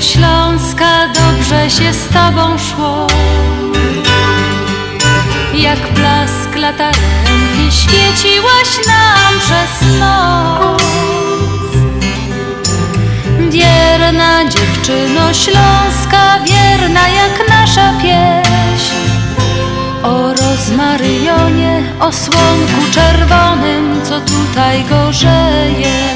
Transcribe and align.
Śląska, 0.00 1.08
dobrze 1.08 1.70
się 1.70 1.92
z 1.92 2.08
tobą 2.08 2.58
szło. 2.58 3.06
Jak 5.54 5.92
blask 5.92 6.56
latarenki 6.56 7.70
świeciłaś 7.70 8.86
nam 8.86 9.40
przez 9.40 9.98
noc. 10.00 10.82
Wierna 13.50 14.48
dziewczyno 14.48 15.34
Śląska, 15.34 16.38
wierna 16.44 17.08
jak 17.08 17.48
nasza 17.48 17.92
pieśń. 18.02 18.94
O 20.02 20.34
rozmaryjonie, 20.34 21.82
o 22.00 22.12
słonku 22.12 22.92
czerwonym, 22.92 24.00
co 24.04 24.20
tutaj 24.20 24.84
gorzeje 24.84 26.15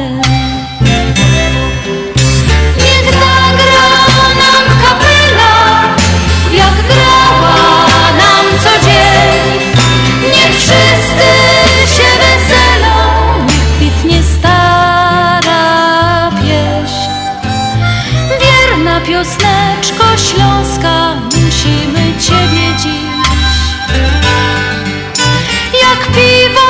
śląska, 20.71 21.15
musimy 21.25 22.19
Ciebie 22.19 22.77
dziś 22.77 23.11
Jak 25.81 26.07
piwo 26.07 26.67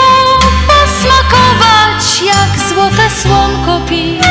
posmakować, 0.67 2.21
jak 2.25 2.69
złote 2.69 3.09
słonko 3.09 3.81
pić 3.89 4.21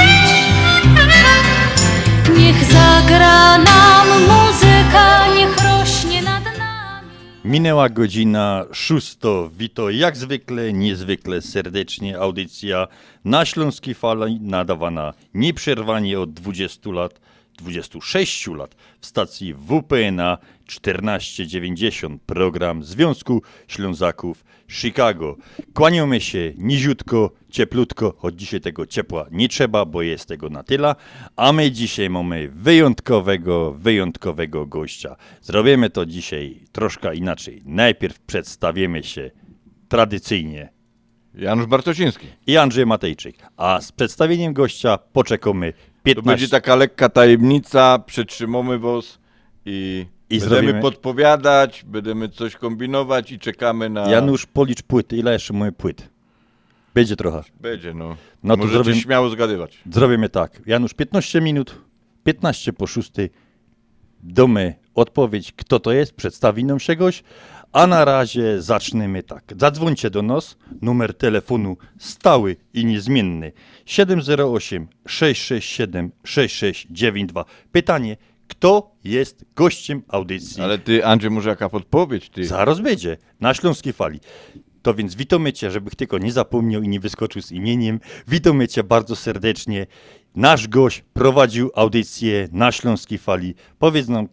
Niech 2.38 2.64
zagra 2.64 3.58
nam 3.58 4.06
muzyka, 4.20 5.34
niech 5.36 5.56
rośnie 5.64 6.22
nad 6.22 6.44
nami 6.44 7.08
Minęła 7.44 7.88
godzina 7.88 8.64
szósto. 8.72 9.50
Wito 9.58 9.90
jak 9.90 10.16
zwykle, 10.16 10.72
niezwykle 10.72 11.42
serdecznie. 11.42 12.18
Audycja 12.18 12.86
na 13.24 13.44
Śląskiej 13.44 13.94
Fali 13.94 14.40
nadawana 14.40 15.12
nieprzerwanie 15.34 16.20
od 16.20 16.32
20 16.32 16.90
lat, 16.90 17.20
26 17.62 18.46
lat 18.46 18.74
w 19.00 19.06
stacji 19.06 19.54
WPNA 19.54 20.38
1490. 20.66 22.22
Program 22.22 22.84
Związku 22.84 23.42
Ślązaków 23.68 24.44
Chicago. 24.68 25.36
Kłaniamy 25.74 26.20
się 26.20 26.52
niziutko, 26.58 27.30
cieplutko, 27.50 28.14
choć 28.18 28.34
dzisiaj 28.34 28.60
tego 28.60 28.86
ciepła 28.86 29.26
nie 29.30 29.48
trzeba, 29.48 29.84
bo 29.84 30.02
jest 30.02 30.28
tego 30.28 30.48
na 30.48 30.62
tyle. 30.62 30.94
A 31.36 31.52
my 31.52 31.70
dzisiaj 31.70 32.10
mamy 32.10 32.48
wyjątkowego, 32.48 33.72
wyjątkowego 33.72 34.66
gościa. 34.66 35.16
Zrobimy 35.42 35.90
to 35.90 36.06
dzisiaj 36.06 36.60
troszkę 36.72 37.14
inaczej. 37.14 37.62
Najpierw 37.64 38.20
przedstawimy 38.20 39.02
się 39.02 39.30
tradycyjnie 39.88 40.80
Janusz 41.34 41.66
Bartosiński. 41.66 42.26
i 42.46 42.56
Andrzej 42.56 42.86
Matejczyk, 42.86 43.36
a 43.56 43.80
z 43.80 43.92
przedstawieniem 43.92 44.52
gościa 44.52 44.98
poczekamy 44.98 45.72
To 46.00 46.04
15 46.04 46.22
będzie 46.30 46.48
taka 46.48 46.76
lekka 46.76 47.08
tajemnica, 47.08 47.98
przetrzymamy 47.98 48.78
was 48.78 49.18
i, 49.66 50.06
I 50.30 50.38
będziemy 50.38 50.60
zrobimy- 50.62 50.80
podpowiadać, 50.80 51.84
będziemy 51.86 52.28
coś 52.28 52.56
kombinować 52.56 53.32
i 53.32 53.38
czekamy 53.38 53.90
na... 53.90 54.10
Janusz, 54.10 54.46
policz 54.46 54.82
płyty. 54.82 55.16
Ile 55.16 55.32
jeszcze 55.32 55.52
mamy 55.52 55.72
płyt? 55.72 56.08
Będzie 56.94 57.16
trochę. 57.16 57.42
Będzie, 57.60 57.94
no. 57.94 58.16
No 58.42 58.54
to 58.56 58.62
Możecie 58.62 58.74
zrobimy- 58.84 59.00
śmiało 59.02 59.28
zgadywać. 59.30 59.78
Zrobimy 59.92 60.28
tak. 60.28 60.62
Janusz, 60.66 60.94
15 60.94 61.40
minut, 61.40 61.78
15 62.24 62.72
po 62.72 62.86
6. 62.86 63.12
Domy 64.22 64.74
odpowiedź, 64.94 65.52
kto 65.56 65.80
to 65.80 65.92
jest, 65.92 66.14
przedstawi 66.14 66.64
nam 66.64 66.80
się 66.80 66.96
goś. 66.96 67.22
A 67.72 67.86
na 67.86 68.04
razie 68.04 68.62
zaczniemy 68.62 69.22
tak. 69.22 69.44
Zadzwońcie 69.58 70.10
do 70.10 70.22
nas. 70.22 70.56
Numer 70.82 71.14
telefonu 71.14 71.76
stały 71.98 72.56
i 72.74 72.84
niezmienny 72.84 73.52
708 73.86 74.88
667 75.06 76.12
6692. 76.24 77.44
Pytanie, 77.72 78.16
kto 78.48 78.90
jest 79.04 79.44
gościem 79.56 80.02
audycji? 80.08 80.62
Ale 80.62 80.78
ty, 80.78 81.06
Andrzej, 81.06 81.30
może 81.30 81.50
jaka 81.50 81.68
podpowiedź, 81.68 82.30
ty? 82.30 82.46
Zaraz 82.46 82.80
będzie, 82.80 83.16
na 83.40 83.54
Śląskiej 83.54 83.92
Fali. 83.92 84.20
To 84.82 84.94
więc 84.94 85.14
witamy 85.14 85.52
Cię, 85.52 85.70
żebych 85.70 85.94
tylko 85.94 86.18
nie 86.18 86.32
zapomniał 86.32 86.82
i 86.82 86.88
nie 86.88 87.00
wyskoczył 87.00 87.42
z 87.42 87.52
imieniem. 87.52 88.00
Witamy 88.28 88.68
Cię 88.68 88.84
bardzo 88.84 89.16
serdecznie. 89.16 89.86
Nasz 90.34 90.68
gość 90.68 91.04
prowadził 91.12 91.70
audycję 91.74 92.48
na 92.52 92.72
Śląskiej 92.72 93.18
Fali. 93.18 93.54
Powiedz 93.78 94.08
nam, 94.08 94.28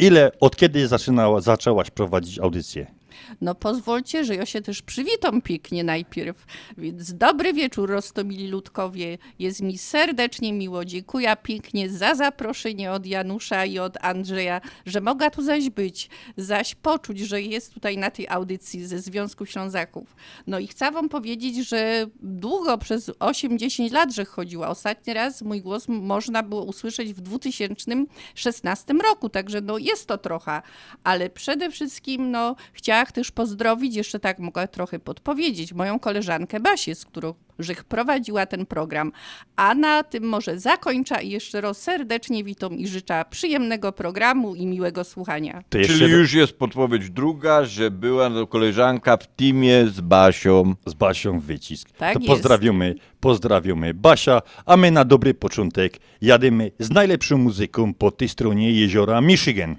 ile, 0.00 0.32
od 0.40 0.56
kiedy 0.56 0.88
zaczynała, 0.88 1.40
zaczęłaś 1.40 1.90
prowadzić 1.90 2.38
audycję? 2.38 2.99
No 3.40 3.54
pozwólcie, 3.54 4.24
że 4.24 4.34
ja 4.34 4.46
się 4.46 4.62
też 4.62 4.82
przywitam 4.82 5.42
pięknie 5.42 5.84
najpierw. 5.84 6.46
Więc 6.78 7.14
dobry 7.14 7.52
wieczór, 7.52 7.90
Rostomili 7.90 8.48
Ludkowie. 8.48 9.18
Jest 9.38 9.62
mi 9.62 9.78
serdecznie 9.78 10.52
miło. 10.52 10.84
Dziękuję 10.84 11.36
pięknie 11.42 11.90
za 11.90 12.14
zaproszenie 12.14 12.92
od 12.92 13.06
Janusza 13.06 13.64
i 13.64 13.78
od 13.78 14.04
Andrzeja, 14.04 14.60
że 14.86 15.00
mogę 15.00 15.30
tu 15.30 15.42
zaś 15.42 15.70
być, 15.70 16.10
zaś 16.36 16.74
poczuć, 16.74 17.18
że 17.18 17.42
jest 17.42 17.74
tutaj 17.74 17.98
na 17.98 18.10
tej 18.10 18.28
audycji 18.28 18.86
ze 18.86 18.98
Związku 18.98 19.46
Ślązaków. 19.46 20.16
No 20.46 20.58
i 20.58 20.66
chcę 20.66 20.90
wam 20.90 21.08
powiedzieć, 21.08 21.68
że 21.68 22.06
długo, 22.22 22.78
przez 22.78 23.10
8-10 23.10 23.92
lat, 23.92 24.14
że 24.14 24.24
chodziła. 24.24 24.68
Ostatni 24.68 25.14
raz 25.14 25.42
mój 25.42 25.60
głos 25.60 25.88
można 25.88 26.42
było 26.42 26.64
usłyszeć 26.64 27.12
w 27.14 27.20
2016 27.20 28.94
roku, 28.94 29.28
także 29.28 29.60
no 29.60 29.78
jest 29.78 30.06
to 30.06 30.18
trochę, 30.18 30.62
ale 31.04 31.30
przede 31.30 31.70
wszystkim 31.70 32.30
no 32.30 32.56
chciałam 32.72 33.00
też 33.12 33.30
pozdrowić, 33.30 33.96
jeszcze 33.96 34.20
tak 34.20 34.38
mogę 34.38 34.68
trochę 34.68 34.98
podpowiedzieć, 34.98 35.72
moją 35.72 35.98
koleżankę 35.98 36.60
Basię, 36.60 36.94
z 36.94 37.04
którą 37.04 37.34
żech 37.58 37.84
prowadziła 37.84 38.46
ten 38.46 38.66
program, 38.66 39.12
a 39.56 39.74
na 39.74 40.02
tym 40.02 40.24
może 40.24 40.58
zakończę 40.58 41.22
i 41.22 41.30
jeszcze 41.30 41.60
raz 41.60 41.82
serdecznie 41.82 42.44
witam 42.44 42.74
i 42.74 42.88
życzę 42.88 43.24
przyjemnego 43.30 43.92
programu 43.92 44.54
i 44.54 44.66
miłego 44.66 45.04
słuchania. 45.04 45.62
Jeszcze 45.74 45.94
Czyli 45.94 46.12
już 46.12 46.32
jest 46.32 46.52
podpowiedź 46.52 47.10
druga, 47.10 47.64
że 47.64 47.90
była 47.90 48.30
to 48.30 48.46
koleżanka 48.46 49.16
w 49.16 49.26
teamie 49.26 49.86
z 49.86 50.00
Basią. 50.00 50.74
z 50.86 50.94
Basią 50.94 51.40
wycisk. 51.40 51.90
Tak 51.90 52.14
to 52.14 52.18
jest. 52.18 52.32
pozdrawiamy, 52.32 52.94
pozdrawiamy 53.20 53.94
Basia, 53.94 54.42
a 54.66 54.76
my 54.76 54.90
na 54.90 55.04
dobry 55.04 55.34
początek 55.34 55.98
jadymy 56.20 56.70
z 56.78 56.90
najlepszą 56.90 57.38
muzyką 57.38 57.94
po 57.94 58.10
tej 58.10 58.28
stronie 58.28 58.72
jeziora 58.72 59.20
Michigan. 59.20 59.76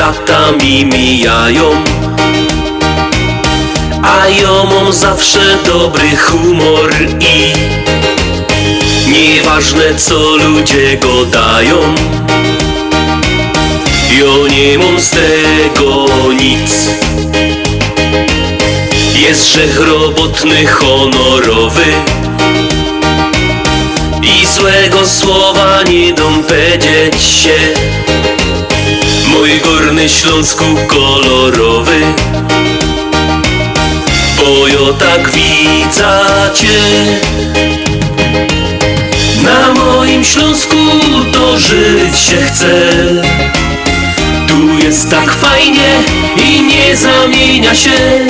Kolejne 0.00 0.18
lata 0.18 0.52
mi 0.52 0.84
mijają. 0.84 1.84
A 4.02 4.28
ja 4.28 4.64
mam 4.64 4.92
zawsze 4.92 5.40
dobry 5.66 6.16
humor 6.16 6.90
i 7.20 7.52
Nieważne 9.10 9.94
co 9.94 10.36
ludzie 10.36 10.96
go 10.96 11.24
dają. 11.24 11.76
Ja 14.18 14.54
nie 14.56 14.78
mam 14.78 15.00
z 15.00 15.10
tego 15.10 16.06
nic. 16.40 16.88
Jest 19.14 19.44
grzech 19.44 19.80
robotny, 19.80 20.66
honorowy. 20.66 21.86
I 24.22 24.46
złego 24.46 25.06
słowa 25.06 25.82
nie 25.82 26.14
powiedzieć 26.14 27.22
się 27.22 28.09
Mój 29.40 29.60
górny 29.60 30.08
Śląsku 30.08 30.64
kolorowy. 30.88 32.00
Tak 34.98 35.30
widzacie. 35.30 36.78
Na 39.42 39.74
moim 39.74 40.24
Śląsku 40.24 40.76
to 41.32 41.58
żyć 41.58 42.18
się 42.18 42.36
chce. 42.36 42.92
Tu 44.48 44.86
jest 44.86 45.10
tak 45.10 45.32
fajnie 45.32 45.88
i 46.36 46.62
nie 46.62 46.96
zamienia 46.96 47.74
się. 47.74 48.26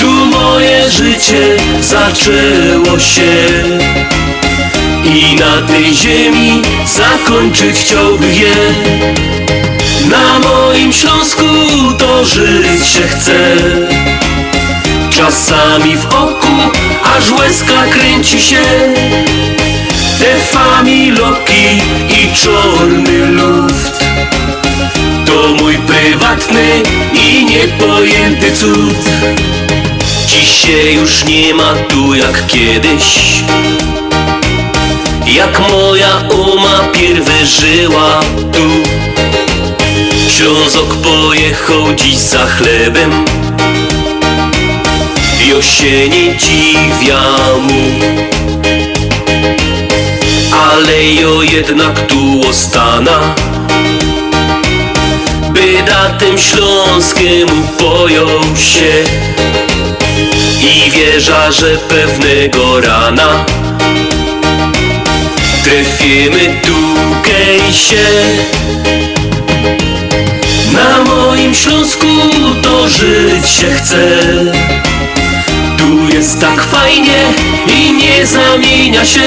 Tu 0.00 0.10
moje 0.10 0.90
życie 0.90 1.56
zaczęło 1.80 2.98
się. 2.98 3.34
I 5.04 5.36
na 5.36 5.62
tej 5.62 5.94
ziemi 5.94 6.62
zakończyć 6.86 7.76
chciałbym 7.76 8.34
je 8.34 8.56
Na 10.10 10.38
moim 10.38 10.92
Śląsku 10.92 11.44
to 11.98 12.24
żyć 12.24 12.86
się 12.86 13.02
chce. 13.02 13.56
Czasami 15.10 15.96
w 15.96 16.06
oku 16.06 16.56
aż 17.16 17.30
łezka 17.30 17.86
kręci 17.90 18.40
się. 18.40 18.62
Te 20.18 20.40
familoki 20.40 21.80
i 22.08 22.36
czarny 22.36 23.26
luft 23.26 24.04
To 25.26 25.48
mój 25.62 25.78
prywatny 25.78 26.82
i 27.14 27.44
niepojęty 27.44 28.52
cud. 28.52 28.96
Dziś 30.26 30.48
się 30.48 30.92
już 30.92 31.24
nie 31.24 31.54
ma 31.54 31.74
tu 31.88 32.14
jak 32.14 32.46
kiedyś. 32.46 33.04
Jak 35.26 35.60
moja 35.70 36.22
uma 36.30 36.78
pierwy 36.92 37.46
żyła 37.46 38.20
tu 38.52 38.66
Ślązok 40.36 40.94
pojechał 40.94 41.94
dziś 41.94 42.16
za 42.16 42.46
chlebem. 42.46 43.24
Jo 45.48 45.62
się 45.62 46.08
nie 46.08 46.36
dziwia 46.36 47.22
mu. 47.62 48.06
Ale 50.72 51.04
jo 51.04 51.42
jednak 51.42 52.06
tu 52.06 52.48
ostana. 52.48 53.34
Bydatem 55.50 56.38
śląskiemu 56.38 57.68
pojął 57.78 58.56
się. 58.56 59.04
I 60.60 60.90
wierza, 60.90 61.52
że 61.52 61.76
pewnego 61.76 62.80
rana. 62.80 63.44
Trefimy 65.64 66.60
tukej 66.62 67.72
się 67.72 68.06
Na 70.76 71.04
moim 71.04 71.54
Śląsku 71.54 72.06
to 72.62 72.88
żyć 72.88 73.48
się 73.48 73.70
chce. 73.70 74.20
Tu 75.78 76.16
jest 76.16 76.40
tak 76.40 76.62
fajnie 76.62 77.24
i 77.76 77.92
nie 77.92 78.26
zamienia 78.26 79.04
się. 79.04 79.20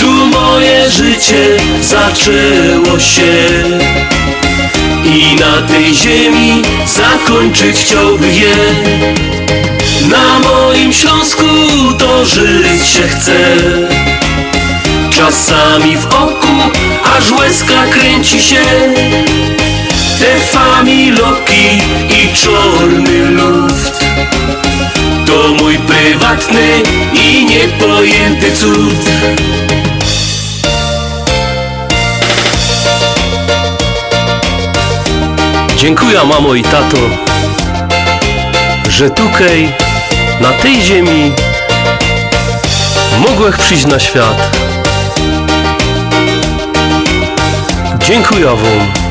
Tu 0.00 0.10
moje 0.10 0.90
życie 0.90 1.56
zaczęło 1.80 2.98
się. 2.98 3.32
I 5.04 5.36
na 5.40 5.68
tej 5.68 5.94
ziemi 5.94 6.62
zakończyć 6.86 7.76
chciałbym 7.80 8.34
je. 8.34 8.54
Na 10.08 10.38
moim 10.48 10.92
Śląsku 10.92 11.44
to 11.98 12.26
żyć 12.26 12.88
się 12.88 13.08
chce. 13.08 13.56
Czasami 15.10 15.96
w 15.96 16.06
oku 16.06 16.56
aż 17.16 17.30
łezka 17.30 17.86
kręci 17.90 18.42
się 18.42 18.62
Te 20.22 20.40
familoki 20.40 21.82
i 22.10 22.34
czarny 22.34 23.30
luft 23.30 24.04
To 25.26 25.48
mój 25.48 25.78
prywatny 25.78 26.82
i 27.14 27.44
niepojęty 27.44 28.52
cud 28.52 29.10
Dziękuję 35.76 36.18
mamo 36.24 36.54
i 36.54 36.62
tato, 36.62 36.98
że 38.88 39.10
tukej, 39.10 39.74
na 40.40 40.52
tej 40.52 40.82
ziemi, 40.82 41.32
mogłech 43.28 43.58
przyjść 43.58 43.86
na 43.86 43.98
świat. 43.98 44.56
Dziękuję 48.06 48.46
wam. 48.46 49.01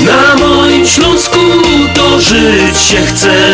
Na 0.00 0.46
moim 0.46 0.86
Śląsku 0.86 1.38
to 1.94 2.20
żyć 2.20 2.78
się 2.78 2.96
chce. 3.06 3.52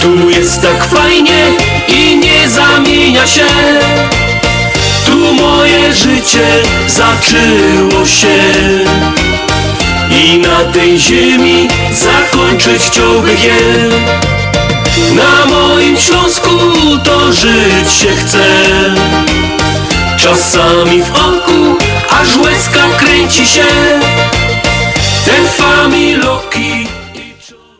Tu 0.00 0.30
jest 0.30 0.62
tak 0.62 0.84
fajnie 0.84 1.46
i 1.88 2.16
nie 2.16 2.48
zamienia 2.48 3.26
się. 3.26 3.46
Tu 5.06 5.34
moje 5.34 5.94
życie 5.94 6.46
zaczęło 6.86 8.06
się. 8.06 8.38
I 10.10 10.38
na 10.38 10.72
tej 10.72 10.98
ziemi 10.98 11.68
zakończyć 11.92 12.82
chciałbym 12.82 13.36
je. 13.36 13.58
Na 15.14 15.46
moim 15.46 15.96
Śląsku 15.96 16.50
to 17.04 17.32
żyć 17.32 17.92
się 17.92 18.08
chce. 18.16 18.44
Czasami 20.16 21.02
w 21.02 21.10
oku 21.10 21.76
aż 22.20 22.36
łezka 22.36 22.80
kręci 22.98 23.46
się 23.46 23.64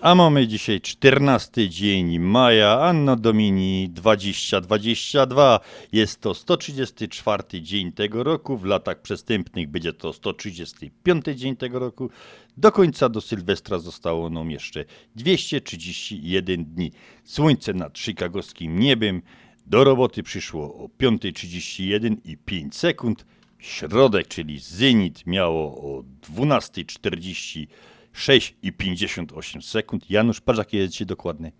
A 0.00 0.14
mamy 0.14 0.46
dzisiaj 0.48 0.80
14 0.80 1.68
dzień 1.68 2.18
maja, 2.18 2.80
Anno 2.80 3.16
Domini 3.16 3.88
2022. 3.90 5.60
Jest 5.92 6.20
to 6.20 6.34
134 6.34 7.62
dzień 7.62 7.92
tego 7.92 8.22
roku. 8.22 8.56
W 8.56 8.64
latach 8.64 9.02
przestępnych 9.02 9.68
będzie 9.68 9.92
to 9.92 10.12
135 10.12 11.24
dzień 11.34 11.56
tego 11.56 11.78
roku. 11.78 12.10
Do 12.56 12.72
końca 12.72 13.08
do 13.08 13.20
Sylwestra 13.20 13.78
zostało 13.78 14.30
nam 14.30 14.50
jeszcze 14.50 14.84
231 15.16 16.64
dni. 16.64 16.92
Słońce 17.24 17.74
nad 17.74 17.98
chicagowskim 17.98 18.78
niebem. 18.78 19.22
Do 19.66 19.84
roboty 19.84 20.22
przyszło 20.22 20.64
o 20.74 20.88
5.31 21.00 22.16
i 22.24 22.36
5 22.36 22.76
sekund. 22.76 23.24
Środek, 23.62 24.28
czyli 24.28 24.58
zenit, 24.58 25.26
miało 25.26 25.62
o 25.62 26.04
12.46 26.34 28.52
i 28.62 28.72
58 28.72 29.62
sekund. 29.62 30.10
Janusz, 30.10 30.40
patrz 30.40 30.58
jakie 30.58 30.78
jest 30.78 30.92
dzisiaj 30.92 31.06
dokładne. 31.06 31.52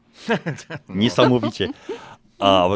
Niesamowicie. 0.88 1.68
A 2.38 2.68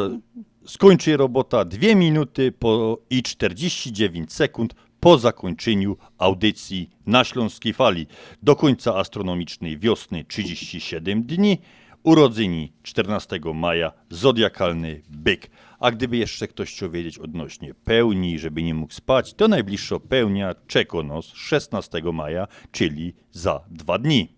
skończy 0.66 1.16
robota 1.16 1.64
2 1.64 1.94
minuty 1.94 2.52
po 2.52 2.98
i 3.10 3.22
49 3.22 4.32
sekund 4.32 4.74
po 5.00 5.18
zakończeniu 5.18 5.96
audycji 6.18 6.90
na 7.06 7.24
Śląskiej 7.24 7.72
Fali. 7.72 8.06
Do 8.42 8.56
końca 8.56 8.94
astronomicznej 8.94 9.78
wiosny 9.78 10.24
37 10.24 11.22
dni. 11.22 11.58
Urodzeni 12.02 12.72
14 12.82 13.40
maja, 13.54 13.92
zodiakalny 14.10 15.02
byk. 15.08 15.50
A 15.80 15.90
gdyby 15.90 16.16
jeszcze 16.16 16.48
ktoś 16.48 16.72
chciał 16.72 16.90
wiedzieć 16.90 17.18
odnośnie 17.18 17.74
pełni, 17.74 18.38
żeby 18.38 18.62
nie 18.62 18.74
mógł 18.74 18.92
spać, 18.92 19.34
to 19.34 19.48
najbliższa 19.48 20.00
pełnia 20.00 20.54
czeka 20.66 21.02
nas 21.02 21.24
16 21.26 22.02
maja, 22.12 22.48
czyli 22.72 23.14
za 23.30 23.60
dwa 23.70 23.98
dni. 23.98 24.36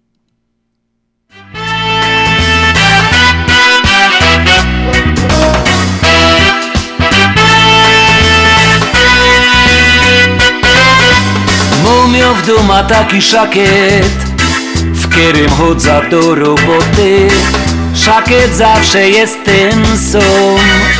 Ma 12.68 12.82
taki 12.82 13.22
szakiet 13.22 14.12
W 14.74 15.08
którym 15.08 15.50
chodza 15.50 16.08
do 16.10 16.34
roboty 16.34 17.28
Szakiet 17.94 18.54
zawsze 18.54 19.08
jest 19.08 19.44
ten 19.44 19.98
sam 19.98 20.97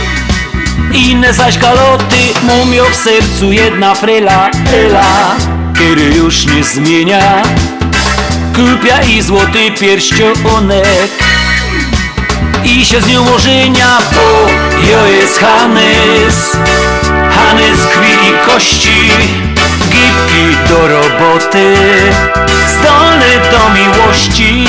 Inne 0.93 1.33
zaś 1.33 1.59
galoty 1.59 2.17
Mumio 2.43 2.85
w 2.85 2.95
sercu 2.95 3.53
jedna 3.53 3.95
fryla 3.95 4.51
Ela, 4.75 5.37
który 5.75 6.03
już 6.03 6.47
nie 6.47 6.65
zmienia. 6.65 7.43
Kupia 8.57 9.03
i 9.03 9.23
złoty 9.23 9.71
pierścionek 9.81 11.11
I 12.65 12.85
się 12.85 13.01
z 13.01 13.07
nią 13.07 13.35
ożenia 13.35 13.99
Bo 14.13 14.49
jo 14.91 15.07
jest 15.07 15.39
Hanys 15.39 16.57
Hanys 17.31 17.87
krwi 17.87 18.13
i 18.29 18.51
kości 18.51 19.11
Gipki 19.89 20.69
do 20.69 20.89
roboty. 20.89 21.75
Zdolny 22.69 23.51
do 23.51 23.61
miłości 23.75 24.65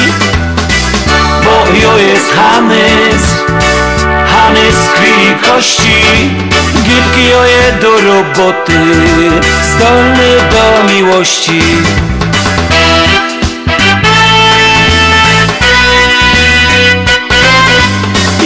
Bo 1.43 1.77
jo 1.81 1.97
jest 1.97 2.33
Hanys 2.33 3.48
Zlany 4.49 4.71
z 4.71 4.89
krwi 4.89 5.11
i 5.31 5.47
kości. 5.47 5.91
Gilki 6.83 7.33
oje 7.33 7.73
do 7.81 8.01
roboty 8.01 8.79
Zdolny 9.75 10.37
do 10.51 10.93
miłości. 10.93 11.61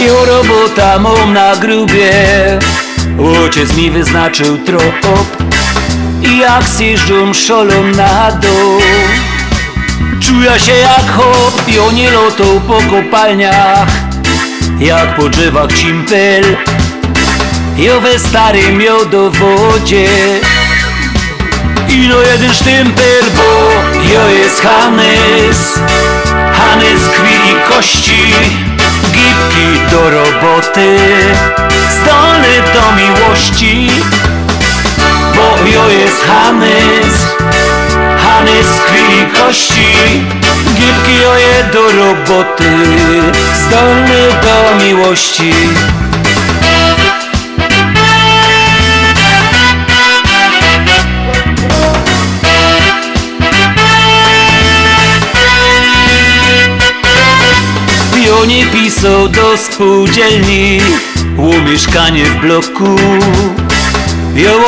Jo 0.06 0.24
robota 0.24 0.98
mam 0.98 1.32
na 1.32 1.56
grubie. 1.56 2.12
Ojciec 3.42 3.76
mi 3.76 3.90
wyznaczył 3.90 4.58
trop. 4.58 5.16
I 6.22 6.38
jak 6.38 6.62
zjeżdżam 6.68 7.34
szolą 7.34 7.84
na 7.84 8.30
dół. 8.30 8.80
Czuję 10.20 10.60
się 10.60 10.72
jak 10.72 11.10
hop 11.10 11.68
i 11.68 11.78
oni 11.78 12.10
lotą 12.10 12.60
po 12.68 12.74
kopalniach. 12.74 14.03
Jak 14.78 15.16
po 15.16 15.28
drzewach 15.28 15.72
cimpel 15.72 16.44
Jo 17.76 18.00
we 18.00 18.18
starym 18.18 18.78
miodowodzie 18.78 20.08
Ino 21.88 22.20
jeden 22.20 22.54
sztymper, 22.54 23.24
bo 23.36 23.70
jo 24.12 24.28
jest 24.28 24.60
Hanys 24.60 25.78
Hanys 26.52 27.08
krwi 27.08 27.34
i 27.34 27.72
kości 27.72 28.34
Gipki 29.12 29.90
do 29.90 30.10
roboty. 30.10 30.96
Zdolny 31.90 32.62
do 32.74 32.92
miłości 32.96 33.90
Bo 35.34 35.70
jo 35.70 35.88
jest 35.88 36.24
Hanys 36.26 37.43
Hanys 38.44 38.80
krwi 38.86 39.00
i 39.00 39.38
kości. 39.38 39.86
Gipki 40.74 41.22
joje 41.22 41.64
do 41.72 41.82
roboty 41.92 42.70
Zdolny 43.66 44.28
do 44.42 44.84
miłości. 44.84 45.52
Pionie 58.14 58.66
pisał 58.66 59.28
do 59.28 59.56
spółdzielni 59.56 60.80
U 61.38 61.70
mieszkanie 61.70 62.24
w 62.24 62.40
bloku. 62.40 62.96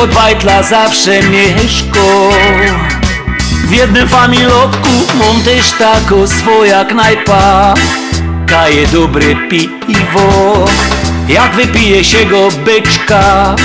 Od 0.03 0.13
bajtla 0.13 0.63
zawsze 0.63 1.21
mieszko 1.21 2.29
W 3.67 3.71
jednym 3.71 4.09
familotku 4.09 4.89
mam 5.13 5.43
też 5.43 5.71
tako 5.71 6.27
swoja 6.27 6.85
knajpa 6.85 7.73
Kaje 8.47 8.87
dobre 8.87 9.25
piwo 9.49 10.65
Jak 11.27 11.55
wypije 11.55 12.03
się 12.03 12.25
go 12.25 12.49
byczka 12.65 13.55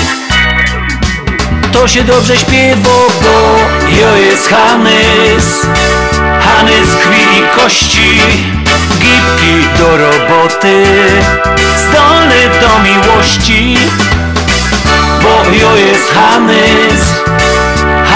to 1.73 1.87
się 1.87 2.03
dobrze 2.03 2.37
śpiewa, 2.37 2.89
bo 3.21 3.57
jo 4.01 4.15
jest 4.17 4.49
Hanys 4.49 5.67
Hanys 6.39 6.89
krwi 7.03 7.39
i 7.39 7.59
kości 7.61 8.19
Gipki 8.99 9.79
do 9.79 9.97
roboty. 9.97 10.83
Zdolny 11.77 12.59
do 12.61 12.79
miłości 12.83 13.77
Bo 15.23 15.53
jo 15.53 15.75
jest 15.77 16.11
Hanys 16.13 17.12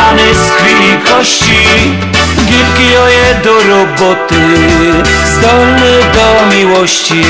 Hanys 0.07 0.51
krwi 0.57 0.87
i 0.93 1.09
kości 1.09 1.57
Gipki 2.45 2.93
joje 2.93 3.35
do 3.43 3.53
roboty 3.69 4.35
Zdolny 5.25 5.99
do 6.13 6.55
miłości! 6.55 7.23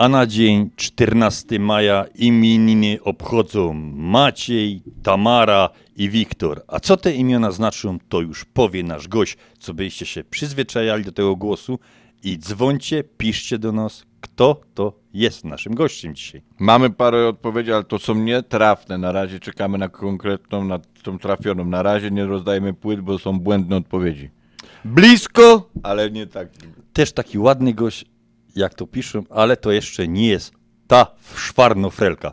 A 0.00 0.08
na 0.08 0.26
dzień 0.26 0.70
14 0.76 1.58
maja 1.58 2.04
imieniny 2.14 2.98
obchodzą 3.04 3.72
Maciej, 3.94 4.82
Tamara 5.02 5.68
i 5.96 6.10
Wiktor. 6.10 6.62
A 6.68 6.80
co 6.80 6.96
te 6.96 7.12
imiona 7.12 7.50
znaczą, 7.50 7.98
to 8.08 8.20
już 8.20 8.44
powie 8.44 8.82
nasz 8.82 9.08
gość, 9.08 9.36
co 9.58 9.74
byście 9.74 10.06
się 10.06 10.24
przyzwyczajali 10.24 11.04
do 11.04 11.12
tego 11.12 11.36
głosu 11.36 11.78
i 12.22 12.38
dzwońcie, 12.38 13.04
piszcie 13.04 13.58
do 13.58 13.72
nas, 13.72 14.06
kto 14.20 14.60
to 14.74 14.92
jest 15.14 15.44
naszym 15.44 15.74
gościem 15.74 16.14
dzisiaj. 16.14 16.42
Mamy 16.58 16.90
parę 16.90 17.28
odpowiedzi, 17.28 17.72
ale 17.72 17.84
to 17.84 17.98
są 17.98 18.14
nietrafne. 18.14 18.98
Na 18.98 19.12
razie 19.12 19.40
czekamy 19.40 19.78
na 19.78 19.88
konkretną, 19.88 20.64
na 20.64 20.78
tą 21.02 21.18
trafioną. 21.18 21.64
Na 21.64 21.82
razie 21.82 22.10
nie 22.10 22.26
rozdajemy 22.26 22.74
płyt, 22.74 23.00
bo 23.00 23.18
są 23.18 23.40
błędne 23.40 23.76
odpowiedzi. 23.76 24.30
Blisko, 24.84 25.70
ale 25.82 26.10
nie 26.10 26.26
tak. 26.26 26.48
Też 26.92 27.12
taki 27.12 27.38
ładny 27.38 27.74
gość, 27.74 28.04
jak 28.56 28.74
to 28.74 28.86
piszą, 28.86 29.24
ale 29.30 29.56
to 29.56 29.72
jeszcze 29.72 30.08
nie 30.08 30.28
jest 30.28 30.52
ta 30.86 31.06
szwarnofrelka. 31.36 32.32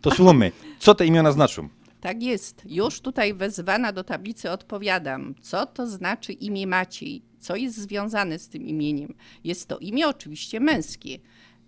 To 0.00 0.10
słuchamy, 0.10 0.52
co 0.78 0.94
te 0.94 1.06
imiona 1.06 1.32
znaczą? 1.32 1.68
Tak 2.00 2.22
jest. 2.22 2.62
Już 2.66 3.00
tutaj 3.00 3.34
wezwana 3.34 3.92
do 3.92 4.04
tablicy 4.04 4.50
odpowiadam. 4.50 5.34
Co 5.40 5.66
to 5.66 5.86
znaczy 5.86 6.32
imię 6.32 6.66
Maciej? 6.66 7.22
Co 7.38 7.56
jest 7.56 7.76
związane 7.76 8.38
z 8.38 8.48
tym 8.48 8.66
imieniem? 8.66 9.14
Jest 9.44 9.68
to 9.68 9.78
imię 9.78 10.08
oczywiście 10.08 10.60
męskie. 10.60 11.18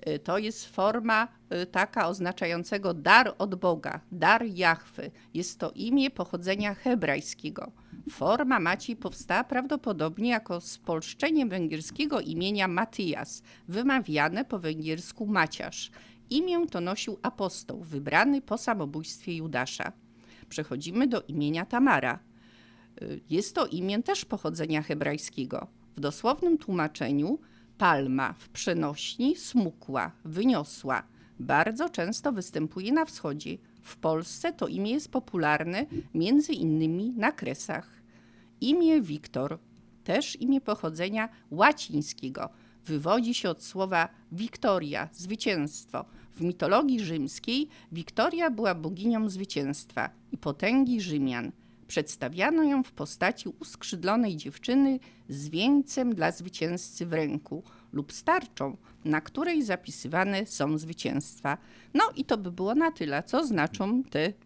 Y, 0.08 0.18
To 0.18 0.38
jest 0.38 0.66
forma 0.66 1.28
y, 1.62 1.66
taka 1.66 2.08
oznaczającego 2.08 2.94
dar 2.94 3.34
od 3.38 3.54
Boga, 3.54 4.00
dar 4.12 4.44
Jahwy. 4.46 5.10
Jest 5.34 5.58
to 5.58 5.70
imię 5.74 6.10
pochodzenia 6.10 6.74
hebrajskiego. 6.74 7.72
Forma 8.10 8.60
Maciej 8.60 8.96
powstała 8.96 9.44
prawdopodobnie 9.44 10.30
jako 10.30 10.60
spolszczenie 10.60 11.46
węgierskiego 11.46 12.20
imienia 12.20 12.68
Matyjas, 12.68 13.42
wymawiane 13.68 14.44
po 14.44 14.58
węgiersku 14.58 15.26
Maciarz. 15.26 15.90
Imię 16.30 16.66
to 16.66 16.80
nosił 16.80 17.18
apostoł, 17.22 17.80
wybrany 17.80 18.40
po 18.42 18.58
samobójstwie 18.58 19.36
Judasza. 19.36 19.92
Przechodzimy 20.48 21.06
do 21.06 21.22
imienia 21.22 21.66
Tamara. 21.66 22.18
Y, 23.02 23.20
Jest 23.30 23.54
to 23.54 23.66
imię 23.66 24.02
też 24.02 24.24
pochodzenia 24.24 24.82
hebrajskiego. 24.82 25.66
W 25.96 26.00
dosłownym 26.00 26.58
tłumaczeniu 26.58 27.38
palma, 27.78 28.32
w 28.32 28.48
przenośni 28.48 29.36
smukła, 29.36 30.12
wyniosła. 30.24 31.02
Bardzo 31.40 31.88
często 31.88 32.32
występuje 32.32 32.92
na 32.92 33.04
wschodzie. 33.04 33.58
W 33.82 33.96
Polsce 33.96 34.52
to 34.52 34.68
imię 34.68 34.90
jest 34.90 35.10
popularne 35.10 35.86
między 36.14 36.52
innymi 36.52 37.12
na 37.16 37.32
Kresach. 37.32 37.97
Imię 38.60 39.02
Wiktor, 39.02 39.58
też 40.04 40.40
imię 40.40 40.60
pochodzenia 40.60 41.28
łacińskiego, 41.50 42.48
wywodzi 42.84 43.34
się 43.34 43.50
od 43.50 43.62
słowa 43.62 44.08
Wiktoria, 44.32 45.08
zwycięstwo. 45.12 46.04
W 46.34 46.40
mitologii 46.40 47.00
rzymskiej 47.00 47.68
Wiktoria 47.92 48.50
była 48.50 48.74
boginią 48.74 49.28
zwycięstwa 49.28 50.10
i 50.32 50.38
potęgi 50.38 51.00
Rzymian. 51.00 51.52
Przedstawiano 51.86 52.62
ją 52.62 52.82
w 52.82 52.92
postaci 52.92 53.48
uskrzydlonej 53.60 54.36
dziewczyny 54.36 54.98
z 55.28 55.48
wieńcem 55.48 56.14
dla 56.14 56.30
zwycięzcy 56.32 57.06
w 57.06 57.12
ręku 57.12 57.62
lub 57.92 58.12
starczą, 58.12 58.76
na 59.04 59.20
której 59.20 59.62
zapisywane 59.62 60.46
są 60.46 60.78
zwycięstwa. 60.78 61.58
No 61.94 62.04
i 62.16 62.24
to 62.24 62.38
by 62.38 62.52
było 62.52 62.74
na 62.74 62.90
tyle, 62.90 63.22
co 63.22 63.46
znaczą 63.46 64.02
te 64.02 64.32
Chociaż 64.32 64.42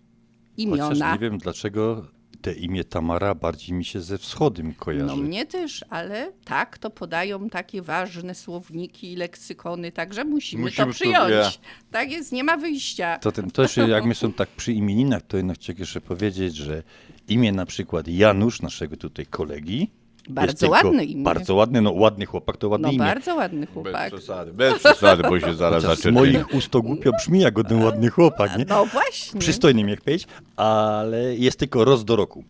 imiona. 0.56 1.12
nie 1.12 1.18
wiem, 1.18 1.38
dlaczego 1.38 2.06
te 2.42 2.52
imię 2.52 2.84
Tamara 2.84 3.34
bardziej 3.34 3.76
mi 3.76 3.84
się 3.84 4.00
ze 4.00 4.18
wschodem 4.18 4.74
kojarzy. 4.74 5.04
No 5.06 5.16
mnie 5.16 5.46
też, 5.46 5.84
ale 5.90 6.32
tak, 6.44 6.78
to 6.78 6.90
podają 6.90 7.48
takie 7.50 7.82
ważne 7.82 8.34
słowniki 8.34 9.12
i 9.12 9.16
leksykony, 9.16 9.92
także 9.92 10.24
musimy, 10.24 10.62
Musimy 10.62 10.86
to 10.86 10.92
to- 10.92 10.94
przyjąć. 10.94 11.30
ja. 11.30 11.50
Tak 11.90 12.10
jest, 12.10 12.32
nie 12.32 12.44
ma 12.44 12.56
wyjścia. 12.56 13.18
To 13.18 13.32
też 13.32 13.76
jak 13.76 14.04
my 14.04 14.14
są 14.14 14.32
tak 14.32 14.48
przy 14.48 14.72
imieninach, 14.72 15.22
to 15.22 15.36
jednak 15.36 15.56
chcę 15.58 15.72
jeszcze 15.78 16.00
powiedzieć, 16.00 16.56
że 16.56 16.82
imię 17.28 17.52
na 17.52 17.66
przykład 17.66 18.08
Janusz, 18.08 18.62
naszego 18.62 18.96
tutaj 18.96 19.26
kolegi. 19.26 19.90
Bardzo 20.28 20.70
ładne 20.70 21.04
imię. 21.04 21.24
Bardzo 21.24 21.54
ładne, 21.54 21.80
no 21.80 21.92
ładny 21.92 22.26
chłopak 22.26 22.56
to 22.56 22.68
ładne 22.68 22.88
No 22.88 22.92
imię. 22.92 22.98
bardzo 23.04 23.34
ładny 23.34 23.60
Bez 23.66 23.70
chłopak. 23.74 24.12
przesady, 24.12 24.52
bez 24.52 24.78
przesady, 24.84 25.22
bo 25.22 25.40
się 25.40 25.54
zaraz 25.54 25.84
Chociaż 25.84 25.98
z 25.98 26.06
moich 26.06 26.54
ust 26.54 26.68
to 26.70 26.82
głupio 26.82 27.12
brzmi 27.12 27.40
jak 27.40 27.54
ten 27.68 27.82
ładny 27.84 28.10
chłopak, 28.10 28.58
nie? 28.58 28.64
No 28.68 28.86
właśnie. 28.86 29.40
Przystojny 29.40 29.90
jak 29.90 30.00
powiedzieć, 30.00 30.26
ale 30.56 31.36
jest 31.36 31.58
tylko 31.58 31.84
roz 31.84 32.04
do 32.04 32.16
roku. 32.16 32.44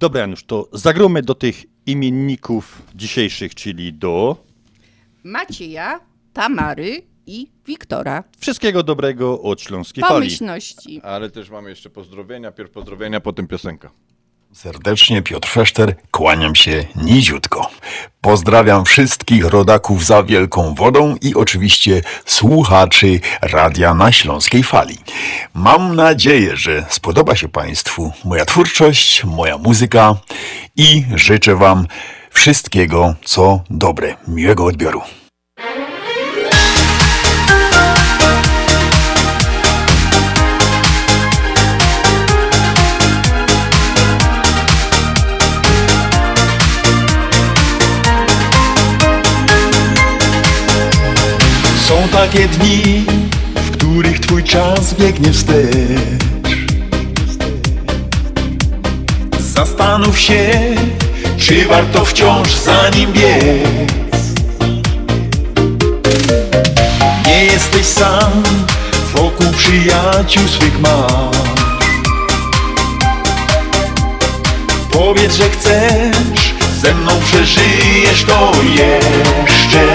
Dobra 0.00 0.20
Janusz, 0.20 0.44
to 0.44 0.68
zagromy 0.72 1.22
do 1.22 1.34
tych 1.34 1.64
imienników 1.86 2.82
dzisiejszych, 2.94 3.54
czyli 3.54 3.92
do 3.92 4.36
Macieja, 5.24 6.00
Tamary 6.32 7.02
i 7.26 7.46
Wiktora. 7.66 8.24
wszystkiego 8.38 8.82
dobrego 8.82 9.42
od 9.42 9.60
Śląskiej 9.60 10.02
Fali. 10.02 10.14
Pomyślności. 10.14 11.00
Ale 11.02 11.30
też 11.30 11.50
mamy 11.50 11.70
jeszcze 11.70 11.90
pozdrowienia, 11.90 12.52
pierw 12.52 12.70
pozdrowienia, 12.70 13.20
potem 13.20 13.46
piosenka. 13.46 13.90
Serdecznie 14.54 15.22
Piotr 15.22 15.48
Feszter, 15.48 15.94
kłaniam 16.10 16.54
się 16.54 16.84
niziutko. 16.96 17.70
Pozdrawiam 18.20 18.84
wszystkich 18.84 19.44
rodaków 19.44 20.04
za 20.04 20.22
Wielką 20.22 20.74
Wodą 20.74 21.16
i 21.20 21.34
oczywiście 21.34 22.02
słuchaczy 22.26 23.20
Radia 23.42 23.94
na 23.94 24.12
Śląskiej 24.12 24.62
Fali. 24.62 24.98
Mam 25.54 25.96
nadzieję, 25.96 26.56
że 26.56 26.86
spodoba 26.88 27.36
się 27.36 27.48
Państwu 27.48 28.12
moja 28.24 28.44
twórczość, 28.44 29.24
moja 29.24 29.58
muzyka 29.58 30.14
i 30.76 31.04
życzę 31.14 31.56
Wam 31.56 31.86
wszystkiego, 32.30 33.14
co 33.24 33.60
dobre. 33.70 34.16
Miłego 34.28 34.64
odbioru. 34.64 35.02
Takie 52.24 52.48
dni, 52.48 53.04
w 53.56 53.70
których 53.70 54.20
twój 54.20 54.44
czas 54.44 54.94
biegnie 54.94 55.32
wstecz. 55.32 56.24
Zastanów 59.40 60.18
się, 60.20 60.50
czy 61.36 61.66
warto 61.66 62.04
wciąż 62.04 62.54
za 62.54 62.90
nim 62.90 63.12
biec. 63.12 64.24
Nie 67.26 67.44
jesteś 67.44 67.86
sam, 67.86 68.42
wokół 69.14 69.46
przyjaciół 69.56 70.48
swych 70.48 70.80
masz. 70.80 71.36
Powiedz, 74.92 75.36
że 75.36 75.50
chcesz, 75.50 76.43
ze 76.84 76.94
mną 76.94 77.12
przeżyjesz 77.24 78.24
to 78.24 78.52
jeszcze 78.68 79.86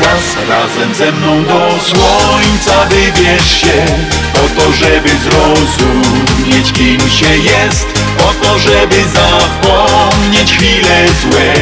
raz. 0.00 0.48
Razem 0.48 0.94
ze 0.94 1.12
mną 1.12 1.44
do 1.44 1.70
słońca 1.80 2.88
wybierz 2.88 3.60
się 3.60 3.86
Po 4.32 4.60
to, 4.60 4.72
żeby 4.72 5.08
zrozumieć 5.08 6.72
kim 6.72 7.10
się 7.10 7.36
jest 7.36 8.07
Po 8.28 8.34
to, 8.34 8.58
żeby 8.58 9.04
zapomnieć 9.14 10.52
chwile 10.52 11.06
złe. 11.22 11.54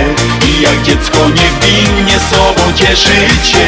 I 0.48 0.60
jak 0.60 0.82
dziecko 0.82 1.18
niewinnie 1.18 2.18
sobą 2.30 2.72
cieszyć 2.76 3.48
się. 3.48 3.66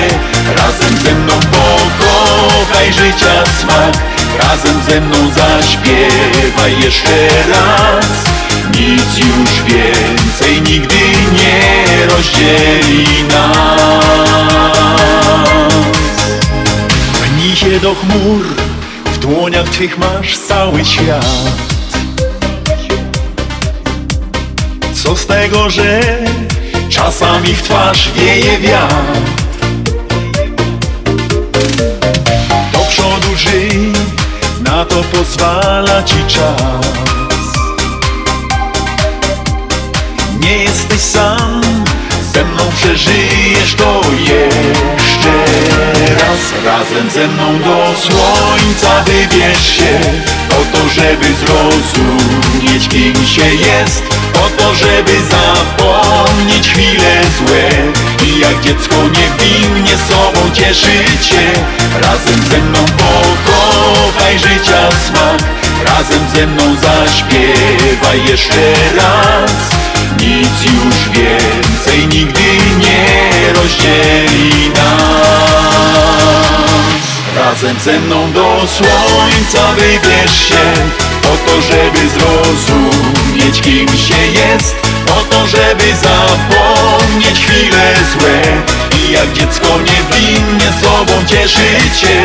Razem 0.56 0.98
ze 1.04 1.14
mną 1.14 1.32
pokochaj 1.52 2.92
życia 2.92 3.44
smak. 3.60 3.98
Razem 4.38 4.82
ze 4.88 5.00
mną 5.00 5.30
zaśpiewaj 5.30 6.80
jeszcze 6.80 7.28
raz. 7.50 8.06
Nic 8.74 9.18
już 9.18 9.62
więcej 9.62 10.62
nigdy 10.62 10.98
nie 11.32 12.06
rozdzieli 12.06 13.24
nas. 13.28 14.14
Pnij 17.22 17.56
się 17.56 17.80
do 17.80 17.94
chmur, 17.94 18.44
w 19.04 19.18
dłoniach 19.18 19.68
Twych 19.68 19.98
masz 19.98 20.38
cały 20.38 20.84
świat 20.84 21.77
Co 25.08 25.16
z 25.16 25.26
tego, 25.26 25.70
że 25.70 26.00
czasami 26.88 27.54
w 27.54 27.62
twarz 27.62 28.12
wieje 28.12 28.58
wiatr? 28.58 29.20
Do 32.72 32.78
przodu 32.88 33.36
żyj, 33.36 33.92
na 34.64 34.84
to 34.84 35.02
pozwala 35.12 36.02
Ci 36.02 36.16
czas. 36.26 37.46
Nie 40.40 40.56
jesteś 40.56 41.00
sam 41.00 41.62
Ze 42.34 42.44
mną 42.44 42.62
przeżyjesz 42.76 43.74
to 43.74 44.00
jeszcze 45.18 46.14
raz 46.14 46.64
Razem 46.64 47.10
ze 47.10 47.28
mną 47.28 47.58
do 47.58 47.94
słońca 48.00 49.04
wybierz 49.04 49.76
się. 49.76 50.00
Po 50.48 50.78
to, 50.78 50.88
żeby 50.88 51.26
zrozumieć 51.34 52.88
kim 52.88 53.26
się 53.26 53.54
jest. 53.54 54.02
Po 54.32 54.62
to, 54.62 54.74
żeby 54.74 55.12
zapomnieć 55.30 56.68
chwile 56.68 57.22
złe. 57.38 57.68
I 58.26 58.38
jak 58.38 58.60
dziecko 58.60 58.94
niewinnie 58.96 59.96
sobą 60.08 60.50
cieszyć 60.54 61.26
się 61.26 61.52
Razem 62.02 62.42
ze 62.50 62.58
mną 62.58 62.78
pokochaj 62.98 64.38
życia 64.38 64.88
smak. 65.06 65.42
Razem 65.84 66.28
ze 66.34 66.46
mną 66.46 66.76
zaśpiewaj 66.82 68.24
jeszcze 68.28 68.74
raz 68.96 69.52
nic 70.20 70.62
już 70.62 71.08
więcej 71.08 72.06
nigdy 72.06 72.42
nie 72.78 73.52
rozdzieli 73.52 74.70
nas 74.70 75.48
Razem 77.38 77.80
ze 77.80 78.00
mną 78.00 78.32
do 78.32 78.66
słońca 78.66 79.72
wybierz 79.72 80.48
się. 80.48 80.72
Po 81.22 81.28
to, 81.28 81.62
żeby 81.62 82.08
zrozumieć 82.08 83.60
kim 83.60 83.88
się 83.88 84.40
jest. 84.40 84.76
Po 85.06 85.14
to, 85.14 85.46
żeby 85.46 85.96
zapomnieć 85.96 87.40
chwile 87.40 87.94
złe. 88.12 88.42
I 88.98 89.12
jak 89.12 89.32
dziecko 89.32 89.66
niewinnie 89.66 90.72
sobą 90.82 91.26
cieszyć 91.26 91.98
się 92.00 92.24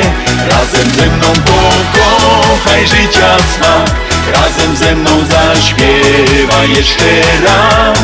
Razem 0.50 0.92
ze 0.92 1.06
mną 1.06 1.28
pokochaj 1.46 2.88
życia 2.88 3.38
smak 3.56 3.96
Razem 4.34 4.76
ze 4.76 4.96
mną 4.96 5.12
zaśpiewa 5.26 6.66
jeszcze 6.66 7.22
raz. 7.46 8.00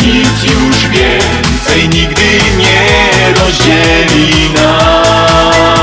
Nic 0.00 0.52
już 0.52 0.88
więcej 0.88 1.88
nigdy 1.88 2.40
nie 2.58 3.34
rozdzieli 3.40 4.50
nas 4.50 5.75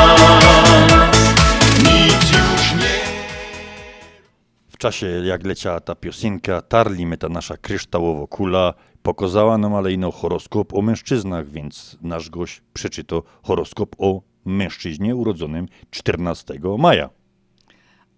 czasie, 4.83 5.07
jak 5.07 5.45
leciała 5.45 5.79
ta 5.79 5.95
piosenka, 5.95 6.61
tarli 6.61 7.05
mnie 7.05 7.17
ta 7.17 7.29
nasza 7.29 7.57
kryształowo 7.57 8.27
kula, 8.27 8.73
pokazała 9.03 9.57
nam 9.57 9.75
alejno 9.75 10.11
horoskop 10.11 10.73
o 10.73 10.81
mężczyznach, 10.81 11.49
więc 11.49 11.97
nasz 12.01 12.29
gość 12.29 12.61
przeczytał 12.73 13.23
horoskop 13.43 13.95
o 13.97 14.21
mężczyźnie 14.45 15.15
urodzonym 15.15 15.67
14 15.89 16.59
maja. 16.77 17.09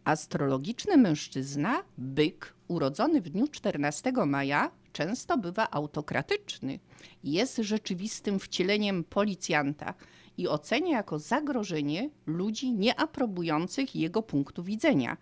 Astrologiczny 0.04 0.98
mężczyzna, 0.98 1.84
byk, 1.98 2.54
urodzony 2.68 3.22
w 3.22 3.30
dniu 3.30 3.48
14 3.48 4.12
maja, 4.26 4.72
często 4.92 5.38
bywa 5.38 5.72
autokratyczny. 5.72 6.80
Jest 7.24 7.58
rzeczywistym 7.58 8.40
wcieleniem 8.40 9.04
policjanta 9.04 9.94
i 10.38 10.48
ocenia 10.48 10.98
jako 10.98 11.20
zagrożenie 11.20 12.10
ludzi 12.26 12.72
nieaprobujących 12.72 13.96
jego 13.96 14.22
punktu 14.24 14.64
widzenia, 14.64 15.18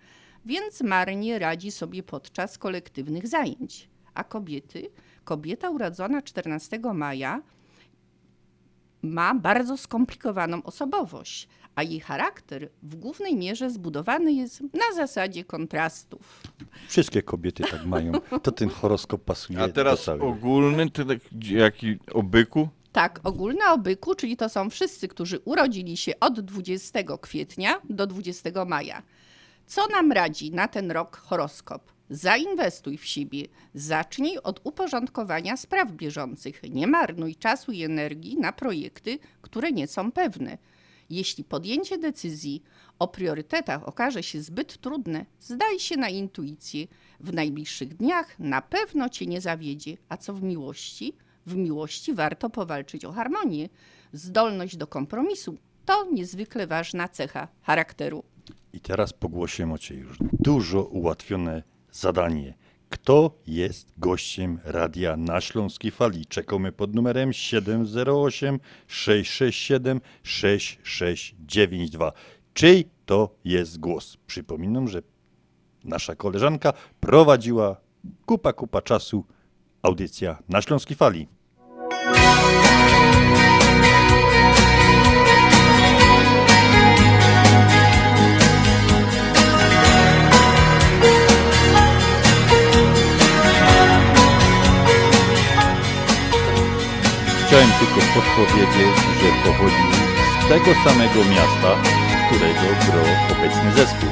więc 0.46 0.82
marnie 0.82 1.40
radzi 1.40 1.72
sobie 1.72 2.04
podczas 2.04 2.58
kolektywnych 2.58 3.28
zajęć. 3.28 3.90
A 4.14 4.24
kobiety? 4.24 4.90
Kobieta 5.24 5.70
urodzona 5.70 6.22
14 6.22 6.80
maja 6.94 7.42
ma 9.02 9.36
bardzo 9.36 9.78
skomplikowaną 9.78 10.64
osobowość, 10.64 11.48
a 11.76 11.84
jej 11.84 12.00
charakter 12.00 12.70
w 12.84 12.96
głównej 12.96 13.36
mierze 13.36 13.70
zbudowany 13.70 14.34
jest 14.34 14.62
na 14.62 14.96
zasadzie 14.96 15.44
kontrastów. 15.44 16.42
Wszystkie 16.88 17.22
kobiety 17.22 17.64
tak 17.72 17.86
mają. 17.86 18.12
To 18.44 18.52
ten 18.52 18.70
horoskop 18.70 19.24
pasuje 19.24 19.60
A 19.60 19.70
teraz 19.70 20.10
ogólny, 20.10 20.90
to 20.90 21.06
tak, 21.06 21.20
jaki 21.50 21.98
o 22.14 22.24
byku? 22.24 22.70
Tak, 22.92 23.20
ogólna 23.24 23.74
o 23.74 23.78
byku, 23.78 24.16
czyli 24.16 24.38
to 24.38 24.50
są 24.50 24.70
wszyscy, 24.70 25.08
którzy 25.08 25.40
urodzili 25.40 25.98
się 25.98 26.20
od 26.20 26.40
20 26.40 27.00
kwietnia 27.22 27.82
do 27.90 28.08
20 28.08 28.66
maja. 28.66 29.04
Co 29.66 29.88
nam 29.88 30.12
radzi 30.12 30.52
na 30.52 30.68
ten 30.68 30.92
rok 30.92 31.18
horoskop? 31.18 31.94
Zainwestuj 32.10 32.98
w 32.98 33.06
siebie. 33.06 33.46
Zacznij 33.74 34.38
od 34.38 34.62
uporządkowania 34.64 35.58
spraw 35.58 35.92
bieżących. 35.92 36.62
Nie 36.70 36.88
marnuj 36.88 37.36
czasu 37.36 37.72
i 37.72 37.84
energii 37.84 38.38
na 38.38 38.52
projekty, 38.52 39.20
które 39.42 39.72
nie 39.72 39.88
są 39.88 40.12
pewne. 40.12 40.58
Jeśli 41.10 41.44
podjęcie 41.44 41.98
decyzji 41.98 42.64
o 43.00 43.08
priorytetach 43.08 43.88
okaże 43.88 44.24
się 44.24 44.42
zbyt 44.42 44.78
trudne, 44.78 45.26
zdaj 45.40 45.80
się 45.80 45.98
na 45.98 46.10
intuicję. 46.10 46.88
W 47.20 47.34
najbliższych 47.34 47.98
dniach 47.98 48.40
na 48.40 48.62
pewno 48.62 49.10
cię 49.10 49.26
nie 49.26 49.42
zawiedzie. 49.42 49.98
A 50.10 50.18
co 50.18 50.34
w 50.34 50.44
miłości? 50.44 51.14
W 51.46 51.56
miłości 51.56 52.14
warto 52.14 52.50
powalczyć 52.50 53.06
o 53.06 53.12
harmonię. 53.12 53.70
Zdolność 54.14 54.78
do 54.78 54.88
kompromisu 54.88 55.58
to 55.86 56.06
niezwykle 56.12 56.68
ważna 56.68 57.08
cecha 57.08 57.48
charakteru. 57.62 58.24
I 58.74 58.80
teraz 58.80 59.14
pogłosimy 59.14 59.80
Cię 59.80 59.96
już 59.96 60.18
dużo 60.34 60.84
ułatwione 60.84 61.64
zadanie. 61.92 62.54
Kto 62.90 63.38
jest 63.48 63.94
gościem 63.98 64.60
radia 64.64 65.18
na 65.18 65.42
Śląskiej 65.42 65.92
Fali? 65.92 66.26
Czekamy 66.26 66.72
pod 66.72 66.96
numerem 66.96 67.34
708 67.34 68.60
667 68.88 70.02
6692. 70.24 72.12
Czyj 72.54 72.86
to 73.06 73.36
jest 73.46 73.80
głos? 73.80 74.18
Przypominam, 74.28 74.88
że 74.88 75.02
nasza 75.84 76.16
koleżanka 76.16 76.74
prowadziła 77.00 77.78
kupa, 78.26 78.54
kupa 78.54 78.82
czasu 78.82 79.26
audycja 79.82 80.44
na 80.50 80.62
Śląskiej 80.62 80.98
Fali. 80.98 81.28
Uzyskałem 97.54 97.80
tylko 97.80 98.02
podpowiedź, 98.14 98.74
że 99.22 99.30
pochodził 99.52 99.90
z 100.46 100.50
tego 100.50 100.72
samego 100.84 101.20
miasta, 101.30 101.76
z 102.10 102.26
którego 102.28 102.68
gro 102.86 103.02
obecny 103.32 103.72
zespół. 103.76 104.10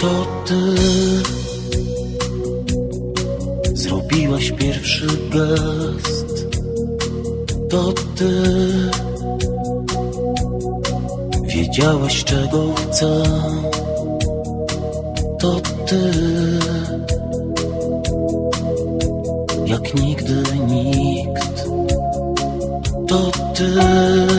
To 0.00 0.26
ty 0.44 0.76
zrobiłaś 3.76 4.52
pierwszy 4.52 5.06
gest. 5.06 6.46
To 7.70 7.92
ty 7.92 8.32
wiedziałaś 11.44 12.24
czego 12.24 12.74
chcę 12.74 13.22
to 15.40 15.60
ty. 15.60 16.00
Jak 19.64 19.94
nigdy 19.94 20.42
nikt 20.66 21.64
To 23.08 23.30
ty. 23.54 24.29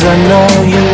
I 0.00 0.16
know 0.28 0.62
you 0.62 0.87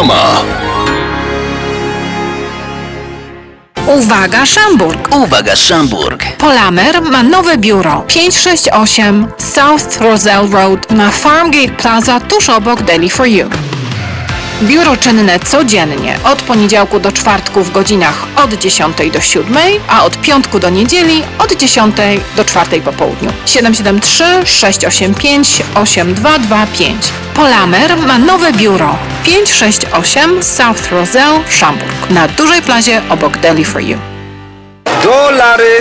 reklama. 0.00 0.42
Uwaga 3.86 4.46
Szamburg! 4.46 5.14
Uwaga 5.14 5.56
Szamburg! 5.56 6.24
Polamer 6.38 7.02
ma 7.02 7.22
nowe 7.22 7.58
biuro 7.58 8.04
568 8.06 9.26
South 9.38 10.00
Roselle 10.00 10.48
Road 10.48 10.90
na 10.90 11.10
Farmgate 11.10 11.72
Plaza 11.72 12.20
tuż 12.20 12.48
obok 12.48 12.82
Deli 12.82 13.10
for 13.10 13.26
You. 13.26 13.50
Biuro 14.62 14.96
czynne 14.96 15.38
codziennie 15.40 16.18
od 16.24 16.42
poniedziałku 16.42 17.00
do 17.00 17.12
czwartku 17.12 17.64
w 17.64 17.72
godzinach 17.72 18.26
od 18.36 18.54
10 18.54 18.96
do 19.12 19.20
7, 19.20 19.56
a 19.88 20.04
od 20.04 20.16
piątku 20.16 20.58
do 20.58 20.70
niedzieli 20.70 21.22
od 21.38 21.52
10 21.56 21.96
do 22.36 22.44
4 22.44 22.80
po 22.80 22.92
południu. 22.92 23.32
773 23.46 24.24
685 24.44 25.62
8225 25.74 27.12
Polamer 27.40 27.96
ma 27.96 28.18
nowe 28.18 28.52
biuro 28.52 28.98
568 29.24 30.42
South 30.42 30.90
Roselle, 30.90 31.40
Shamburg 31.48 32.10
na 32.10 32.28
dużej 32.28 32.62
plazie 32.62 33.02
obok 33.08 33.36
Deli 33.36 33.64
for 33.64 33.82
You. 33.82 33.98
Dolary, 35.02 35.80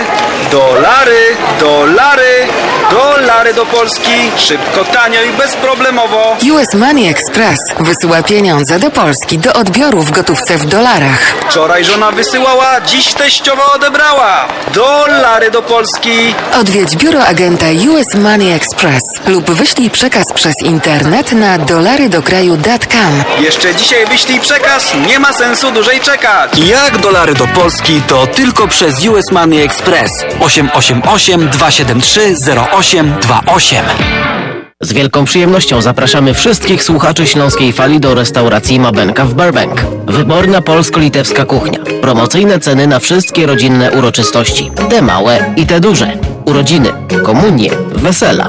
dolary, 0.52 1.38
dolary, 1.60 2.48
dolary 2.92 3.54
do 3.54 3.66
Polski. 3.66 4.32
Szybko, 4.38 4.86
tanio 4.86 5.24
i 5.24 5.38
bezproblemowo. 5.38 6.38
US 6.54 6.74
Money 6.74 7.08
Express 7.08 7.60
wysyła 7.80 8.24
pieniądze 8.24 8.80
do 8.80 8.92
Polski 8.92 9.38
do 9.38 9.54
odbioru 9.54 10.02
w 10.02 10.12
gotówce 10.12 10.58
w 10.58 10.66
dolarach. 10.66 11.36
Wczoraj 11.50 11.86
żona 11.86 12.12
wysyłała, 12.12 12.82
dziś 12.82 13.14
teściowa 13.14 13.74
odebrała. 13.76 14.48
Dolary 14.74 15.52
do 15.52 15.62
Polski. 15.62 16.36
Odwiedź 16.62 16.96
biuro 16.96 17.26
agenta 17.26 17.66
US 17.90 18.16
Money 18.16 18.52
Express 18.52 19.04
lub 19.30 19.52
wyślij 19.52 19.90
przekaz 19.90 20.26
przez 20.36 20.54
internet 20.66 21.32
na 21.32 21.58
dolarydokraju.com. 21.58 23.44
Jeszcze 23.44 23.76
dzisiaj 23.76 24.06
wyślij 24.06 24.40
przekaz, 24.40 24.94
nie 25.08 25.20
ma 25.20 25.34
sensu 25.34 25.72
dłużej 25.72 26.00
czekać. 26.00 26.58
Jak 26.58 26.98
dolary 26.98 27.34
do 27.34 27.48
Polski 27.48 28.02
to 28.08 28.28
tylko 28.28 28.68
przez 28.68 29.06
US 29.06 29.32
Money 29.32 29.62
Express 29.62 30.12
888 30.40 31.50
273 31.50 32.36
0828. 32.72 33.86
Z 34.82 34.94
wielką 34.94 35.26
przyjemnością 35.26 35.82
zapraszamy 35.82 36.34
wszystkich 36.34 36.84
słuchaczy 36.84 37.28
Śląskiej 37.28 37.74
Fali 37.74 38.00
do 38.00 38.16
restauracji 38.16 38.80
Mabenka 38.80 39.26
w 39.26 39.34
Burbank. 39.34 39.86
Wyborna 40.08 40.62
polsko-litewska 40.62 41.46
kuchnia. 41.46 41.80
Promocyjne 42.02 42.60
ceny 42.60 42.88
na 42.88 43.00
wszystkie 43.00 43.46
rodzinne 43.46 43.92
uroczystości. 43.92 44.72
Te 44.90 45.02
małe 45.02 45.54
i 45.56 45.66
te 45.66 45.80
duże. 45.80 46.18
Urodziny, 46.46 46.90
komunie, 47.24 47.72
wesela, 47.92 48.49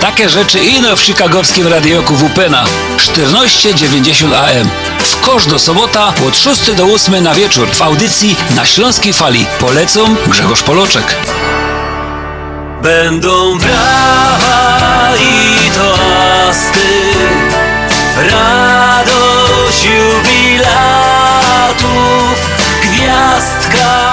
takie 0.00 0.28
rzeczy 0.28 0.58
ino 0.58 0.96
w 0.96 1.00
chicagowskim 1.00 1.66
radioku 1.66 2.16
WPNA 2.16 2.64
1490 2.98 4.34
AM. 4.34 4.68
W 4.98 5.20
kosz 5.20 5.46
do 5.46 5.58
sobota 5.58 6.12
od 6.28 6.36
6 6.36 6.72
do 6.72 6.84
8 6.84 7.24
na 7.24 7.34
wieczór 7.34 7.68
w 7.72 7.82
audycji 7.82 8.36
na 8.56 8.66
Śląskiej 8.66 9.12
Fali. 9.12 9.46
Polecą 9.60 10.16
Grzegorz 10.26 10.62
Poloczek. 10.62 11.16
Będą 12.82 13.58
brawa 13.58 15.12
i 15.16 15.70
toasty, 15.70 16.88
radość 18.16 19.84
jubilatów, 19.84 20.70
gwiazdka 22.82 24.09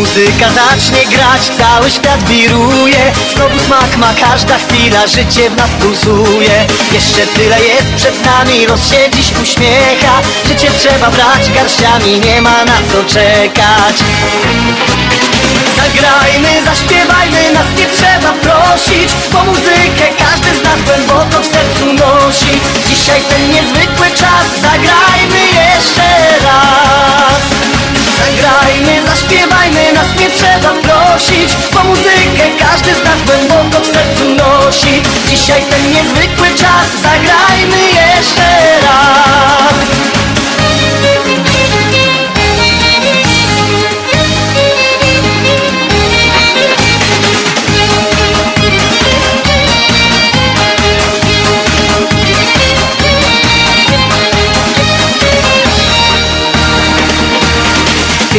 muzyka 0.00 0.48
zacznie 0.60 1.04
grać, 1.16 1.42
cały 1.58 1.90
świat 1.90 2.22
wiruje. 2.28 3.12
Znowu 3.34 3.58
smak 3.66 3.96
ma 3.96 4.14
każda 4.14 4.56
chwila, 4.58 5.06
życie 5.06 5.50
w 5.50 5.56
nas 5.56 5.70
pulsuje. 5.80 6.66
Jeszcze 6.92 7.26
tyle 7.26 7.60
jest 7.60 7.88
przed 7.96 8.26
nami, 8.26 8.66
los 8.66 8.90
się 8.90 9.10
dziś 9.10 9.28
uśmiecha. 9.42 10.14
Życie 10.48 10.70
trzeba 10.80 11.10
brać 11.10 11.50
garściami, 11.54 12.20
nie 12.20 12.42
ma 12.42 12.64
na 12.64 12.78
co 12.92 12.98
czekać. 13.14 13.96
Zagrajmy, 15.76 16.52
zaśpiewajmy, 16.64 17.52
nas 17.52 17.66
nie 17.78 17.86
trzeba 17.96 18.32
prosić 18.32 19.10
Bo 19.32 19.44
muzykę 19.44 20.06
każdy 20.18 20.50
z 20.60 20.62
nas 20.64 20.78
głęboko 20.86 21.42
w 21.42 21.46
sercu 21.52 21.86
nosi. 21.92 22.52
Dzisiaj 22.88 23.20
ten 23.30 23.50
niezwykły 23.52 24.06
czas, 24.10 24.46
zagrajmy 24.62 25.40
jeszcze 25.56 26.38
raz 26.44 27.29
Zagrajmy, 28.40 29.06
zaśpiewajmy, 29.06 29.92
nas 29.92 30.20
nie 30.20 30.30
trzeba 30.30 30.68
prosić 30.68 31.56
Bo 31.72 31.84
muzykę 31.84 32.44
każdy 32.58 32.94
z 32.94 33.04
nas 33.04 33.22
głęboko 33.26 33.84
w 33.84 33.86
sercu 33.86 34.24
nosi. 34.24 35.02
Dzisiaj 35.28 35.62
ten 35.70 35.92
niezwykły 35.92 36.48
czas, 36.48 36.86
zagrajmy 37.02 37.80
jeszcze 37.92 38.80
raz 38.82 40.19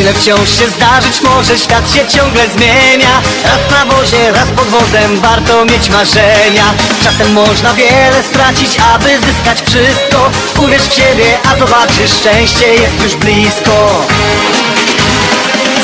Tyle 0.02 0.14
wciąż 0.14 0.50
się 0.50 0.70
zdarzyć 0.70 1.22
może, 1.22 1.58
świat 1.58 1.94
się 1.94 2.08
ciągle 2.08 2.50
zmienia. 2.50 3.22
Raz 3.44 3.72
na 3.72 3.94
wozie, 3.94 4.32
raz 4.32 4.50
pod 4.50 4.66
wozem, 4.66 5.20
warto 5.20 5.66
mieć 5.66 5.90
marzenia. 5.90 6.74
Czasem 7.04 7.34
można 7.34 7.74
wiele 7.74 8.24
stracić, 8.24 8.78
aby 8.94 9.10
zyskać 9.10 9.62
wszystko. 9.62 10.30
Uwierz 10.64 10.84
w 10.84 10.94
siebie, 10.94 11.38
a 11.52 11.60
zobaczysz, 11.60 12.12
szczęście 12.12 12.68
jest 12.74 13.04
już 13.04 13.16
blisko 13.16 14.06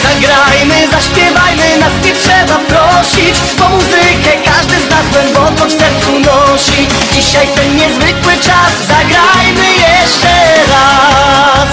Zagrajmy, 0.08 0.88
zaśpiewajmy, 0.92 1.78
nas 1.80 1.96
nie 2.06 2.14
trzeba 2.14 2.58
prosić 2.70 3.36
Bo 3.60 3.70
muzykę 3.70 4.32
każdy 4.46 4.76
z 4.80 4.90
nas 4.90 5.06
głęboko 5.14 5.66
w 5.66 5.72
sercu 5.72 6.12
nosi. 6.20 6.88
Dzisiaj 7.14 7.48
ten 7.56 7.76
niezwykły 7.76 8.34
czas, 8.34 8.72
zagrajmy 8.88 9.68
jeszcze 9.88 10.34
raz. 10.72 11.70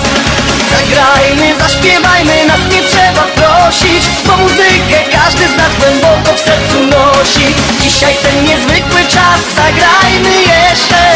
Zagrajmy, 0.74 1.54
zaśpiewajmy, 1.60 2.46
nas 2.46 2.60
nie 2.72 2.82
trzeba 2.88 3.22
prosić 3.38 4.04
Bo 4.26 4.36
muzykę 4.36 4.98
każdy 5.12 5.48
z 5.48 5.56
nas 5.56 5.72
głęboko 5.78 6.36
w 6.36 6.40
sercu 6.40 6.78
nosi. 6.80 7.46
Dzisiaj 7.82 8.14
ten 8.22 8.44
niezwykły 8.44 9.00
czas, 9.00 9.40
zagrajmy 9.56 10.34
jeszcze 10.42 10.94
raz 10.94 11.13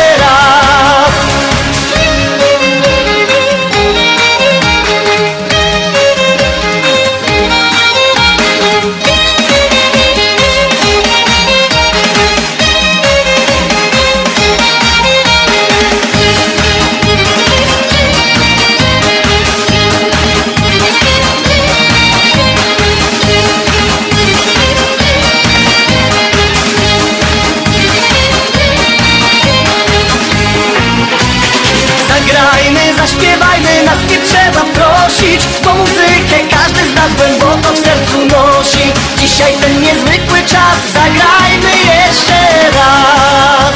prosić 35.09 35.43
Bo 35.65 35.75
muzykę. 35.75 36.39
Każdy 36.51 36.81
z 36.91 36.95
nas 36.95 37.11
głęboko 37.17 37.75
w 37.75 37.79
sercu 37.79 38.19
nosi. 38.19 38.93
Dzisiaj 39.19 39.53
ten 39.61 39.83
niezwykły 39.83 40.39
czas, 40.41 40.79
zagrajmy 40.93 41.73
jeszcze 41.93 42.39
raz. 42.79 43.75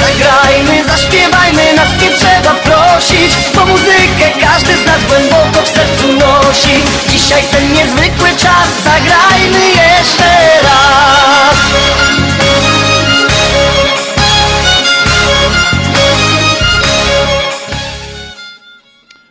Zagrajmy, 0.00 0.84
zaśpiewajmy, 0.84 1.74
nas 1.76 1.88
nie 2.02 2.10
trzeba 2.10 2.54
prosić 2.54 3.32
Bo 3.54 3.66
muzykę. 3.66 4.26
Każdy 4.40 4.76
z 4.76 4.86
nas 4.86 5.00
głęboko 5.08 5.62
w 5.64 5.68
sercu 5.68 6.06
nosi. 6.12 6.76
Dzisiaj 7.08 7.42
ten 7.50 7.72
niezwykły 7.72 8.30
czas, 8.30 8.68
zagrajmy 8.84 9.66
jeszcze 9.68 10.24
raz 10.24 10.37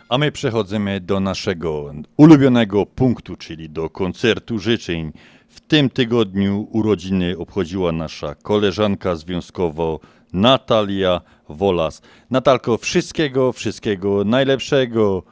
A 0.08 0.18
my 0.18 0.32
przechodzimy 0.32 1.00
do 1.00 1.20
naszego 1.20 1.92
ulubionego 2.16 2.86
punktu, 2.86 3.36
czyli 3.36 3.70
do 3.70 3.90
koncertu 3.90 4.58
życzeń. 4.58 5.12
W 5.48 5.60
tym 5.60 5.90
tygodniu 5.90 6.68
urodziny 6.70 7.38
obchodziła 7.38 7.92
nasza 7.92 8.34
koleżanka 8.34 9.16
związkowo 9.16 10.00
Natalia 10.32 11.20
Wolas. 11.48 12.02
Natalko, 12.30 12.78
wszystkiego, 12.78 13.52
wszystkiego 13.52 14.24
najlepszego 14.24 15.22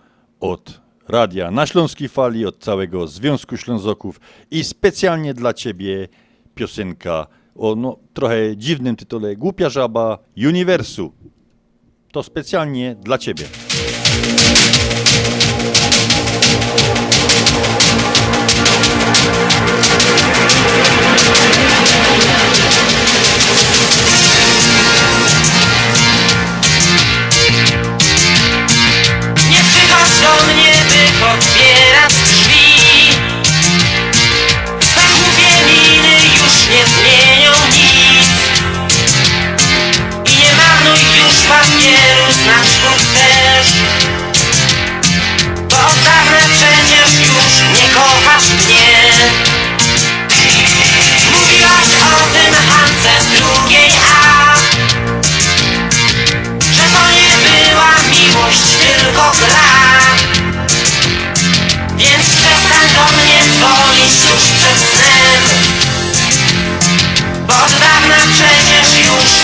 od 0.41 0.81
radia 1.09 1.51
na 1.51 1.67
Śląskiej 1.67 2.09
Fali, 2.09 2.47
od 2.47 2.59
całego 2.59 3.07
Związku 3.07 3.57
Ślązoków 3.57 4.21
i 4.51 4.65
specjalnie 4.65 5.35
dla 5.35 5.55
Ciebie 5.55 6.09
piosenka 6.55 7.27
o 7.55 7.75
no, 7.75 7.99
trochę 8.15 8.57
dziwnym 8.57 8.97
tytule 8.97 9.37
Głupia 9.37 9.69
Żaba 9.69 10.19
Uniwersu. 10.37 11.13
To 12.13 12.23
specjalnie 12.23 12.95
dla 12.95 13.19
Ciebie. 13.19 13.45
Nie 14.27 14.33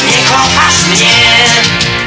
nie 0.07 0.19
kochasz 0.29 0.87
mnie 0.87 2.02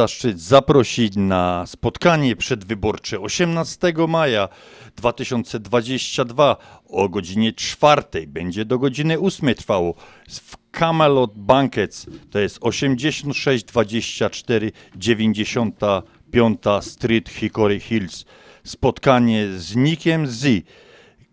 zaszczyt 0.00 0.40
zaprosić 0.40 1.16
na 1.16 1.66
spotkanie 1.66 2.36
przedwyborcze 2.36 3.20
18 3.20 3.92
maja 4.08 4.48
2022 4.96 6.56
o 6.88 7.08
godzinie 7.08 7.52
4. 7.52 8.02
Będzie 8.26 8.64
do 8.64 8.78
godziny 8.78 9.18
8 9.18 9.54
trwało 9.54 9.94
w 10.28 10.56
Camelot 10.70 11.38
Bankets. 11.38 12.06
To 12.30 12.38
jest 12.38 12.58
8624 12.60 14.72
95 14.96 16.60
Street 16.80 17.28
Hickory 17.28 17.80
Hills. 17.80 18.24
Spotkanie 18.64 19.48
z 19.56 19.76
Nikiem 19.76 20.26
Z, 20.26 20.64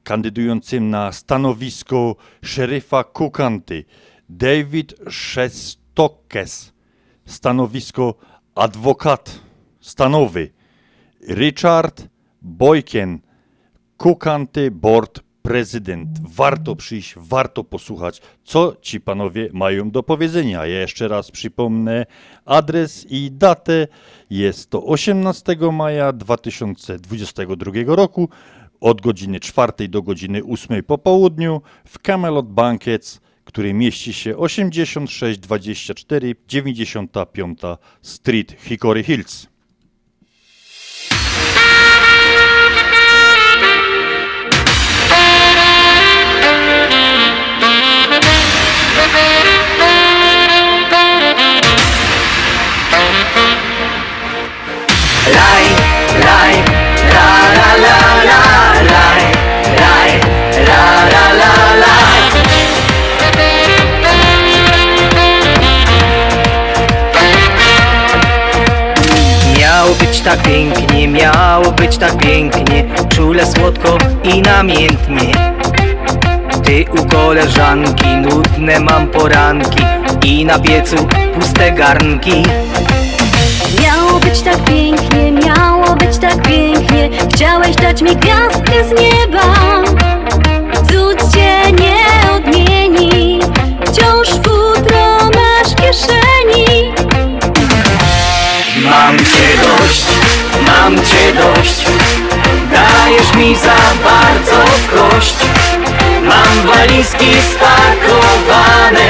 kandydującym 0.04 0.90
na 0.90 1.12
stanowisko 1.12 2.16
szeryfa 2.44 3.04
Kukanty. 3.04 3.86
David 4.30 4.96
Szestokes 5.10 6.74
stanowisko 7.26 8.16
adwokat 8.58 9.40
stanowy 9.80 10.50
Richard 11.30 12.04
Boyken, 12.42 13.20
Kukanty 13.98 14.72
Board 14.72 15.20
Prezydent. 15.42 16.10
Warto 16.36 16.76
przyjść, 16.76 17.14
warto 17.18 17.64
posłuchać, 17.64 18.22
co 18.44 18.76
ci 18.82 19.02
panowie 19.02 19.50
mają 19.54 19.92
do 19.92 20.04
powiedzenia. 20.04 20.66
Ja 20.66 20.80
jeszcze 20.80 21.08
raz 21.08 21.32
przypomnę 21.32 22.06
adres 22.46 23.06
i 23.10 23.32
datę. 23.32 23.88
Jest 24.30 24.70
to 24.70 24.86
18 24.86 25.56
maja 25.74 26.14
2022 26.14 27.72
roku 27.86 28.30
od 28.80 29.02
godziny 29.02 29.40
4 29.40 29.88
do 29.88 30.02
godziny 30.02 30.42
8 30.44 30.84
po 30.84 30.98
południu 30.98 31.62
w 31.86 32.00
Camelot 32.00 32.48
Bankets 32.48 33.22
który 33.48 33.74
mieści 33.74 34.14
się 34.14 34.38
8624 34.38 36.36
95 36.48 37.60
Street 38.02 38.56
Hickory 38.60 39.04
Hills. 39.04 39.48
Laj, 55.34 55.66
laj, 56.24 56.54
la 57.14 57.28
la 57.58 57.76
la 57.78 58.24
la 58.24 58.47
tak 70.28 70.42
pięknie, 70.42 71.08
miało 71.08 71.72
być 71.72 71.98
tak 71.98 72.18
pięknie 72.18 72.86
Czule, 73.10 73.46
słodko 73.46 73.98
i 74.24 74.42
namiętnie. 74.42 75.32
Ty 76.64 76.86
u 77.02 77.06
koleżanki, 77.06 78.08
nudne 78.08 78.80
mam 78.80 79.08
poranki 79.08 79.84
I 80.26 80.46
na 80.46 80.60
piecu 80.60 80.96
puste 81.34 81.72
garnki. 81.72 82.44
Miało 83.82 84.20
być 84.20 84.42
tak 84.42 84.64
pięknie, 84.64 85.32
miało 85.32 85.96
być 85.96 86.18
tak 86.18 86.42
pięknie 86.42 87.10
Chciałeś 87.34 87.76
dać 87.76 88.02
mi 88.02 88.16
gwiazdkę 88.16 88.74
z 88.84 89.02
nieba. 89.02 89.54
Cud 90.74 91.34
cię 91.34 91.72
nie 91.72 92.32
odmieni 92.36 93.40
Wciąż 93.86 94.30
futro 94.30 95.16
masz 95.36 95.72
w 95.72 95.76
kieszeni. 95.76 97.07
Mam 98.84 99.18
cię 99.18 99.50
dość, 99.62 100.06
mam 100.68 100.96
cię 100.96 101.34
dość. 101.34 101.86
Dajesz 102.72 103.34
mi 103.34 103.56
za 103.56 103.76
bardzo 104.04 104.64
kość. 104.92 105.36
Mam 106.24 106.68
walizki 106.68 107.26
spakowane 107.52 109.10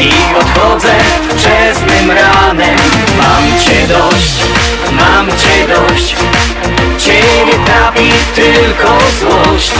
I 0.00 0.12
odchodzę 0.40 0.94
wczesnym 1.28 2.10
ranem. 2.10 2.78
Mam 3.18 3.60
cię 3.60 3.86
dość, 3.88 4.44
mam 4.92 5.26
cię 5.26 5.74
dość. 5.74 6.16
Ciebie 6.98 7.64
trapi 7.66 8.10
tylko 8.34 8.98
złość. 9.20 9.72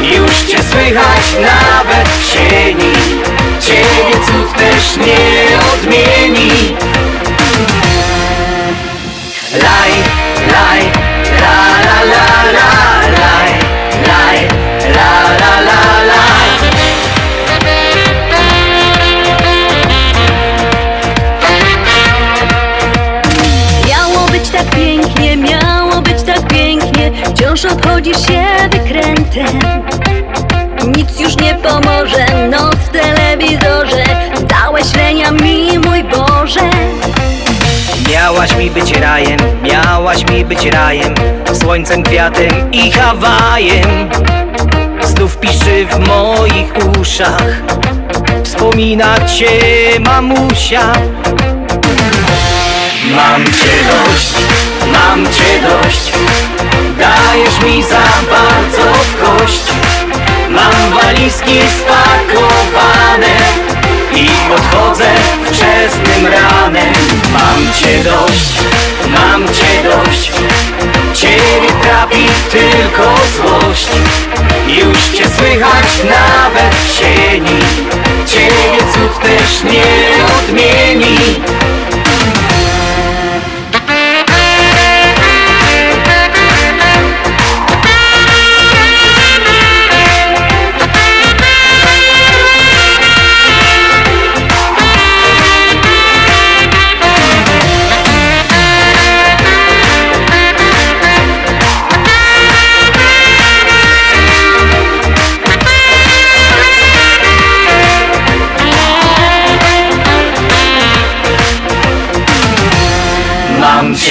Już 0.00 0.40
cię 0.50 0.58
słychać 0.70 1.36
nawet 1.40 2.08
w 2.08 2.32
sieni 2.32 2.92
Ciebie 3.60 4.24
cud 4.26 4.58
też 4.58 4.96
nie 4.96 5.58
odmieni 5.72 6.76
Laj, 9.62 9.92
laj, 10.52 10.82
la 11.40 11.56
la 11.86 11.98
la 12.12 12.24
la 12.56 12.68
laj, 13.20 13.50
laj, 14.08 14.38
la 14.96 15.10
la 15.40 15.52
la 15.68 15.80
laj. 16.10 16.48
Miało 23.88 24.28
być 24.28 24.48
tak 24.48 24.70
pięknie, 24.70 25.36
miało 25.36 26.00
być 26.02 26.22
tak 26.22 26.46
pięknie 26.48 27.12
Wciąż 27.34 27.64
obchodzisz 27.64 28.26
się 28.26 28.44
wykrętem. 28.70 29.58
Nic 30.96 31.20
już 31.20 31.36
nie 31.36 31.54
pomoże, 31.54 32.48
noc 32.50 32.77
Miałaś 38.38 38.56
mi 38.56 38.70
być 38.70 38.92
rajem, 38.92 39.38
miałaś 39.62 40.30
mi 40.30 40.44
być 40.44 40.66
rajem 40.66 41.14
Słońcem, 41.52 42.02
kwiatem 42.02 42.72
i 42.72 42.90
Hawajem. 42.90 44.10
Znów 45.02 45.36
piszczy 45.36 45.86
w 45.86 46.08
moich 46.08 46.72
uszach 47.00 47.62
Wspomina 48.44 49.26
cię 49.26 49.50
mamusia. 50.00 50.92
Mam 53.16 53.44
cię 53.44 53.76
dość, 53.90 54.34
mam 54.92 55.24
cię 55.24 55.60
dość 55.62 56.12
Dajesz 56.98 57.60
mi 57.60 57.82
za 57.82 58.02
bardzo 58.30 58.92
w 58.92 59.38
kość 59.38 59.62
Mam 60.50 61.00
walizki 61.02 61.60
spakowane 61.78 63.36
I 64.14 64.28
odchodzę 64.54 65.04
wczesnym 65.44 66.26
ranem. 66.26 66.92
Mam 67.32 67.72
cię 67.74 68.04
dość, 68.04 68.58
mam 69.08 69.44
cię 69.54 69.82
dość. 69.84 70.32
Ciebie 71.14 71.72
trapi 71.82 72.26
tylko 72.50 73.14
złość. 73.36 73.88
Już 74.66 75.18
cię 75.18 75.24
słychać 75.36 75.86
nawet 76.04 76.74
w 76.74 76.98
sieni. 76.98 77.58
Ciebie 78.26 78.92
cud 78.92 79.22
też 79.22 79.62
nie 79.72 80.24
odmieni 80.38 81.18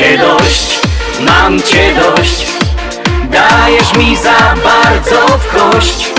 cię 0.08 0.18
dość, 0.18 0.80
mam 1.20 1.62
cię 1.62 1.94
dość. 1.96 2.46
Dajesz 3.32 3.94
mi 3.94 4.18
za 4.18 4.56
bardzo 4.64 5.38
w 5.38 5.48
kość. 5.48 6.12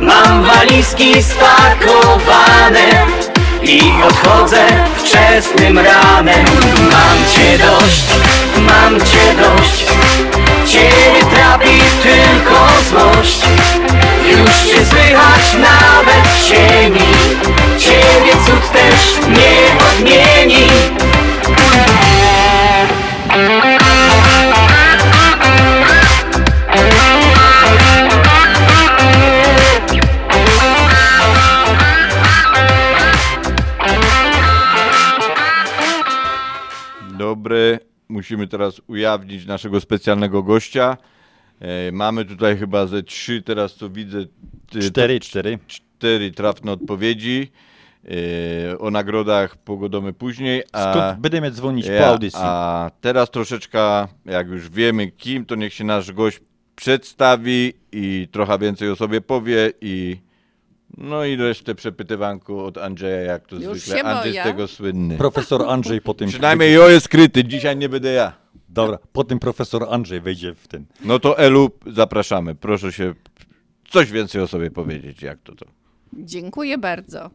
Mam 0.00 0.44
walizki 0.44 1.22
spakowane 1.22 3.06
I 3.62 3.80
odchodzę 4.08 4.66
wczesnym 4.96 5.78
ranem. 5.78 6.46
Mam 6.92 7.18
cię 7.34 7.58
dość, 7.58 8.04
mam 8.58 9.00
cię 9.00 9.34
dość. 9.42 9.86
Ciebie 10.66 11.30
trapi 11.34 11.80
tylko 12.02 12.68
złość. 12.90 13.40
Już 14.30 14.50
cię 14.50 14.86
słychać 14.86 15.54
nawet 15.54 16.32
w 16.34 16.48
sieni. 16.48 17.12
Ciebie 17.78 18.32
cud 18.46 18.72
też 18.72 19.28
nie 19.28 19.86
odmieni 19.88 20.25
musimy 38.26 38.46
teraz 38.46 38.80
ujawnić 38.86 39.46
naszego 39.46 39.80
specjalnego 39.80 40.42
gościa. 40.42 40.96
E, 41.60 41.92
mamy 41.92 42.24
tutaj 42.24 42.56
chyba 42.56 42.86
ze 42.86 43.02
trzy, 43.02 43.42
teraz 43.42 43.74
co 43.74 43.90
widzę. 43.90 44.18
Cztery, 44.82 45.20
cztery. 45.20 45.58
Cztery 45.66 46.30
trafne 46.30 46.72
odpowiedzi. 46.72 47.50
E, 48.72 48.78
o 48.78 48.90
nagrodach 48.90 49.56
pogodomy 49.56 50.12
później. 50.12 50.62
A, 50.72 50.92
Skąd 50.92 51.20
będziemy 51.20 51.50
dzwonić 51.50 51.86
po 51.98 52.06
audycji? 52.06 52.40
A 52.42 52.90
teraz 53.00 53.30
troszeczkę, 53.30 54.06
jak 54.24 54.48
już 54.48 54.70
wiemy 54.70 55.10
kim, 55.10 55.44
to 55.44 55.54
niech 55.54 55.74
się 55.74 55.84
nasz 55.84 56.12
gość 56.12 56.40
przedstawi 56.76 57.72
i 57.92 58.28
trochę 58.32 58.58
więcej 58.58 58.90
o 58.90 58.96
sobie 58.96 59.20
powie 59.20 59.72
i 59.80 60.16
no 60.98 61.24
i 61.24 61.36
resztę 61.36 61.74
przepytywanku 61.74 62.60
od 62.60 62.78
Andrzeja, 62.78 63.20
jak 63.20 63.46
to 63.46 63.56
Już 63.56 63.64
zwykle. 63.80 63.98
się 63.98 64.04
Andrzej 64.04 64.32
boję. 64.32 64.42
z 64.42 64.44
tego 64.44 64.68
słynny. 64.68 65.16
Profesor 65.16 65.62
Andrzej 65.68 66.00
po 66.00 66.14
tym... 66.14 66.28
Przynajmniej 66.28 66.74
jo 66.74 66.88
jest 66.88 67.06
skryty, 67.06 67.44
dzisiaj 67.44 67.76
nie 67.76 67.88
będę 67.88 68.12
ja. 68.12 68.32
Dobra, 68.68 68.98
potem 69.12 69.38
profesor 69.38 69.86
Andrzej 69.90 70.20
wejdzie 70.20 70.54
w 70.54 70.68
ten. 70.68 70.84
No 71.04 71.18
to 71.18 71.38
Elu, 71.38 71.70
zapraszamy. 71.86 72.54
Proszę 72.54 72.92
się 72.92 73.14
coś 73.90 74.10
więcej 74.10 74.40
o 74.42 74.46
sobie 74.46 74.70
powiedzieć, 74.70 75.22
jak 75.22 75.38
to 75.42 75.54
to. 75.54 75.66
Dziękuję 76.12 76.78
bardzo. 76.78 77.30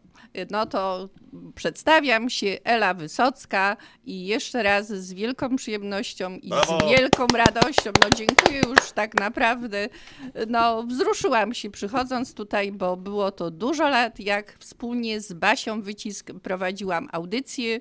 No 0.52 0.66
to 0.66 1.10
przedstawiam 1.56 2.30
się 2.30 2.58
Ela 2.64 2.94
Wysocka 2.94 3.78
i 4.06 4.26
jeszcze 4.26 4.64
raz 4.64 4.88
z 4.88 5.14
wielką 5.14 5.56
przyjemnością 5.56 6.36
i 6.38 6.50
Brawo. 6.50 6.80
z 6.80 6.92
wielką 6.92 7.28
radością, 7.28 7.92
no 8.04 8.10
dziękuję 8.18 8.62
już 8.70 8.92
tak 8.92 9.20
naprawdę, 9.20 9.90
no 10.48 10.84
wzruszyłam 10.84 11.54
się 11.54 11.70
przychodząc 11.70 12.34
tutaj, 12.34 12.72
bo 12.72 12.98
było 12.98 13.32
to 13.32 13.52
dużo 13.52 13.90
lat, 13.90 14.20
jak 14.20 14.58
wspólnie 14.60 15.22
z 15.22 15.34
Basią 15.34 15.82
Wycisk 15.82 16.32
prowadziłam 16.44 17.10
audycję. 17.12 17.80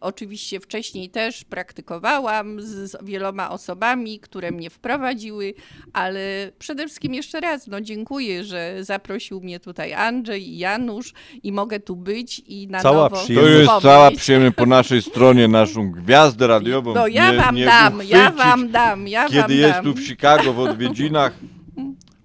Oczywiście 0.00 0.60
wcześniej 0.60 1.10
też 1.10 1.44
praktykowałam 1.44 2.60
z, 2.62 2.96
wieloma 3.04 3.50
osobami, 3.50 4.20
które 4.20 4.50
mnie 4.50 4.70
wprowadziły, 4.70 5.54
ale 5.92 6.52
przede 6.58 6.86
wszystkim 6.86 7.14
jeszcze 7.14 7.40
raz 7.40 7.66
no 7.66 7.80
dziękuję, 7.80 8.44
że 8.44 8.76
zaprosił 8.80 9.40
mnie 9.40 9.60
tutaj 9.60 9.92
Andrzej 9.92 10.48
i 10.48 10.58
Janusz 10.58 11.12
i 11.42 11.52
mogę 11.52 11.80
tu 11.80 11.96
być 11.96 12.42
i 12.46 12.68
na 12.68 12.80
Cała 12.80 13.02
nowo 13.02 13.16
To 13.16 13.32
jest 13.32 13.60
wspomnieć. 13.62 13.82
cała 13.82 14.10
przyjemność 14.10 14.56
po 14.56 14.66
naszej 14.66 15.02
stronie, 15.02 15.48
naszą 15.48 15.90
gwiazdę 15.90 16.46
radiową. 16.46 16.94
No 16.94 17.06
ja 17.06 17.30
nie- 17.32 17.38
wam 17.38 17.54
nie 17.54 17.64
dam, 17.64 18.00
ja 18.08 18.30
wam 18.30 18.70
dam, 18.70 19.08
ja 19.08 19.28
Kiedy 19.28 19.40
wam 19.40 19.50
jest 19.50 19.72
dam. 19.74 19.84
tu 19.84 19.94
w 19.94 20.06
Chicago 20.06 20.52
w 20.52 20.58
odwiedzinach. 20.60 21.32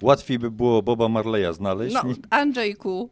Łatwiej 0.02 0.40
by 0.40 0.52
było 0.52 0.82
Boba 0.82 1.10
Marleya 1.10 1.54
znaleźć. 1.54 1.94
No, 1.96 2.04
Andrzejku. 2.30 3.10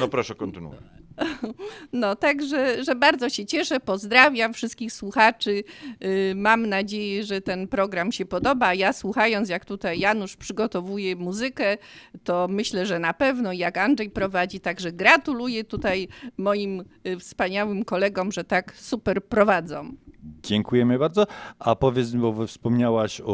No 0.00 0.08
proszę 0.08 0.34
kontynuować. 0.34 0.95
No, 1.92 2.16
także, 2.16 2.84
że 2.84 2.94
bardzo 2.94 3.28
się 3.28 3.46
cieszę, 3.46 3.80
pozdrawiam 3.80 4.54
wszystkich 4.54 4.92
słuchaczy. 4.92 5.64
Yy, 6.00 6.34
Mam 6.34 6.66
nadzieję, 6.66 7.24
że 7.24 7.40
ten 7.40 7.68
program 7.68 8.12
się 8.12 8.26
podoba. 8.26 8.74
Ja 8.74 8.92
słuchając, 8.92 9.48
jak 9.48 9.64
tutaj 9.64 9.98
Janusz 9.98 10.36
przygotowuje 10.36 11.16
muzykę, 11.16 11.78
to 12.24 12.48
myślę, 12.50 12.86
że 12.86 12.98
na 12.98 13.14
pewno 13.14 13.52
jak 13.52 13.78
Andrzej 13.78 14.10
prowadzi, 14.10 14.60
także 14.60 14.92
gratuluję 14.92 15.64
tutaj 15.64 16.08
moim 16.36 16.84
y, 17.06 17.18
wspaniałym 17.18 17.84
kolegom, 17.84 18.32
że 18.32 18.44
tak 18.44 18.76
super 18.76 19.24
prowadzą. 19.24 19.92
Dziękujemy 20.42 20.98
bardzo. 20.98 21.26
A 21.58 21.76
powiedz, 21.76 22.10
bo 22.10 22.46
wspomniałaś 22.46 23.20
o, 23.20 23.26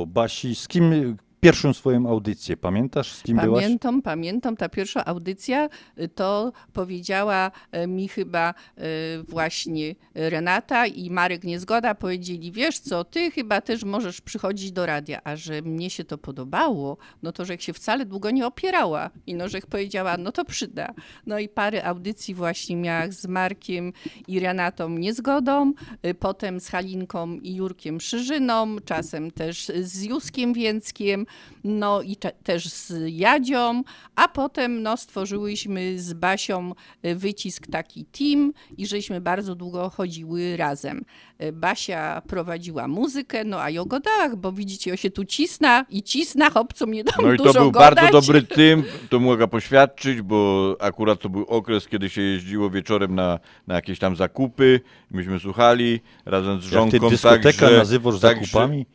o 0.00 0.06
Basi, 0.06 0.54
z 0.54 0.68
kim 0.68 1.16
pierwszą 1.40 1.72
swoją 1.72 2.08
audycję. 2.08 2.56
Pamiętasz, 2.56 3.12
z 3.12 3.22
kim 3.22 3.36
byłaś? 3.36 3.62
Pamiętam, 3.62 4.02
pamiętam, 4.02 4.56
ta 4.56 4.68
pierwsza 4.68 5.04
audycja 5.04 5.68
y, 5.98 6.08
to 6.08 6.52
powiedziała 6.72 7.50
y, 7.84 7.86
mi 7.86 8.08
chyba 8.08 8.54
y, 8.78 8.82
właśnie 9.22 9.94
Renata 10.14 10.86
i 10.86 11.10
Marek 11.10 11.44
Niezgoda 11.44 11.94
powiedzieli, 11.94 12.52
wiesz 12.52 12.78
co, 12.78 13.04
ty 13.04 13.30
chyba 13.30 13.60
też 13.60 13.84
możesz 13.84 14.20
przychodzić 14.20 14.72
do 14.72 14.86
radia, 14.86 15.20
a 15.24 15.36
że 15.36 15.62
mnie 15.62 15.90
się 15.90 16.04
to 16.04 16.18
podobało, 16.18 16.96
no 17.22 17.32
to 17.32 17.44
że 17.44 17.58
się 17.58 17.72
wcale 17.72 18.06
długo 18.06 18.30
nie 18.30 18.46
opierała 18.46 19.10
i 19.26 19.34
no, 19.34 19.48
że 19.48 19.58
powiedziała, 19.60 20.16
no 20.16 20.32
to 20.32 20.44
przyda. 20.44 20.94
No 21.26 21.38
i 21.38 21.48
parę 21.48 21.84
audycji 21.84 22.34
właśnie 22.34 22.76
miała 22.76 23.10
z 23.10 23.26
Markiem 23.26 23.92
i 24.28 24.40
Renatą 24.40 24.88
Niezgodą, 24.88 25.72
potem 26.18 26.60
z 26.60 26.68
Halinką 26.68 27.32
i 27.32 27.54
Jurkiem 27.54 28.00
Szyżyną, 28.00 28.76
czasem 28.84 29.30
też 29.30 29.72
z 29.82 30.02
Juskiem 30.02 30.52
Więckiem, 30.52 31.25
no 31.64 32.02
i 32.02 32.16
też 32.42 32.68
z 32.68 32.92
Jadzią, 33.06 33.82
a 34.16 34.28
potem 34.28 34.82
no, 34.82 34.96
stworzyłyśmy 34.96 35.98
z 36.00 36.12
Basią 36.12 36.72
y, 37.06 37.14
wycisk 37.14 37.66
taki 37.66 38.04
team 38.04 38.52
i 38.78 38.86
żeśmy 38.86 39.20
bardzo 39.20 39.54
długo 39.54 39.90
chodziły 39.90 40.56
razem. 40.56 41.04
Y, 41.42 41.52
Basia 41.52 42.22
prowadziła 42.28 42.88
muzykę, 42.88 43.44
no 43.44 43.60
a 43.62 43.70
ja 43.70 43.84
gadałach, 43.84 44.36
bo 44.36 44.52
widzicie, 44.52 44.90
ja 44.90 44.96
się 44.96 45.10
tu 45.10 45.24
cisna 45.24 45.84
i 45.90 46.02
cisna, 46.02 46.50
chłopcu 46.50 46.86
mnie 46.86 47.04
tam 47.04 47.24
No 47.26 47.32
i 47.32 47.36
dużo 47.36 47.52
to 47.52 47.60
był 47.60 47.70
gadać. 47.72 47.94
bardzo 47.94 48.20
dobry 48.20 48.42
tym, 48.56 48.84
to 49.10 49.20
mogę 49.20 49.48
poświadczyć, 49.48 50.22
bo 50.22 50.76
akurat 50.80 51.20
to 51.20 51.28
był 51.28 51.42
okres, 51.44 51.88
kiedy 51.88 52.10
się 52.10 52.22
jeździło 52.22 52.70
wieczorem 52.70 53.14
na, 53.14 53.38
na 53.66 53.74
jakieś 53.74 53.98
tam 53.98 54.16
zakupy. 54.16 54.80
Myśmy 55.10 55.40
słuchali 55.40 56.00
razem 56.24 56.60
z 56.60 56.64
Jak 56.64 56.72
żonką. 56.72 56.90
ty 57.00 57.10
dyskotekę 57.10 57.42
także- 57.58 57.78
nazywasz 57.78 58.20
także- 58.20 58.44
zakupami? 58.44 58.86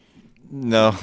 No, 0.52 0.94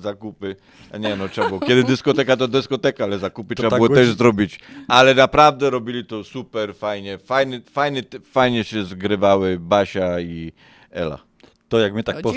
zakupy. 0.00 0.56
A 0.92 0.98
nie, 0.98 1.16
no 1.16 1.28
trzeba 1.28 1.48
było. 1.48 1.60
Kiedy 1.60 1.84
dyskoteka, 1.84 2.36
to 2.36 2.48
dyskoteka, 2.48 3.04
ale 3.04 3.18
zakupy 3.18 3.54
To 3.54 3.62
trzeba 3.62 3.70
tak 3.70 3.78
było 3.78 3.88
będzie. 3.88 4.04
też 4.10 4.18
zrobić. 4.18 4.60
Ale 4.88 5.14
naprawdę 5.14 5.70
robili 5.70 6.04
to 6.04 6.24
super 6.24 6.74
fajnie. 6.74 7.18
Fajny, 7.18 7.60
fajny, 7.72 8.02
fajnie 8.32 8.64
się 8.64 8.84
zgrywały 8.84 9.58
Basia 9.60 10.20
i 10.20 10.52
Ela. 10.90 11.18
To 11.68 11.78
jak 11.78 11.94
my 11.94 12.02
tak 12.02 12.20
po, 12.20 12.32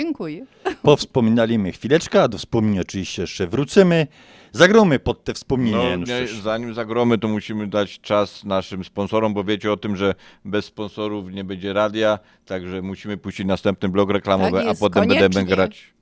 powspominaliśmy 0.82 1.72
chwileczkę, 1.72 2.22
a 2.22 2.28
do 2.28 2.38
wspomnień 2.38 2.78
oczywiście 2.80 3.22
jeszcze 3.22 3.46
wrócimy. 3.46 4.06
Zagromy 4.52 4.98
pod 4.98 5.24
te 5.24 5.34
wspomnienia. 5.34 5.96
No, 5.96 6.04
nie, 6.06 6.26
zanim 6.42 6.74
zagromy, 6.74 7.18
to 7.18 7.28
musimy 7.28 7.66
dać 7.66 8.00
czas 8.00 8.44
naszym 8.44 8.84
sponsorom, 8.84 9.34
bo 9.34 9.44
wiecie 9.44 9.72
o 9.72 9.76
tym, 9.76 9.96
że 9.96 10.14
bez 10.44 10.64
sponsorów 10.64 11.30
nie 11.32 11.44
będzie 11.44 11.72
radia, 11.72 12.18
także 12.46 12.82
musimy 12.82 13.16
puścić 13.16 13.46
następny 13.46 13.88
blok 13.88 14.10
reklamowy, 14.10 14.52
Tak 14.58 14.66
jest, 14.66 14.82
a 14.82 14.84
potem 14.84 15.02
koniecznie. 15.02 15.20
będziemy 15.22 15.46
grać. 15.46 15.92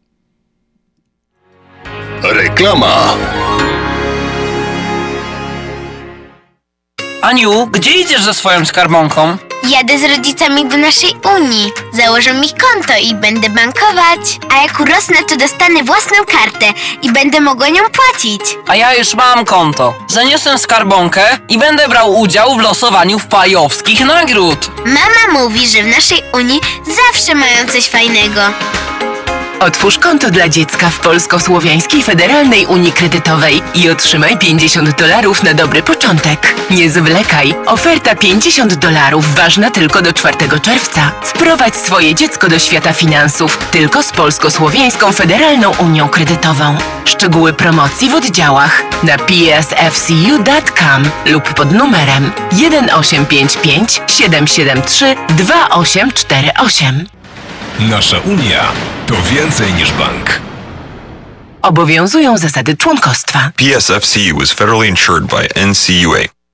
Reklama. 2.22 3.14
Aniu, 7.22 7.66
gdzie 7.66 7.90
idziesz 7.90 8.22
ze 8.22 8.34
swoją 8.34 8.64
skarbonką? 8.64 9.36
Jadę 9.68 9.98
z 9.98 10.04
rodzicami 10.04 10.66
do 10.68 10.76
naszej 10.76 11.16
Unii. 11.36 11.72
Założę 11.92 12.34
mi 12.34 12.48
konto 12.48 12.92
i 13.02 13.14
będę 13.14 13.48
bankować. 13.50 14.38
A 14.54 14.62
jak 14.62 14.80
urosnę, 14.80 15.16
to 15.28 15.36
dostanę 15.36 15.82
własną 15.84 16.16
kartę 16.24 16.72
i 17.02 17.12
będę 17.12 17.40
mogła 17.40 17.68
nią 17.68 17.82
płacić. 17.82 18.40
A 18.66 18.76
ja 18.76 18.94
już 18.94 19.14
mam 19.14 19.44
konto. 19.44 19.94
Zaniosę 20.08 20.58
skarbonkę 20.58 21.38
i 21.48 21.58
będę 21.58 21.88
brał 21.88 22.20
udział 22.20 22.54
w 22.56 22.60
losowaniu 22.60 23.18
wpajowskich 23.18 24.00
nagród. 24.06 24.70
Mama 24.84 25.40
mówi, 25.40 25.68
że 25.68 25.82
w 25.82 25.86
naszej 25.86 26.22
Unii 26.32 26.60
zawsze 27.12 27.34
mają 27.34 27.66
coś 27.72 27.86
fajnego. 27.88 28.40
Otwórz 29.61 29.98
konto 29.98 30.30
dla 30.30 30.48
dziecka 30.48 30.90
w 30.90 30.98
Polsko-Słowiańskiej 30.98 32.02
Federalnej 32.02 32.66
Unii 32.66 32.92
Kredytowej 32.92 33.62
i 33.74 33.90
otrzymaj 33.90 34.38
50 34.38 34.98
dolarów 34.98 35.42
na 35.42 35.54
dobry 35.54 35.82
początek. 35.82 36.54
Nie 36.70 36.90
zwlekaj. 36.90 37.54
Oferta 37.66 38.14
50 38.14 38.74
dolarów 38.74 39.34
ważna 39.34 39.70
tylko 39.70 40.02
do 40.02 40.12
4 40.12 40.61
czerwca. 40.62 41.12
Wprowadź 41.22 41.76
swoje 41.76 42.14
dziecko 42.14 42.48
do 42.48 42.59
świata 42.59 42.92
finansów 42.92 43.59
tylko 43.70 44.02
z 44.02 44.12
Polsko-Słowiańską 44.12 45.12
Federalną 45.12 45.72
Unią 45.78 46.09
Kredytową. 46.09 46.76
Szczegóły 47.04 47.52
promocji 47.52 48.11
w 48.11 48.14
oddziałach 48.14 48.82
na 49.02 49.18
psfcu.com 49.18 51.02
lub 51.26 51.54
pod 51.54 51.72
numerem 51.72 52.30
1855 52.50 54.02
773 54.06 55.16
2848. 55.28 57.17
Nasza 57.79 58.18
Unia 58.18 58.72
to 59.07 59.14
więcej 59.33 59.72
niż 59.74 59.93
bank. 59.93 60.41
Obowiązują 61.62 62.39
zasady 62.39 62.76
członkostwa. 62.76 63.53
PSFCU 63.57 64.43
is 64.43 64.53
federally 64.53 64.89
insured 64.89 65.24
by 65.26 65.66
NCUA. 65.66 66.38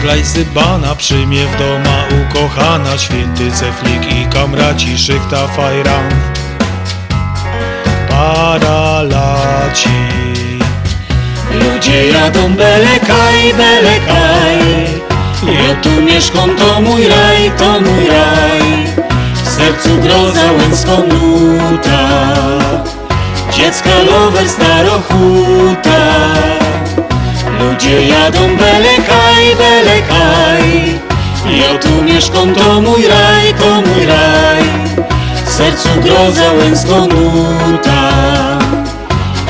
glajsybana 0.00 0.94
przyjmie 0.94 1.46
w 1.46 1.58
doma 1.58 2.04
ukochana 2.22 2.98
Święty 2.98 3.52
ceflik 3.52 4.12
i 4.12 4.26
kamraci 4.26 4.98
szykta 4.98 5.46
fajran. 5.46 6.10
Paralaci. 8.08 9.88
Ludzie 11.52 12.06
jadą 12.06 12.54
belekaj, 12.54 13.54
belekaj. 13.56 15.00
Ja 15.42 15.74
tu 15.82 16.02
mieszkam, 16.02 16.56
to 16.56 16.80
mój 16.80 17.08
raj, 17.08 17.50
to 17.58 17.80
mój 17.80 18.06
raj. 18.06 18.86
W 19.44 19.48
sercu 19.48 19.48
sercu 19.48 20.02
groza 20.02 20.52
łęcką 20.52 20.96
nuta. 20.96 22.08
Dziecka 23.52 23.98
lover 23.98 24.48
starochuta 24.48 26.59
Ludzie 27.60 28.06
jadą 28.06 28.56
belekaj, 28.56 29.56
belekaj 29.58 31.00
Ja 31.60 31.78
tu 31.78 32.02
mieszkam, 32.02 32.54
to 32.54 32.80
mój 32.80 33.06
raj, 33.06 33.54
to 33.54 33.80
mój 33.80 34.06
raj. 34.06 34.64
W 35.46 35.52
sercu 35.52 35.88
groza 36.02 36.52
łęcką 36.52 37.06
nuta 37.06 38.10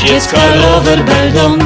Dziecka 0.04 0.40
lover 0.54 1.04
beldą 1.04 1.58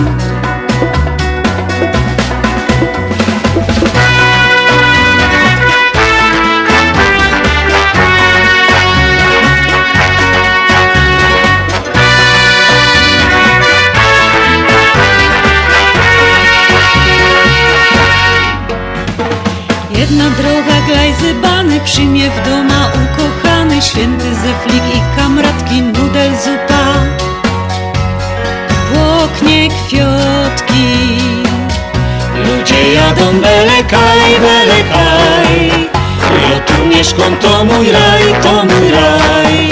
Mieszkam, 37.05 37.37
to 37.37 37.65
mój 37.65 37.93
raj, 37.93 38.43
to 38.43 38.53
mój 38.53 38.91
raj. 38.91 39.71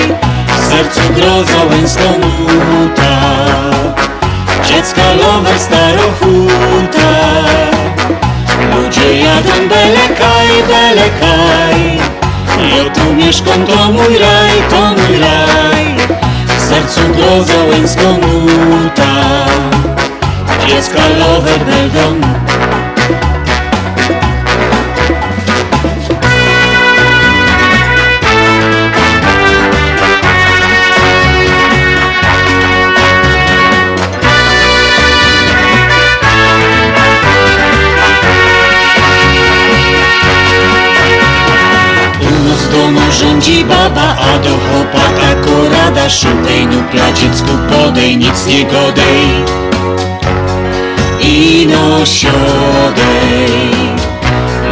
W 0.48 0.70
sercu 0.70 1.00
groza 1.14 1.64
łęcką 1.70 2.02
nuta. 2.02 3.12
Dziecka 4.66 5.02
lover 5.14 5.58
starochuta. 5.58 7.10
Ludzie 8.74 9.18
jadą 9.18 9.68
belekaj, 9.68 10.48
belekaj. 10.68 11.98
Ja 12.76 12.90
tu 12.90 13.14
mieszkam, 13.14 13.66
to 13.66 13.92
mój 13.92 14.18
raj, 14.18 14.62
to 14.70 14.80
mój 14.80 15.18
raj. 15.18 15.84
W 16.58 16.60
sercu 16.68 17.00
groza 17.16 17.64
łęcką 17.70 18.02
nuta. 18.02 19.12
Dziecka 20.66 21.02
lover 21.18 21.58
beldą 21.58 22.20
rządzi 43.12 43.64
baba, 43.64 44.16
a 44.18 44.38
do 44.38 44.50
chłopaka 44.50 45.34
korada 45.44 46.10
Szukaj 46.10 46.66
nupla 46.66 47.12
dziecku 47.12 47.52
podej, 47.70 48.16
nic 48.16 48.46
nie 48.46 48.64
godej. 48.64 49.26
I 51.20 51.66
no 51.70 52.06
siodej 52.06 53.70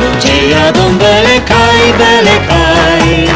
Ludzie 0.01 0.49
jadą 0.49 0.99
belekaj, 0.99 1.93
belekaj 1.99 3.29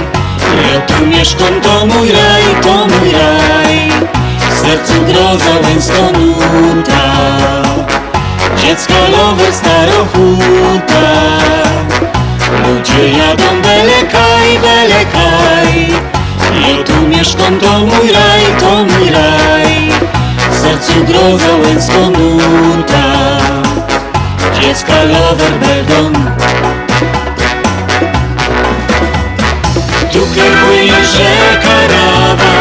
Ja 0.72 0.80
tu 0.80 1.06
mieszkam, 1.06 1.60
to 1.60 1.86
mój 1.86 2.12
raj, 2.12 2.62
to 2.62 2.86
mój 2.86 3.10
raj. 3.12 3.90
W 4.50 4.58
sercu 4.60 4.94
groza 5.06 5.54
łęcką 5.62 6.12
nuta. 6.18 7.04
Dziecka 8.62 8.94
lover 9.08 9.52
starochuta 9.52 11.04
Ludzie 12.68 13.08
jadą 13.18 13.62
belekaj, 13.62 14.58
belekaj. 14.62 15.88
Ja 16.68 16.84
tu 16.84 17.08
mieszkam, 17.08 17.60
to 17.60 17.78
mój 17.78 18.12
raj, 18.12 18.42
to 18.60 18.84
mój 18.84 19.10
raj. 19.10 19.92
W 20.50 20.58
sercu 20.58 21.04
groza 21.04 21.56
łęcką 21.62 22.10
nuta 22.10 23.04
Dziecka 24.60 25.02
lover 25.02 25.52
beldą 25.60 26.12
Tu 30.12 30.20
płynie 30.20 30.92
rzeka 30.92 31.76
Rawa. 31.88 32.54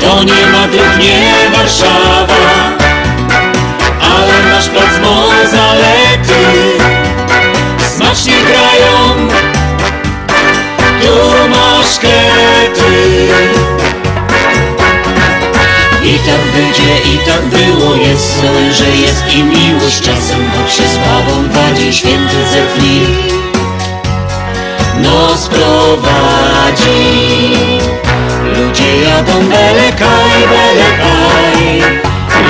To 0.00 0.22
nie 0.22 0.46
Madryt, 0.52 0.98
nie 0.98 1.50
Warszawa. 1.52 2.44
Ale 4.00 4.54
nasz 4.54 4.68
plac 4.68 5.00
ma 5.02 5.48
zalety 5.50 7.03
Smacznie 8.14 8.34
grają. 8.44 9.28
Tu 11.02 11.48
masz 11.48 11.98
kety. 11.98 13.28
I 16.04 16.18
tak 16.18 16.40
będzie, 16.54 16.98
i 17.14 17.18
tak 17.18 17.42
było. 17.44 17.94
Jest 17.94 18.40
co, 18.40 18.74
że 18.74 18.90
jest 18.90 19.34
i 19.34 19.42
miłość. 19.42 20.00
Czasem 20.00 20.50
choć 20.50 20.72
się 20.72 20.88
z 20.88 20.96
babą 20.96 21.48
wadzi 21.50 21.94
Święty 21.94 22.36
zeflik 22.52 23.34
Nos 25.02 25.48
prowadzi. 25.48 26.92
Ludzie 28.56 29.00
jadą 29.00 29.32
belekaj, 29.32 30.40
belekaj 30.50 31.78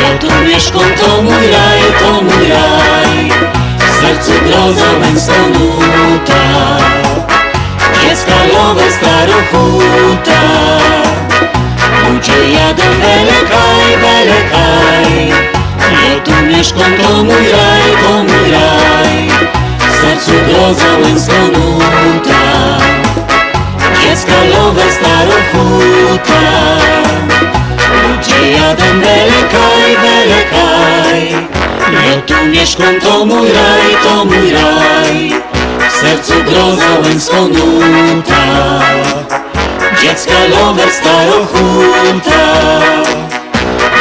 Ja 0.02 0.18
tu 0.20 0.26
mieszkam, 0.48 0.90
to 1.00 1.22
mój 1.22 1.46
raj, 1.46 1.80
to 2.00 2.22
mój 2.22 2.48
raj 2.48 3.53
sercu 4.04 4.32
groza 4.44 4.90
łęcka 5.00 5.32
nuta 5.54 6.44
Dziecka 8.02 8.38
lowe 8.52 8.90
starochuta. 8.90 10.40
Ludzie 12.04 12.50
jadą 12.50 12.82
belekaj, 12.82 13.92
belekaj. 14.02 15.28
Ja 16.08 16.20
tu 16.24 16.46
mieszkam, 16.46 16.92
to 17.02 17.24
mój 17.24 17.44
raj, 17.52 17.90
to 18.02 18.12
mój 18.28 18.50
raj. 18.52 19.28
W 19.78 20.00
sercu 20.00 20.32
groza 20.48 20.90
łęcka 21.02 21.42
nuta 21.54 22.42
Dziecka 24.02 24.38
lowe 24.52 24.84
starochuta. 24.96 26.42
Ludzie 28.02 28.50
jadą 28.50 29.00
belekaj, 29.00 29.96
belekaj 30.02 31.63
Ja 31.92 32.20
tu 32.26 32.46
mieszkam, 32.46 33.00
to 33.00 33.26
mój 33.26 33.52
raj, 33.52 33.96
to 34.02 34.24
mój 34.24 34.52
raj. 34.52 35.32
W 35.88 35.92
sercu 36.00 36.34
groza 36.44 36.98
łęcką 37.04 37.48
nuta 37.48 38.44
Dziecka 40.02 40.38
lover 40.50 40.90
starochuta. 40.90 42.44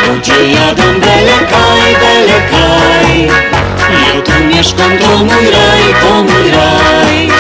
Ludzie 0.08 0.52
jadą 0.52 0.84
belekaj, 0.84 1.96
belekaj. 2.02 3.28
Ja 3.92 4.22
tu 4.22 4.44
mieszkam, 4.44 4.98
to 4.98 5.18
mój 5.18 5.46
raj, 5.52 5.84
to 6.02 6.24
mój 6.24 6.52
raj. 6.52 7.32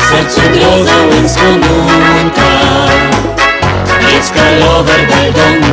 W 0.00 0.10
sercu 0.10 0.40
groza 0.40 0.96
łęcką 1.10 1.42
nuta 1.42 2.52
Dziecka 4.10 4.42
lover 4.60 5.06
beldą 5.08 5.72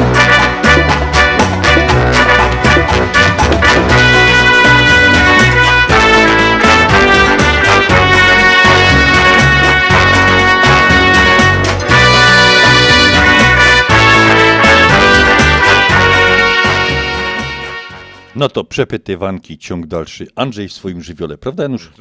No 18.39 18.49
to 18.49 18.63
przepytywanki, 18.63 19.57
ciąg 19.57 19.87
dalszy. 19.87 20.27
Andrzej 20.35 20.67
w 20.69 20.73
swoim 20.73 21.01
żywiole, 21.01 21.37
prawda 21.37 21.63
Janusz? 21.63 21.91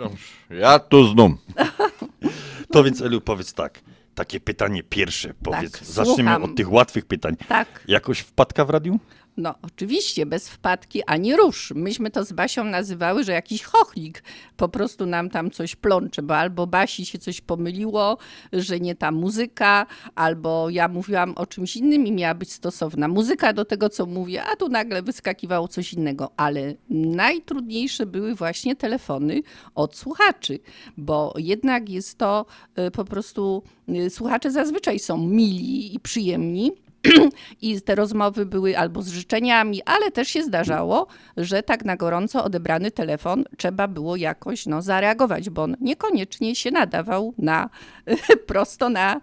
Ja 0.50 0.78
to 0.78 1.04
znam. 1.04 1.36
To 2.72 2.84
więc 2.84 3.02
Elu, 3.02 3.20
powiedz 3.20 3.52
tak. 3.54 3.80
Takie 4.14 4.40
pytanie 4.40 4.82
pierwsze, 4.82 5.34
powiedz. 5.42 5.72
Tak, 5.72 5.84
Zaczniemy 5.84 6.14
słucham. 6.30 6.42
od 6.42 6.56
tych 6.56 6.72
łatwych 6.72 7.06
pytań. 7.06 7.36
Tak. 7.48 7.84
Jakoś 7.88 8.18
wpadka 8.20 8.64
w 8.64 8.70
radiu? 8.70 8.98
No, 9.38 9.54
oczywiście, 9.62 10.26
bez 10.26 10.48
wpadki 10.48 11.02
ani 11.06 11.36
rusz. 11.36 11.72
Myśmy 11.74 12.10
to 12.10 12.24
z 12.24 12.32
Basią 12.32 12.64
nazywały, 12.64 13.24
że 13.24 13.32
jakiś 13.32 13.62
chochlik 13.62 14.22
po 14.56 14.68
prostu 14.68 15.06
nam 15.06 15.30
tam 15.30 15.50
coś 15.50 15.76
plącze, 15.76 16.22
bo 16.22 16.36
albo 16.36 16.66
Basi 16.66 17.06
się 17.06 17.18
coś 17.18 17.40
pomyliło, 17.40 18.18
że 18.52 18.80
nie 18.80 18.94
ta 18.94 19.10
muzyka, 19.10 19.86
albo 20.14 20.70
ja 20.70 20.88
mówiłam 20.88 21.34
o 21.36 21.46
czymś 21.46 21.76
innym 21.76 22.06
i 22.06 22.12
miała 22.12 22.34
być 22.34 22.52
stosowna 22.52 23.08
muzyka 23.08 23.52
do 23.52 23.64
tego, 23.64 23.88
co 23.88 24.06
mówię, 24.06 24.44
a 24.44 24.56
tu 24.56 24.68
nagle 24.68 25.02
wyskakiwało 25.02 25.68
coś 25.68 25.92
innego. 25.92 26.30
Ale 26.36 26.74
najtrudniejsze 26.90 28.06
były 28.06 28.34
właśnie 28.34 28.76
telefony 28.76 29.42
od 29.74 29.96
słuchaczy, 29.96 30.58
bo 30.96 31.34
jednak 31.36 31.88
jest 31.88 32.18
to 32.18 32.46
y, 32.78 32.90
po 32.90 33.04
prostu, 33.04 33.62
y, 33.88 34.10
słuchacze 34.10 34.50
zazwyczaj 34.50 34.98
są 34.98 35.18
mili 35.18 35.94
i 35.94 36.00
przyjemni. 36.00 36.72
I 37.62 37.80
te 37.80 37.94
rozmowy 37.94 38.46
były 38.46 38.78
albo 38.78 39.02
z 39.02 39.08
życzeniami, 39.08 39.82
ale 39.84 40.10
też 40.10 40.28
się 40.28 40.42
zdarzało, 40.42 41.06
że 41.36 41.62
tak 41.62 41.84
na 41.84 41.96
gorąco 41.96 42.44
odebrany 42.44 42.90
telefon 42.90 43.44
trzeba 43.56 43.88
było 43.88 44.16
jakoś 44.16 44.66
no, 44.66 44.82
zareagować, 44.82 45.50
bo 45.50 45.62
on 45.62 45.76
niekoniecznie 45.80 46.54
się 46.54 46.70
nadawał 46.70 47.34
na 47.38 47.70
prosto 48.46 48.88
na, 48.88 49.20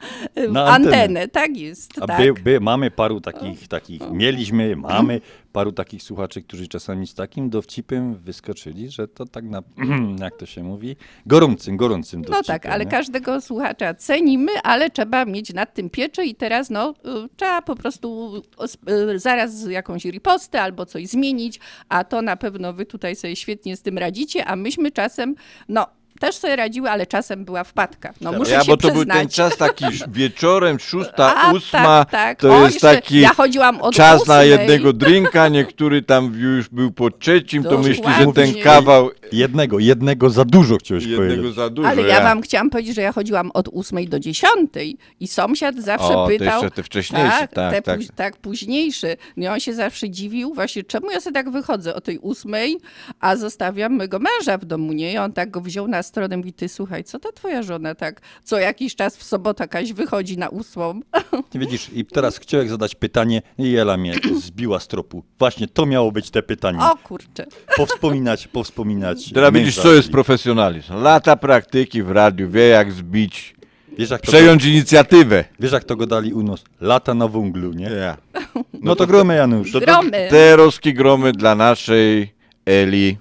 Na 0.49 0.65
antenę. 0.65 0.97
antenę. 0.97 1.27
Tak 1.27 1.57
jest. 1.57 1.93
Tak. 2.07 2.17
by, 2.17 2.33
by, 2.33 2.59
mamy 2.59 2.91
paru 2.91 3.21
takich, 3.21 3.67
takich, 3.67 4.01
mieliśmy, 4.11 4.75
mamy 4.75 5.21
paru 5.55 5.71
takich 5.71 6.03
słuchaczy, 6.03 6.41
którzy 6.41 6.67
czasami 6.67 7.07
z 7.07 7.13
takim 7.13 7.49
dowcipem 7.49 8.15
wyskoczyli, 8.15 8.89
że 8.89 9.07
to 9.07 9.25
tak 9.25 9.45
na, 9.45 9.61
jak 10.25 10.37
to 10.37 10.45
się 10.45 10.63
mówi, 10.63 10.95
gorącym, 11.25 11.77
gorącym 11.77 12.21
No 12.21 12.27
dowcipem. 12.27 12.45
tak, 12.59 12.65
ale 12.65 12.85
nie? 12.85 12.91
każdego 12.91 13.41
słuchacza 13.41 13.93
cenimy, 13.93 14.51
ale 14.63 14.89
trzeba 14.89 15.25
mieć 15.25 15.53
nad 15.53 15.73
tym 15.73 15.89
pieczę 15.89 16.25
i 16.25 16.35
teraz 16.35 16.69
no, 16.69 16.89
y, 16.89 17.29
trzeba 17.35 17.61
po 17.61 17.75
prostu 17.75 18.35
y, 19.13 19.19
zaraz 19.19 19.67
jakąś 19.67 20.05
ripostę 20.05 20.61
albo 20.61 20.85
coś 20.85 21.07
zmienić, 21.07 21.59
a 21.89 22.03
to 22.03 22.21
na 22.21 22.35
pewno 22.37 22.73
wy 22.73 22.85
tutaj 22.85 23.15
sobie 23.15 23.35
świetnie 23.35 23.77
z 23.77 23.81
tym 23.81 23.97
radzicie, 23.97 24.45
a 24.45 24.55
myśmy 24.55 24.91
czasem, 24.91 25.35
no 25.69 25.87
też 26.19 26.35
sobie 26.35 26.55
radziły, 26.55 26.89
ale 26.91 27.05
czasem 27.05 27.45
była 27.45 27.63
wpadka. 27.63 28.13
No 28.21 28.31
muszę 28.31 28.51
ja, 28.51 28.61
się 28.61 28.67
bo 28.67 28.77
to 28.77 28.87
przyznać. 28.87 29.07
był 29.07 29.15
ten 29.15 29.29
czas 29.29 29.57
taki 29.57 29.85
wieczorem, 30.07 30.79
szósta, 30.79 31.35
A, 31.35 31.51
ósma, 31.53 32.05
tak, 32.05 32.11
tak. 32.11 32.39
to 32.39 32.57
O, 32.57 32.65
jest 32.65 32.81
taki 32.81 33.19
ja 33.19 33.33
chodziłam 33.33 33.81
od 33.81 33.95
czas 33.95 34.27
na 34.27 34.33
ósmej. 34.33 34.49
jednego 34.49 34.93
drinka, 35.03 35.47
niektóry 35.47 36.01
tam 36.01 36.33
już 36.35 36.69
był 36.69 36.91
po 36.91 37.11
trzecim, 37.11 37.63
to 37.63 37.77
myśli, 37.77 38.03
że 38.19 38.33
ten 38.33 38.53
kawał 38.63 39.09
Jednego, 39.31 39.79
jednego 39.79 40.29
za 40.29 40.45
dużo 40.45 40.77
chciałeś 40.77 41.03
jednego 41.05 41.35
powiedzieć. 41.35 41.55
za 41.55 41.69
dużo. 41.69 41.89
Ale 41.89 42.01
ja 42.01 42.21
wam 42.23 42.41
chciałam 42.41 42.69
powiedzieć, 42.69 42.95
że 42.95 43.01
ja 43.01 43.11
chodziłam 43.11 43.51
od 43.53 43.69
8 43.73 44.05
do 44.05 44.19
10 44.19 44.69
i 45.19 45.27
sąsiad 45.27 45.75
zawsze 45.75 46.07
O, 46.07 46.13
to 46.13 46.27
pytał. 46.27 46.63
jeszcze 46.63 46.75
te 46.75 46.83
wcześniejsze, 46.83 47.39
tak, 47.39 47.53
tak, 47.53 47.73
te 47.73 47.81
tak. 47.81 47.97
Póź, 47.97 48.07
tak, 48.15 48.37
późniejszy. 48.37 49.17
No 49.37 49.51
on 49.51 49.59
się 49.59 49.73
zawsze 49.73 50.09
dziwił, 50.09 50.53
właśnie 50.53 50.83
czemu 50.83 51.11
ja 51.11 51.21
sobie 51.21 51.33
tak 51.33 51.49
wychodzę 51.49 51.95
o 51.95 52.01
tej 52.01 52.19
8, 52.21 52.51
a 53.19 53.35
zostawiam 53.35 53.95
mego 53.95 54.19
męża 54.19 54.57
w 54.57 54.65
domu, 54.65 54.93
nie? 54.93 55.13
I 55.13 55.17
on 55.17 55.33
tak 55.33 55.51
go 55.51 55.61
wziął 55.61 55.87
na 55.87 56.03
stronę 56.03 56.35
i 56.35 56.37
mówi, 56.37 56.53
ty 56.53 56.69
słuchaj, 56.69 57.03
co 57.03 57.19
ta 57.19 57.31
twoja 57.31 57.63
żona 57.63 57.95
tak 57.95 58.21
co 58.43 58.59
jakiś 58.59 58.95
czas 58.95 59.17
w 59.17 59.23
sobotę 59.23 59.63
jakaś 59.63 59.93
wychodzi 59.93 60.37
na 60.37 60.49
8? 60.51 61.03
Ty 61.49 61.59
widzisz, 61.65 61.89
i 61.93 62.05
teraz 62.05 62.37
chciałem 62.37 62.69
zadać 62.69 62.95
pytanie 62.95 63.41
i 63.57 63.71
Jela 63.71 63.97
mnie 63.97 64.15
zbiła 64.41 64.79
z 64.79 64.87
tropu. 64.87 65.23
Właśnie 65.39 65.67
to 65.67 65.85
miało 65.85 66.11
być 66.11 66.29
te 66.29 66.43
pytanie. 66.43 66.79
O 66.81 66.95
kurczę. 67.03 67.45
Powspominać, 67.77 68.47
powspominać. 68.47 69.14
Teraz 69.33 69.53
widzisz, 69.53 69.75
co 69.75 69.93
jest 69.93 70.11
profesjonalizm. 70.11 70.93
Lata 71.01 71.35
praktyki 71.35 72.03
w 72.03 72.11
radiu, 72.11 72.49
wie 72.49 72.67
jak 72.67 72.91
zbić, 72.91 73.55
Wiesz, 73.97 74.09
jak 74.09 74.21
to 74.21 74.27
przejąć 74.27 74.63
go- 74.63 74.69
inicjatywę. 74.69 75.43
Wiesz, 75.59 75.71
jak 75.71 75.83
to 75.83 75.95
go 75.95 76.07
dali 76.07 76.33
u 76.33 76.43
nas? 76.43 76.63
Lata 76.81 77.13
na 77.13 77.27
węglu, 77.27 77.73
nie? 77.73 77.85
Ja. 77.89 78.17
No, 78.81 78.95
to 78.95 79.07
gromy, 79.07 79.35
Janusz. 79.35 79.71
To, 79.71 79.79
to 79.79 79.85
Gromy. 79.85 80.27
te 80.29 80.55
roski 80.55 80.93
gromy 80.93 81.31
dla 81.31 81.55
naszej 81.55 82.33
Eli, 82.65 83.17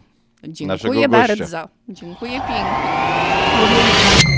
naszego 0.61 0.95
Dziękuję 0.95 1.09
gościa. 1.09 1.37
bardzo. 1.37 1.69
Dziękuję 1.89 2.33
pięknie. 2.33 4.34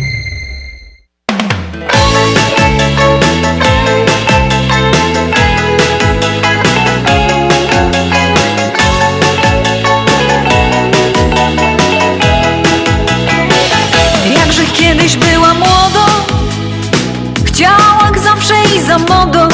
Chciała 17.57 17.99
jak 18.05 18.19
zawsze 18.19 18.55
i 18.77 18.83
za 18.83 18.99
modą 18.99 19.49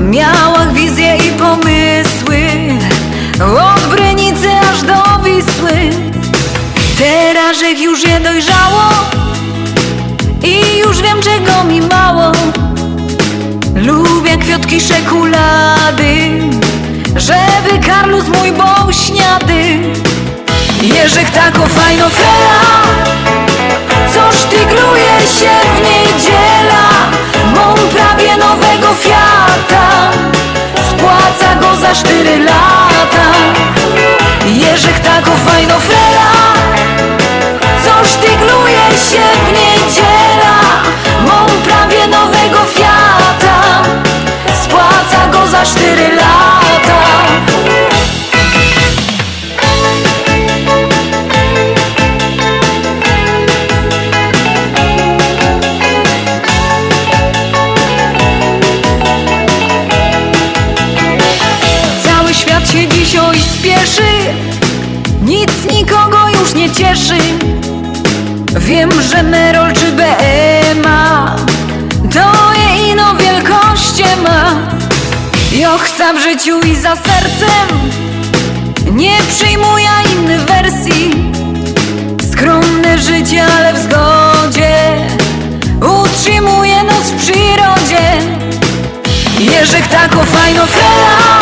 Miała 0.00 0.66
wizje 0.74 1.16
i 1.16 1.30
pomysły 1.30 2.38
Od 3.40 3.90
Brynicy 3.90 4.48
aż 4.70 4.82
do 4.82 5.24
Wisły. 5.24 5.90
Teraz 6.98 7.56
już 7.80 8.04
je 8.04 8.20
dojrzało 8.20 8.90
I 10.42 10.78
już 10.78 11.02
wiem 11.02 11.22
czego 11.22 11.64
mi 11.64 11.80
mało. 11.80 12.32
Lubię 13.74 14.36
kwiatki 14.36 14.80
szekulady 14.80 16.30
Żeby 17.16 17.86
Karlus 17.86 18.24
mój 18.28 18.52
był 18.52 18.92
śniady 18.92 19.78
Jerzek 20.82 21.30
tako 21.30 21.66
fajno 21.66 22.08
frela 22.08 22.82
Co 24.14 24.32
sztygluje 24.38 25.20
się 25.38 25.50
w 25.74 25.80
niedziela 25.80 26.88
Mam 27.54 27.74
prawie 27.74 28.36
nowego 28.36 28.94
Fiata. 28.94 30.10
Spłaca 30.90 31.54
go 31.60 31.76
za 31.76 31.94
cztery 31.94 32.38
lata. 32.38 33.28
Jerzek 34.46 34.98
tako 34.98 35.30
fajno 35.46 35.80
frela 35.80 36.30
Co 37.84 38.08
sztygluje 38.08 38.88
się 39.10 39.22
w 39.46 39.52
niedziela 39.52 40.17
cieszy. 66.78 67.18
Wiem, 68.58 68.90
że 69.02 69.22
Merol 69.22 69.72
czy 69.72 69.92
BMA 69.92 71.36
To 72.12 72.52
je 72.60 72.90
ino 72.90 73.14
wielkości 73.14 74.04
ma. 74.22 74.56
Ja 75.52 75.78
chcę 75.78 76.14
w 76.14 76.22
życiu 76.22 76.60
i 76.60 76.74
za 76.74 76.96
sercem. 76.96 77.68
Nie 78.92 79.18
przyjmuję 79.28 79.88
innych 80.12 80.40
wersji. 80.40 81.32
Skromne 82.32 82.98
życie, 82.98 83.44
ale 83.58 83.74
w 83.74 83.78
zgodzie 83.78 84.74
Utrzymuje 86.02 86.82
nas 86.84 87.10
w 87.10 87.16
przyrodzie. 87.16 88.04
Jerzek 89.38 89.88
tako 89.88 90.24
fajno 90.24 90.66
frela 90.66 91.38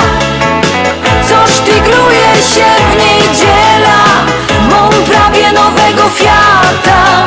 Co 1.29 1.53
sztygluje 1.53 2.35
się 2.55 2.76
Fiata 6.19 7.27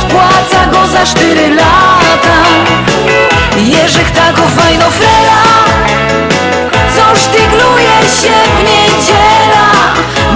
Spłaca 0.00 0.66
go 0.72 0.86
za 0.86 1.06
cztery 1.06 1.54
lata. 1.54 2.36
Jerzek 3.56 4.10
tako 4.10 4.42
fajno 4.56 4.90
Co 6.96 7.16
sztygluje 7.16 7.98
się 8.20 8.34
w 8.56 8.62
niedziela. 8.64 9.66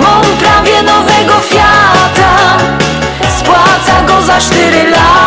Mam 0.03 0.23
prawie 0.23 0.83
nowego 0.83 1.41
Fiata. 1.41 2.59
Spłaca 3.39 4.03
go 4.07 4.23
za 4.23 4.41
cztery 4.41 4.91
lata 4.91 5.26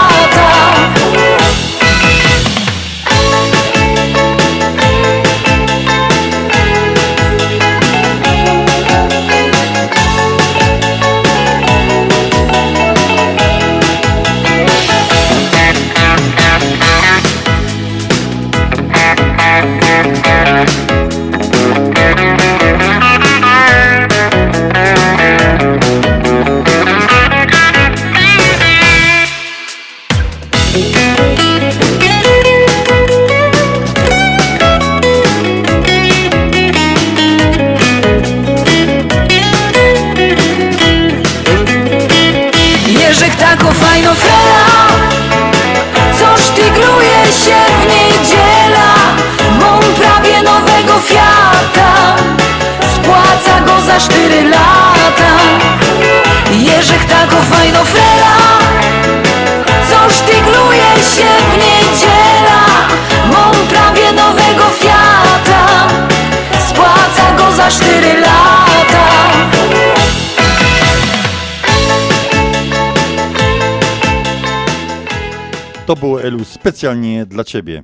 To 75.89 75.95
było 75.95 76.23
Elu 76.23 76.45
specjalnie 76.45 77.25
dla 77.25 77.43
ciebie. 77.43 77.83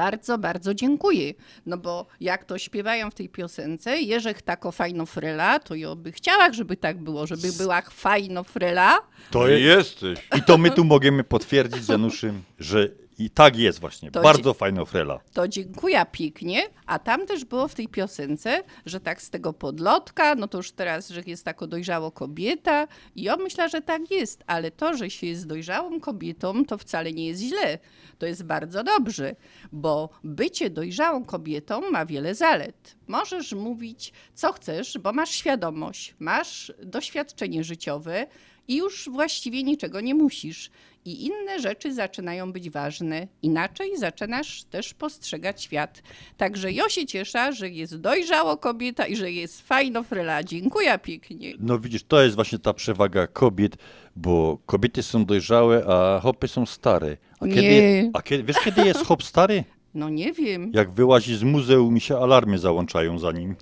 Bardzo, 0.00 0.38
bardzo 0.38 0.74
dziękuję. 0.74 1.34
No 1.66 1.76
bo 1.78 2.06
jak 2.20 2.44
to 2.44 2.58
śpiewają 2.58 3.10
w 3.10 3.14
tej 3.14 3.28
piosence, 3.28 3.98
Jerzech 4.00 4.42
tako 4.42 4.72
fajno 4.72 5.06
frela, 5.06 5.58
to 5.58 5.74
ja 5.74 5.94
by 5.94 6.12
chciała, 6.12 6.52
żeby 6.52 6.76
tak 6.76 6.98
było, 7.02 7.26
żeby 7.26 7.52
była 7.58 7.82
fajno 7.82 8.44
frela. 8.44 8.98
To 9.30 9.48
je- 9.48 9.60
jesteś. 9.60 10.18
I 10.38 10.42
to 10.42 10.58
my 10.58 10.70
tu 10.70 10.84
możemy 10.84 11.24
potwierdzić 11.24 11.84
z 11.84 11.88
Januszem, 11.88 12.42
że 12.58 12.88
i 13.18 13.30
tak 13.30 13.56
jest 13.56 13.80
właśnie. 13.80 14.10
To 14.10 14.20
Bardzo 14.22 14.50
dzie- 14.52 14.58
fajna 14.58 14.84
frela. 14.84 15.20
To 15.32 15.48
dziękuję 15.48 16.06
pięknie. 16.12 16.62
A 16.86 16.98
tam 16.98 17.26
też 17.26 17.44
było 17.44 17.68
w 17.68 17.74
tej 17.74 17.88
piosence, 17.88 18.62
że 18.86 19.00
tak 19.00 19.22
z 19.22 19.30
tego 19.30 19.52
podlotka, 19.52 20.34
no 20.34 20.48
to 20.48 20.58
już 20.58 20.72
teraz, 20.72 21.08
że 21.08 21.22
jest 21.26 21.44
tako 21.44 21.66
dojrzało 21.66 22.10
kobieta. 22.10 22.88
I 23.14 23.22
ja 23.22 23.36
myślę, 23.36 23.68
że 23.68 23.80
tak 23.82 24.10
jest, 24.10 24.44
ale 24.46 24.70
to, 24.70 24.96
że 24.96 25.10
się 25.10 25.26
jest 25.26 25.46
dojrzałą 25.46 26.00
kobietą, 26.00 26.64
to 26.64 26.78
wcale 26.78 27.12
nie 27.12 27.26
jest 27.26 27.42
źle. 27.42 27.78
To 28.18 28.26
jest 28.26 28.44
bardzo 28.44 28.84
dobrze, 28.84 29.36
bo 29.72 30.08
bycie 30.24 30.70
dojrzałą 30.70 31.24
kobietą 31.24 31.90
ma 31.90 32.06
wiele 32.06 32.34
zalet. 32.34 32.96
Możesz 33.06 33.52
mówić, 33.52 34.12
co 34.34 34.52
chcesz, 34.52 34.98
bo 34.98 35.12
masz 35.12 35.30
świadomość, 35.30 36.14
masz 36.18 36.72
doświadczenie 36.82 37.64
życiowe 37.64 38.26
i 38.68 38.76
już 38.76 39.08
właściwie 39.08 39.62
niczego 39.62 40.00
nie 40.00 40.14
musisz. 40.14 40.70
I 41.04 41.26
inne 41.26 41.60
rzeczy 41.60 41.94
zaczynają 41.94 42.52
być 42.52 42.70
ważne. 42.70 43.28
Inaczej 43.42 43.96
zaczynasz 43.96 44.64
też 44.64 44.94
postrzegać 44.94 45.62
świat. 45.62 46.02
Także 46.36 46.72
ja 46.72 46.88
się 46.88 47.06
cieszę, 47.06 47.52
że 47.52 47.68
jest 47.68 47.96
dojrzało 47.96 48.56
kobieta 48.56 49.06
i 49.06 49.16
że 49.16 49.32
jest 49.32 49.68
fajno 49.68 50.02
frela. 50.02 50.42
Dziękuję 50.44 50.98
pięknie. 50.98 51.54
No 51.58 51.78
widzisz, 51.78 52.04
to 52.04 52.22
jest 52.22 52.34
właśnie 52.34 52.58
ta 52.58 52.74
przewaga 52.74 53.26
kobiet, 53.26 53.76
bo 54.16 54.58
kobiety 54.66 55.02
są 55.02 55.24
dojrzałe, 55.24 55.84
a 55.86 56.20
hopy 56.20 56.48
są 56.48 56.66
stare. 56.66 57.16
A 57.40 57.46
Nie. 57.46 57.54
kiedy, 57.54 58.10
a 58.14 58.22
kiedy, 58.22 58.44
wiesz 58.44 58.56
kiedy 58.64 58.82
jest 58.86 59.06
hop 59.06 59.22
stary? 59.22 59.64
No 59.94 60.08
nie 60.08 60.32
wiem. 60.32 60.70
Jak 60.74 60.90
wyłazi 60.90 61.36
z 61.36 61.42
muzeum 61.42 61.94
mi 61.94 62.00
się 62.00 62.18
alarmy 62.18 62.58
załączają 62.58 63.18
za 63.18 63.32
nim. 63.32 63.54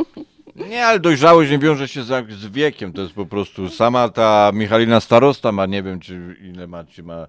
Nie, 0.70 0.86
ale 0.86 1.00
dojrzałość 1.00 1.50
nie 1.50 1.58
wiąże 1.58 1.88
się 1.88 2.02
z, 2.02 2.30
z 2.32 2.46
wiekiem, 2.46 2.92
to 2.92 3.02
jest 3.02 3.14
po 3.14 3.26
prostu 3.26 3.68
sama 3.68 4.08
ta 4.08 4.50
Michalina 4.54 5.00
Starosta 5.00 5.52
ma, 5.52 5.66
nie 5.66 5.82
wiem 5.82 6.00
czy 6.00 6.36
ile 6.42 6.66
ma, 6.66 6.84
czy 6.84 7.02
ma 7.02 7.26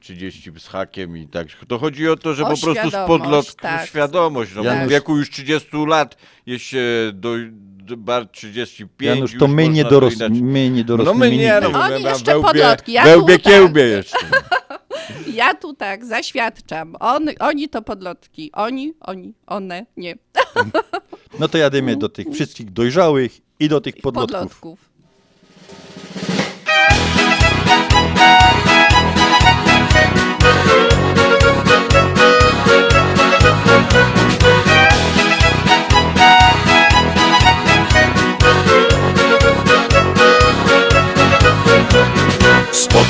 30 0.00 0.50
z 0.58 0.66
hakiem 0.68 1.16
i 1.16 1.26
tak. 1.28 1.46
To 1.68 1.78
chodzi 1.78 2.08
o 2.08 2.16
to, 2.16 2.34
że 2.34 2.42
O 2.44 2.50
po 2.50 2.60
prostu 2.60 2.90
z 2.90 3.06
podlotku 3.06 3.62
tak. 3.62 3.86
świadomość. 3.88 4.50
No, 4.56 4.62
Janusz- 4.62 4.86
W 4.86 4.90
wieku 4.90 5.16
już 5.16 5.30
30 5.30 5.68
lat 5.86 6.16
jest 6.46 6.64
się 6.64 6.82
do, 7.12 7.30
do 7.60 7.96
bar 7.96 8.28
35 8.28 9.16
Janusz, 9.16 9.32
już 9.32 9.40
to 9.40 9.48
my 9.48 9.68
nie, 9.68 9.84
doros, 9.84 10.14
my 10.30 10.70
nie 10.70 10.80
No 10.80 10.84
dorosłymi 10.86 11.18
my 11.20 11.30
nie, 11.30 11.36
nigdy. 11.36 11.68
no, 11.72 11.80
Oni 11.80 12.02
my 12.02 12.10
jeszcze 12.10 12.24
wełbie, 12.32 12.46
podlotki, 12.48 12.92
ja 12.92 13.04
wełbie 13.04 13.34
tak. 13.38 13.42
kiełbie 13.52 13.82
jeszcze. 13.82 14.18
Ja 15.34 15.54
tu 15.54 15.74
tak 15.74 16.04
zaświadczam. 16.04 16.96
On, 17.00 17.28
oni 17.40 17.68
to 17.68 17.82
podlotki. 17.82 18.50
Oni, 18.52 18.94
oni, 19.00 19.34
one, 19.46 19.86
nie. 19.96 20.14
No 21.40 21.48
to 21.48 21.58
jadymy 21.58 21.96
do 21.96 22.08
tych 22.08 22.26
wszystkich 22.32 22.72
dojrzałych 22.72 23.40
i 23.60 23.68
do 23.68 23.80
tych 23.80 23.94
podlotków. 23.96 24.60
Podlotków. 24.60 24.93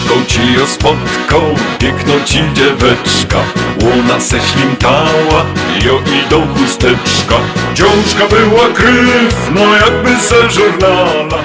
Spotkał 0.04 0.24
ci 0.26 0.54
ją 0.58 0.66
spotkał, 0.66 1.42
piękną 1.78 2.12
ci 2.24 2.38
dzieweczka 2.54 3.38
Łona 3.82 4.20
se 4.20 4.40
ślimtała, 4.40 5.44
jo 5.86 6.00
i 6.06 6.30
do 6.30 6.40
chusteczka 6.40 7.36
Dziążka 7.74 8.28
była 8.28 8.68
kryw, 8.74 9.50
no 9.54 9.60
jakby 9.74 10.16
ze 10.16 10.50
żurnala 10.50 11.38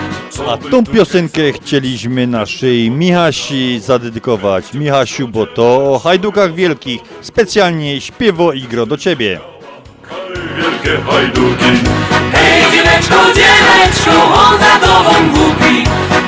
A 0.50 0.58
tą 0.58 0.86
piosenkę 0.86 1.52
chcieliśmy 1.52 2.28
naszej 2.28 2.92
Michasi 2.92 3.80
zadedykować. 3.80 4.74
Michasiu, 4.74 5.28
bo 5.28 5.46
to 5.46 5.94
o 5.94 6.00
hajdukach 6.00 6.54
wielkich. 6.54 7.02
Specjalnie 7.22 8.02
śpiewo 8.02 8.54
i 8.54 8.62
gro 8.62 8.86
do 8.86 8.98
ciebie. 8.98 9.40
Wielkie 10.58 11.04
hajduki 11.04 11.99
Hej 13.00 13.08
dzieweczko, 13.08 13.34
dzieweczko, 13.34 14.34
on 14.34 14.60
za 14.60 14.88
tobą 14.88 15.30
głupi. 15.34 15.84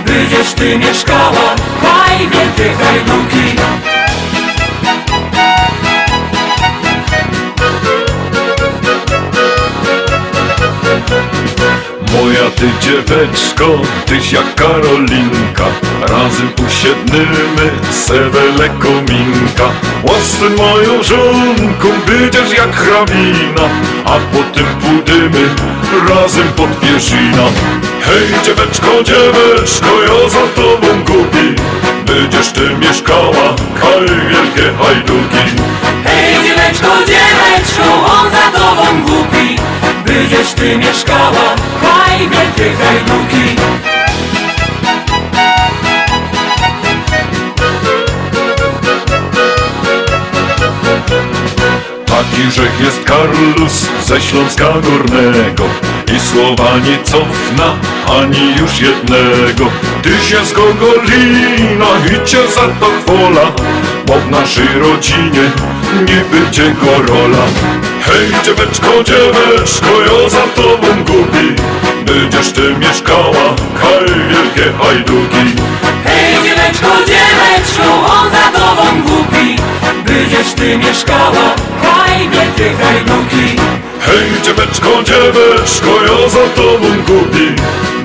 Będziesz 0.06 0.54
ty 0.54 0.78
mieszkała, 0.78 1.56
haj 1.82 2.18
wielkie 2.18 2.74
hajduki 2.74 3.56
Moja 12.12 12.50
ty 12.56 12.70
dzieweczko, 12.82 13.66
tyś 14.06 14.32
jak 14.32 14.56
Karolinka. 14.56 15.66
Razem 16.02 16.50
usiednymy 16.68 17.72
sewele 17.92 18.70
kominka 18.70 19.64
Łasem 20.04 20.56
moją 20.58 21.04
żonką 21.04 21.88
będziesz 22.08 22.58
jak 22.58 22.76
hrabina. 22.76 23.70
A 24.06 24.12
potem 24.34 24.66
pójdziemy 24.82 25.50
razem 26.10 26.48
pod 26.56 26.80
pierzina. 26.80 27.44
Hej 28.02 28.44
dzieweczko, 28.46 29.04
dzieweczko, 29.04 29.88
ja 30.08 30.30
za 30.30 30.62
tobą 30.62 30.88
głupi. 31.06 31.56
Będziesz 32.06 32.52
ty 32.52 32.70
mieszkała, 32.82 33.56
kaj 33.82 34.02
wielkie 34.30 34.78
hajduki. 34.78 35.62
Hej 36.04 36.34
dzieweczko, 36.44 36.88
dzieweczko, 37.08 38.06
on 38.06 38.32
za 38.32 38.60
tobą 38.60 39.06
głupi 40.02 40.14
Będziesz 40.14 40.54
ty 40.54 40.78
mieszkała, 40.78 41.56
haj 41.82 42.20
wielkie 42.20 42.76
hajduki. 42.76 43.62
Taki 52.06 52.52
rzech 52.52 52.80
jest 52.80 53.04
Karlus 53.04 53.88
ze 54.06 54.22
Śląska 54.22 54.66
Górnego. 54.66 55.64
I 56.16 56.20
słowa 56.20 56.78
nie 56.78 57.04
cofna 57.04 57.76
ani 58.20 58.56
już 58.58 58.80
jednego. 58.80 59.72
Ty 60.02 60.10
się 60.10 60.46
z 60.46 60.54
Gogolina 60.54 61.88
i 62.06 62.28
cię 62.28 62.48
za 62.48 62.62
to 62.62 62.86
chwola 63.02 63.52
Bo 64.06 64.14
w 64.14 64.32
naszej 64.32 64.68
rodzinie 64.80 65.52
będzie 66.32 66.74
go 66.74 67.14
rola 67.14 67.46
Hej 68.02 68.32
dzieweczko, 68.46 69.04
dzieweczko, 69.04 70.02
ja 70.02 70.30
za 70.30 70.42
tobą 70.56 70.88
głupi 71.04 71.56
Będziesz 72.06 72.52
ty 72.52 72.76
mieszkała, 72.80 73.56
kaj 73.82 74.06
wielkie 74.30 74.74
hajduki. 74.78 75.62
Hej 76.06 76.34
dzieweczko, 76.44 76.88
dzieweczko, 77.08 77.84
on 78.06 78.32
za 78.32 78.60
tobą 78.60 79.02
głupi 79.02 79.56
Będziesz 80.06 80.54
ty 80.54 80.78
mieszkała, 80.78 81.56
haj 81.84 82.30
wielkie 82.30 82.84
hajduki. 82.84 83.62
Hej 84.00 84.42
dzieweczko, 84.44 85.04
dzieweczko, 85.04 85.88
ja 86.06 86.30
za 86.30 86.50
tobą 86.56 86.88
głupi 87.08 87.56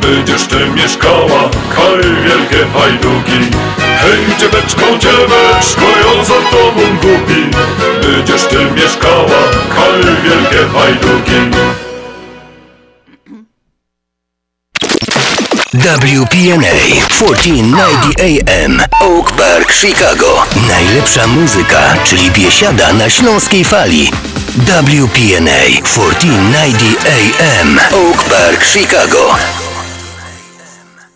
Będziesz 0.07 0.47
ty 0.47 0.67
mieszkała, 0.67 1.51
kaj 1.77 2.03
wielkie 2.25 2.67
hajduki 2.75 3.57
Hej 3.79 4.37
dzieweczko, 4.39 4.83
dzieweczko, 4.99 5.83
ja 5.83 6.25
za 6.25 6.51
tobą 6.51 6.83
głupi 7.03 7.51
Będziesz 8.03 8.43
ty 8.43 8.57
mieszkała, 8.77 9.43
kaj 9.77 10.03
wielkie 10.25 10.69
hajduki 10.79 11.57
WPNA 15.73 16.77
1490 17.19 18.21
AM 18.21 18.83
Oak 19.01 19.33
Park, 19.33 19.73
Chicago. 19.73 20.43
Najlepsza 20.69 21.27
muzyka, 21.27 21.95
czyli 22.05 22.31
biesiada 22.31 22.93
na 22.93 23.11
śląskiej 23.11 23.65
fali. 23.65 24.11
WPNA 24.57 25.61
1490 25.83 27.07
AM 27.07 27.79
Oak 27.93 28.25
Park, 28.25 28.65
Chicago. 28.65 29.66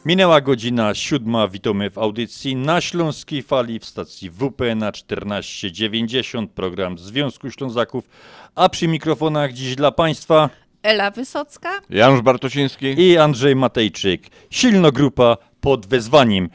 Minęła 0.04 0.40
godzina 0.40 0.94
siódma, 0.94 1.48
witamy 1.48 1.90
w 1.90 1.98
audycji 1.98 2.56
na 2.56 2.80
Śląskiej 2.80 3.42
Fali 3.42 3.78
w 3.78 3.84
stacji 3.84 4.30
WP 4.30 4.74
na 4.76 4.92
1490, 4.92 6.50
program 6.50 6.98
Związku 6.98 7.50
Ślązaków, 7.50 8.08
a 8.54 8.68
przy 8.68 8.88
mikrofonach 8.88 9.52
dziś 9.52 9.76
dla 9.76 9.92
Państwa 9.92 10.50
Ela 10.82 11.10
Wysocka. 11.10 11.70
Janusz 11.90 12.20
Bartosiński 12.22 12.86
i 12.86 13.18
Andrzej 13.18 13.56
Matejczyk. 13.56 14.26
Silno 14.50 14.92
grupa 14.92 15.36
pod 15.60 15.86
wezwaniem. 15.86 16.48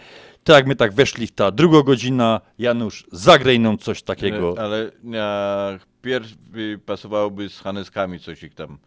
Tak 0.44 0.68
my 0.68 0.76
tak 0.76 0.94
weszli 0.94 1.28
w 1.28 1.32
ta 1.32 1.52
druga 1.52 1.82
godzina, 1.84 2.42
Janusz, 2.60 3.08
zagraj 3.12 3.60
nam 3.60 3.78
coś 3.78 4.04
takiego. 4.04 4.54
Nie, 4.54 4.62
Ale 4.62 4.92
ja, 5.04 5.80
pierw 6.02 6.36
by 6.36 6.80
pasowałoby 6.86 7.50
z 7.50 7.60
Haneskami 7.60 8.20
coś 8.20 8.44
ich 8.44 8.56
tam. 8.56 8.78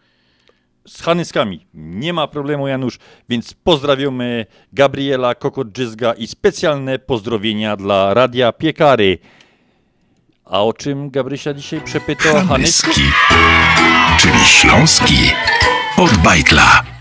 Z 0.89 1.03
Hanyskami. 1.03 1.67
Nie 1.75 2.13
ma 2.13 2.27
problemu, 2.27 2.69
Janusz, 2.69 2.99
więc 3.29 3.55
pozdrawiamy 3.55 4.47
Gabriela 4.73 5.35
Kokot-Dżyzga 5.35 6.15
i 6.17 6.27
specjalne 6.27 6.99
pozdrowienia 6.99 7.77
dla 7.77 8.15
Radia 8.15 8.53
Piekary. 8.53 9.19
A 10.45 10.63
o 10.63 10.73
czym 10.73 11.11
Gabrysia 11.11 11.55
dzisiaj 11.55 11.81
przepytał? 11.81 12.47
Hanyski, 12.47 13.03
czyli 14.21 14.39
śląski 14.39 15.33
od 15.97 16.17
bajtla. 16.17 16.98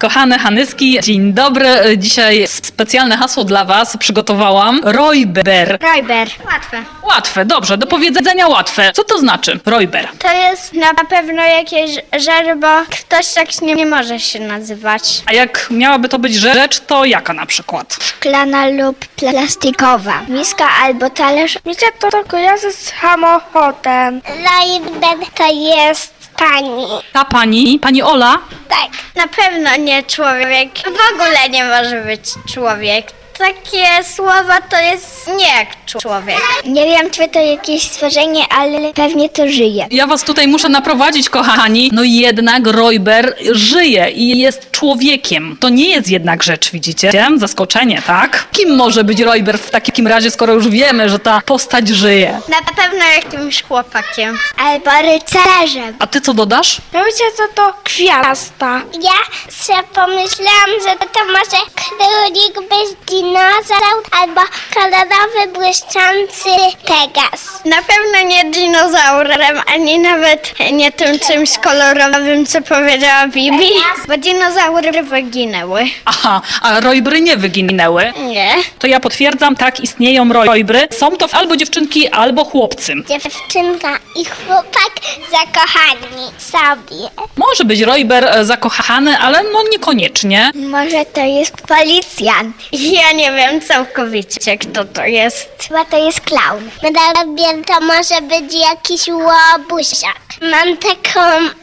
Kochane 0.00 0.38
Hanyski, 0.38 0.98
dzień 1.02 1.32
dobry. 1.32 1.68
Dzisiaj 1.98 2.46
specjalne 2.46 3.16
hasło 3.16 3.44
dla 3.44 3.64
Was 3.64 3.96
przygotowałam. 3.96 4.80
Rojber. 4.84 5.78
Rojber. 5.82 6.28
Łatwe. 6.46 6.82
Łatwe, 7.02 7.44
dobrze, 7.44 7.78
do 7.78 7.86
powiedzenia 7.86 8.48
łatwe. 8.48 8.92
Co 8.94 9.04
to 9.04 9.18
znaczy? 9.18 9.60
Rojber. 9.66 10.08
To 10.18 10.32
jest 10.32 10.72
na 10.72 10.94
pewno 10.94 11.42
jakieś 11.42 11.90
rzecz, 12.12 12.46
bo 12.60 12.66
ktoś 12.90 13.32
tak 13.34 13.62
nie, 13.62 13.74
nie 13.74 13.86
może 13.86 14.20
się 14.20 14.40
nazywać. 14.40 15.22
A 15.26 15.32
jak 15.32 15.66
miałaby 15.70 16.08
to 16.08 16.18
być 16.18 16.34
rzecz, 16.34 16.80
to 16.80 17.04
jaka 17.04 17.32
na 17.32 17.46
przykład? 17.46 17.98
Szklana 18.02 18.68
lub 18.68 19.06
plastikowa. 19.06 20.22
Miska 20.28 20.68
albo 20.82 21.10
talerz. 21.10 21.58
Mi 21.66 21.74
się 21.74 21.86
to 21.98 22.24
kojarzy 22.28 22.72
z 22.72 22.92
samochodem. 23.00 24.20
Rojber 24.26 25.28
to 25.34 25.46
jest 25.52 26.15
pani. 26.38 26.86
Ta 27.12 27.24
pani, 27.24 27.78
pani 27.78 28.02
Ola? 28.02 28.38
Tak. 28.68 28.90
Na 29.14 29.28
pewno 29.28 29.76
nie 29.76 30.02
człowiek. 30.02 30.68
W 30.78 31.12
ogóle 31.14 31.48
nie 31.50 31.64
może 31.64 32.02
być 32.02 32.24
człowiek. 32.54 33.12
Takie 33.38 34.04
słowa 34.14 34.60
to 34.60 34.76
jest 34.80 35.26
nie 35.36 35.48
jak 35.58 35.68
człowiek. 35.86 36.38
Nie 36.64 36.84
wiem, 36.84 37.10
czy 37.10 37.28
to 37.28 37.40
jakieś 37.40 37.82
stworzenie, 37.82 38.44
ale 38.58 38.92
pewnie 38.94 39.28
to 39.28 39.48
żyje. 39.48 39.86
Ja 39.90 40.06
was 40.06 40.22
tutaj 40.24 40.48
muszę 40.48 40.68
naprowadzić, 40.68 41.28
kochani. 41.28 41.90
No 41.92 42.02
jednak 42.04 42.66
Rojber 42.66 43.36
żyje 43.52 44.10
i 44.10 44.38
jest 44.38 44.70
człowiekiem. 44.70 45.56
To 45.60 45.68
nie 45.68 45.88
jest 45.88 46.08
jednak 46.08 46.42
rzecz, 46.42 46.70
widzicie? 46.70 47.26
Zaskoczenie, 47.36 48.02
tak? 48.06 48.48
Kim 48.52 48.76
może 48.76 49.04
być 49.04 49.20
Rojber 49.20 49.58
w 49.58 49.70
takim 49.70 50.06
razie, 50.06 50.30
skoro 50.30 50.52
już 50.52 50.68
wiemy, 50.68 51.08
że 51.08 51.18
ta 51.18 51.40
postać 51.46 51.88
żyje? 51.88 52.40
Na 52.48 52.82
pewno 52.82 53.04
jakimś 53.04 53.62
chłopakiem. 53.62 54.38
Albo 54.58 54.90
rycerzem. 55.02 55.96
A 55.98 56.06
ty 56.06 56.20
co 56.20 56.34
dodasz? 56.34 56.76
Myślę, 56.92 57.26
że 57.38 57.54
to 57.54 57.72
gwiazda. 57.84 58.82
Ja 59.02 59.18
sobie 59.50 59.82
pomyślałam, 59.94 60.70
że 60.88 60.96
to 61.12 61.24
może 61.26 61.62
królik 61.74 62.68
bez 62.70 62.96
dinozaur 63.26 64.02
albo 64.10 64.40
kolorowy, 64.74 65.52
błyszczący 65.54 66.50
Pegas. 66.86 67.64
Na 67.64 67.76
pewno 67.76 68.28
nie 68.28 68.44
dinozaurem, 68.50 69.62
ani 69.74 69.98
nawet 69.98 70.54
nie 70.72 70.92
tym 70.92 71.18
czymś 71.18 71.58
kolorowym, 71.58 72.46
co 72.46 72.62
powiedziała 72.62 73.26
Bibi, 73.26 73.68
bo 74.08 74.16
dinozaury 74.16 75.02
wyginęły. 75.02 75.84
Aha, 76.04 76.42
a 76.62 76.80
Rojbry 76.80 77.20
nie 77.20 77.36
wyginęły. 77.36 78.12
Nie. 78.26 78.54
To 78.78 78.86
ja 78.86 79.00
potwierdzam, 79.00 79.56
tak, 79.56 79.80
istnieją 79.80 80.32
Rojbry. 80.32 80.88
Są 80.98 81.10
to 81.10 81.26
albo 81.32 81.56
dziewczynki, 81.56 82.08
albo 82.08 82.44
chłopcy. 82.44 82.94
Dziewczynka 83.08 83.98
i 84.16 84.24
chłopak 84.24 84.92
zakochani 85.30 86.30
sobie. 86.38 87.10
Może 87.36 87.64
być 87.64 87.80
Rojber 87.80 88.44
zakochany, 88.44 89.18
ale 89.18 89.42
no 89.42 89.62
niekoniecznie. 89.72 90.50
Może 90.54 91.04
to 91.04 91.20
jest 91.20 91.56
policjant. 91.56 92.56
Ja 92.72 93.12
nie 93.16 93.32
wiem 93.32 93.60
całkowicie, 93.60 94.58
kto 94.58 94.84
to 94.84 95.04
jest. 95.04 95.48
Chyba 95.68 95.84
to 95.84 95.96
jest 95.98 96.20
klaun. 96.20 96.70
Robier 96.82 97.64
to 97.66 97.80
może 97.80 98.20
być 98.22 98.54
jakiś 98.54 99.08
łobusiak. 99.08 100.16
Mam 100.42 100.76
taką 100.76 101.20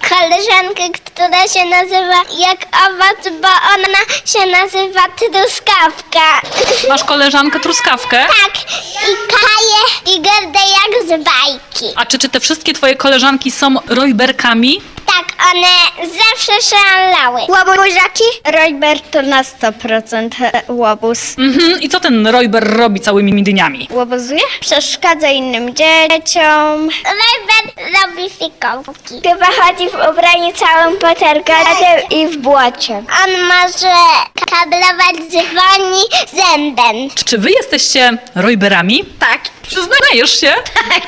koleżankę, 0.10 0.84
która 1.06 1.48
się 1.48 1.66
nazywa 1.66 2.22
jak 2.40 2.60
owoc, 2.86 3.34
bo 3.42 3.48
ona 3.74 4.00
się 4.26 4.52
nazywa 4.52 5.02
truskawka. 5.18 6.42
Masz 6.90 7.04
koleżankę 7.04 7.60
truskawkę? 7.60 8.26
Tak, 8.28 8.54
i 9.04 9.16
kaje 9.28 10.16
i 10.16 10.22
gardę 10.22 10.60
jak 10.60 11.04
z 11.08 11.24
bajki. 11.24 11.94
A 11.96 12.06
czy, 12.06 12.20
czy 12.20 12.30
te 12.30 12.40
wszystkie 12.40 12.74
twoje 12.74 12.96
koleżanki 12.96 13.52
są 13.52 13.76
Rojberkami? 13.88 14.82
Tak, 15.06 15.26
one 15.54 16.08
zawsze 16.08 16.76
szalały. 16.76 17.42
Łobuziaki? 17.48 18.24
Rojber 18.46 19.00
to 19.02 19.22
na 19.22 19.44
100% 19.44 20.30
łobuz. 20.68 21.20
Mhm, 21.38 21.82
i 21.82 21.90
co 21.90 22.00
ten 22.00 22.28
Rojber 22.28 22.64
robi 22.78 23.00
całymi 23.02 23.44
dniami? 23.44 23.88
Łobuzuje? 23.92 24.42
Przeszkadza 24.60 25.28
innym 25.30 25.76
dzieciom. 25.76 26.90
Rojber 27.06 27.92
robi 28.02 28.30
fikołki. 28.30 29.22
Chyba 29.30 29.46
chodzi 29.46 29.90
w 29.90 29.94
ubraniu 30.12 30.54
całym 30.56 30.98
potergatem 30.98 32.10
i 32.10 32.28
w 32.28 32.38
błocie. 32.38 32.94
On 33.26 33.32
może 33.48 33.96
kablować 34.52 35.16
dzwoni 35.30 36.02
zębem. 36.34 37.10
Czy, 37.16 37.26
czy 37.26 37.38
wy 37.38 37.52
jesteście 37.52 38.18
Rojberami? 38.36 39.06
Tak. 39.20 39.42
Przyznajesz 39.68 40.40
się? 40.40 40.54
Tak. 40.90 41.04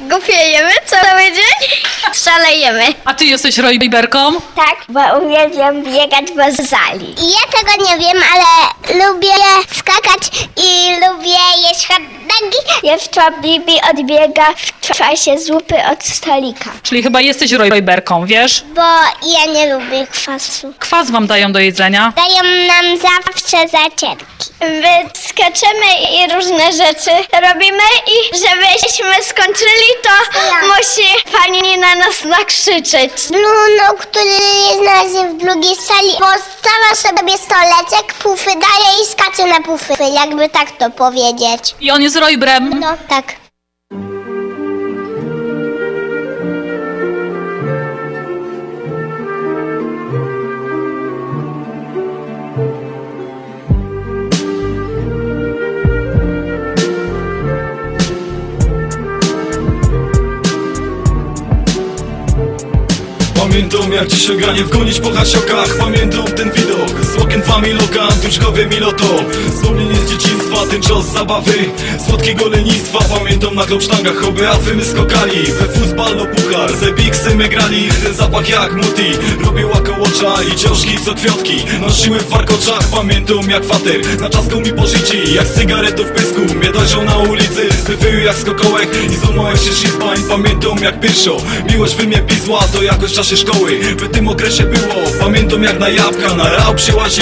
Gupiejemy 0.00 0.70
cały 0.86 1.22
dzień? 1.22 1.68
Szalejemy. 2.24 2.84
A 3.04 3.14
ty 3.18 3.24
jesteś 3.24 3.58
Rojberką? 3.58 4.32
Tak, 4.56 4.76
bo 4.88 5.00
uwielbiam 5.18 5.82
biegać 5.82 6.24
po 6.30 6.64
sali. 6.66 7.14
Ja 7.18 7.58
tego 7.58 7.84
nie 7.90 7.98
wiem, 7.98 8.22
ale 8.34 8.44
lubię 9.04 9.34
skakać 9.76 10.22
i 10.56 10.90
lubię 11.06 11.38
jeść 11.68 11.88
hot 11.88 12.02
dogi. 12.28 12.56
Jeszcze 12.82 13.20
Bibi 13.42 13.72
odbiega 13.90 14.54
w 14.54 14.80
czasie 14.96 15.38
zupy 15.38 15.74
od 15.92 16.04
stolika. 16.04 16.70
Czyli 16.82 17.02
chyba 17.02 17.20
jesteś 17.20 17.52
Rojberką, 17.52 18.26
wiesz? 18.26 18.64
Bo 18.74 18.82
ja 19.22 19.52
nie 19.52 19.74
lubię 19.74 20.06
kwasu. 20.06 20.72
Kwas 20.78 21.10
wam 21.10 21.26
dają 21.26 21.52
do 21.52 21.58
jedzenia. 21.58 22.12
Dają 22.16 22.66
nam 22.66 22.98
zawsze 22.98 23.68
zacierki. 23.68 24.48
Wyskaczemy 24.60 25.86
i 26.12 26.34
różne 26.34 26.72
rzeczy 26.72 27.10
robimy 27.32 27.82
i 28.06 28.36
żebyśmy 28.38 29.24
skończyli, 29.24 29.88
to 30.02 30.38
musi 30.66 31.32
pani 31.32 31.78
na 31.78 31.94
nas 31.94 32.24
nakrzyczeć. 32.24 33.07
Bruno, 33.30 33.94
który 33.98 34.30
jest 34.30 34.80
na 34.84 34.92
razie 34.92 35.28
w 35.28 35.36
drugiej 35.36 35.76
sali, 35.76 36.10
postawia 36.10 36.94
sobie 36.94 37.38
stoleczek, 37.38 38.14
pufy 38.14 38.50
daje 38.50 39.02
i 39.02 39.06
skacze 39.06 39.46
na 39.46 39.60
pufy, 39.60 39.94
jakby 40.14 40.48
tak 40.48 40.70
to 40.70 40.90
powiedzieć. 40.90 41.74
I 41.80 41.90
on 41.90 42.02
jest 42.02 42.16
Rojbrem? 42.16 42.80
No, 42.80 42.94
tak. 43.08 43.47
Pamiętam 63.58 63.92
jak 63.92 64.08
dzisiaj 64.08 64.36
granie 64.36 64.64
wgonić 64.64 65.00
po 65.00 65.12
hasiokach 65.12 65.76
Pamiętam 65.78 66.24
ten 66.24 66.50
widok 66.52 67.04
okien 67.38 67.42
familoka 67.42 68.08
Duszkowie 68.22 68.66
miloto 68.66 69.04
Wspomnienie 69.54 69.94
z 69.94 70.10
dzieciństwa, 70.10 70.66
ten 70.70 70.82
czas 70.82 71.12
zabawy. 71.12 71.52
Słodkiego 72.06 72.48
lenistwa 72.48 72.98
Pamiętam 73.18 73.54
na 73.54 73.64
klopsztangach 73.64 74.16
hobby 74.16 74.46
afy 74.46 74.74
my 74.74 74.84
skokali. 74.84 75.42
We 75.42 75.68
futbal 75.68 76.16
no 76.16 76.26
puchar, 76.26 76.76
ze 76.76 76.92
biksy 76.92 77.34
my 77.34 77.48
grali. 77.48 77.88
Ten 78.04 78.14
zapach 78.14 78.48
jak 78.48 78.74
muti, 78.74 79.12
robię 79.44 79.66
łakołocza 79.66 80.42
I 80.52 80.56
ciążki 80.56 80.98
co 81.04 81.14
kwiatki, 81.14 81.64
nosiły 81.80 82.18
w 82.18 82.28
warkoczach 82.28 82.88
Pamiętam 82.90 83.50
jak 83.50 83.64
fater, 83.64 84.20
na 84.20 84.28
czasku 84.28 84.60
mi 84.60 84.72
pożyci 84.72 85.34
Jak 85.34 85.48
cygaretów 85.48 86.06
w 86.06 86.12
pysku, 86.12 86.40
mnie 86.54 86.72
dojrzał 86.72 87.04
na 87.04 87.16
ulicy 87.16 87.68
Zbywyły 87.80 88.22
jak 88.22 88.36
skokołek. 88.36 88.88
I 89.12 89.16
złamałem 89.16 89.56
się 89.56 89.72
szizbań 89.72 90.18
Pamiętam 90.28 90.78
jak 90.78 91.00
pierwszo, 91.00 91.36
miłość 91.70 91.94
wy 91.94 92.06
mnie 92.06 92.18
pisła 92.18 92.60
To 92.72 92.82
jakoś 92.82 93.12
w 93.12 93.14
czasie 93.14 93.36
szkoły, 93.36 93.78
w 93.80 94.08
tym 94.08 94.28
okresie 94.28 94.64
było 94.64 94.94
Pamiętam 95.20 95.62
jak 95.62 95.78
na 95.78 95.88
jabłka, 95.88 96.34
na 96.34 96.50
rał 96.50 96.74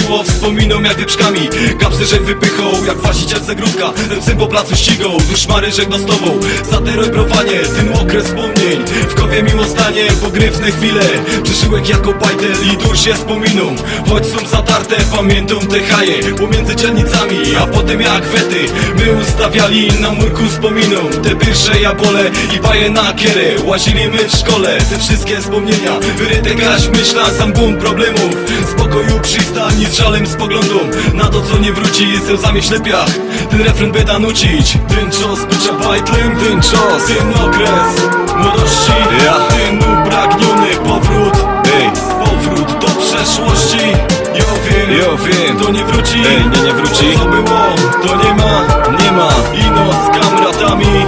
przyłaziło 0.07 0.25
Wspominam 0.25 0.85
jak 0.85 0.97
wyprzkami, 0.97 1.41
kapsy 1.81 2.07
żeg 2.07 2.23
wypychał 2.23 2.85
Jak 2.87 2.97
właściciel 2.97 3.41
zegródka, 3.41 3.93
syn 4.21 4.39
po 4.39 4.47
placu 4.47 4.77
ścigał 4.77 5.11
Duszmary 5.31 5.73
żeg 5.73 5.89
dostową, 5.89 6.41
za 6.71 6.81
te 6.81 6.97
rojbrowanie 6.97 7.61
Ten 7.77 7.95
okres 7.95 8.25
wspomnień, 8.25 8.85
w 9.09 9.15
kowie 9.15 9.43
miło 9.43 9.65
stanie 9.65 10.05
Pogrywne 10.23 10.71
chwile, 10.71 11.03
przyszłek 11.43 11.89
jako 11.89 12.13
bajtel 12.13 12.57
I 12.73 12.77
dusz 12.77 13.05
się 13.05 13.15
wspominą, 13.15 13.75
choć 14.09 14.27
są 14.27 14.47
zatarte 14.47 14.97
Pamiętam 15.17 15.59
te 15.59 15.81
haje, 15.81 16.35
pomiędzy 16.39 16.77
dzielnicami 16.77 17.39
A 17.61 17.67
potem 17.67 18.01
jak 18.01 18.25
wety, 18.25 18.65
my 18.97 19.13
ustawiali 19.23 19.89
Na 20.01 20.11
murku 20.11 20.45
wspominą, 20.49 20.97
te 21.23 21.37
pierwsze 21.37 21.81
jabole 21.81 22.31
I 22.57 22.61
baje 22.61 22.91
na 22.91 23.13
kierę, 23.13 23.63
łazili 23.65 24.09
my 24.09 24.29
w 24.29 24.37
szkole 24.37 24.79
Te 24.91 24.99
wszystkie 24.99 25.41
wspomnienia, 25.41 25.99
wyryte 26.19 26.55
graś 26.55 26.83
w 26.83 26.99
myślach 26.99 27.33
Sam 27.39 27.53
bum 27.53 27.77
problemów, 27.77 28.31
spokoju 28.71 29.21
przystań 29.23 29.87
szalem 29.97 30.27
spoglądu 30.27 30.81
Na 31.15 31.25
to 31.25 31.43
co 31.43 31.59
nie 31.59 31.73
wróci. 31.73 32.09
Jestem 32.09 32.37
w 32.37 32.41
zamieślepiach 32.41 33.09
Ten 33.51 33.61
refren 33.61 33.93
będę 33.93 34.19
nucić. 34.19 34.79
Ten 34.89 35.11
czas 35.11 35.45
bycia 35.51 35.73
bajtlem, 35.73 36.37
ten 36.37 36.63
czas. 36.63 37.07
Ten 37.07 37.45
okres 37.45 37.89
młodości 38.37 38.93
ja. 39.25 39.35
Ten 39.35 39.79
upragniony 39.79 40.71
powrót. 40.89 41.35
Ej. 41.77 41.91
Powrót 42.25 42.73
do 42.73 42.87
przeszłości. 42.87 43.87
Ja 44.35 44.45
wiem, 44.65 44.99
ja 44.99 45.17
wiem. 45.25 45.57
to 45.59 45.71
nie 45.71 45.85
wróci. 45.85 46.19
Ej, 46.29 46.45
nie, 46.51 46.63
nie 46.67 46.75
wróci. 46.75 47.19
Co 47.19 47.25
było, 47.25 47.61
to 48.03 48.17
nie 48.25 48.35
ma, 48.35 48.61
nie 49.05 49.13
ma. 49.13 49.29
Ino 49.67 49.93
z 49.93 50.21
kamratami 50.21 51.07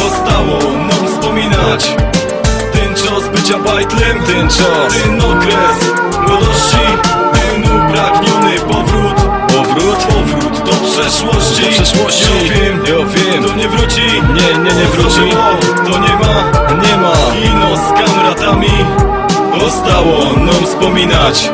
Zostało 0.00 0.58
nam 0.72 1.08
wspominać. 1.08 1.96
Ten 2.72 2.94
czas 2.94 3.28
bycia 3.34 3.58
bajtlem, 3.58 4.22
ten 4.26 4.48
czas. 4.48 5.02
Ten 5.02 5.20
okres 5.20 5.92
młodości. 6.28 6.89
Przeszłości 11.00 11.62
przeszłości. 11.70 12.24
Ja 12.48 12.54
wiem, 12.54 12.82
Ja 12.86 13.06
wiem. 13.06 13.44
to 13.44 13.54
nie 13.54 13.68
wróci 13.68 14.00
Nie, 14.34 14.58
nie, 14.58 14.74
nie 14.80 14.86
wróci. 14.86 15.30
To 15.84 15.98
nie 15.98 16.14
ma, 16.14 16.52
Nie 16.82 16.96
ma. 16.96 17.12
Ino 17.44 17.76
z 17.76 17.92
kamratami 18.04 18.68
Zostało 19.60 20.32
nam 20.36 20.66
wspominać 20.66 21.50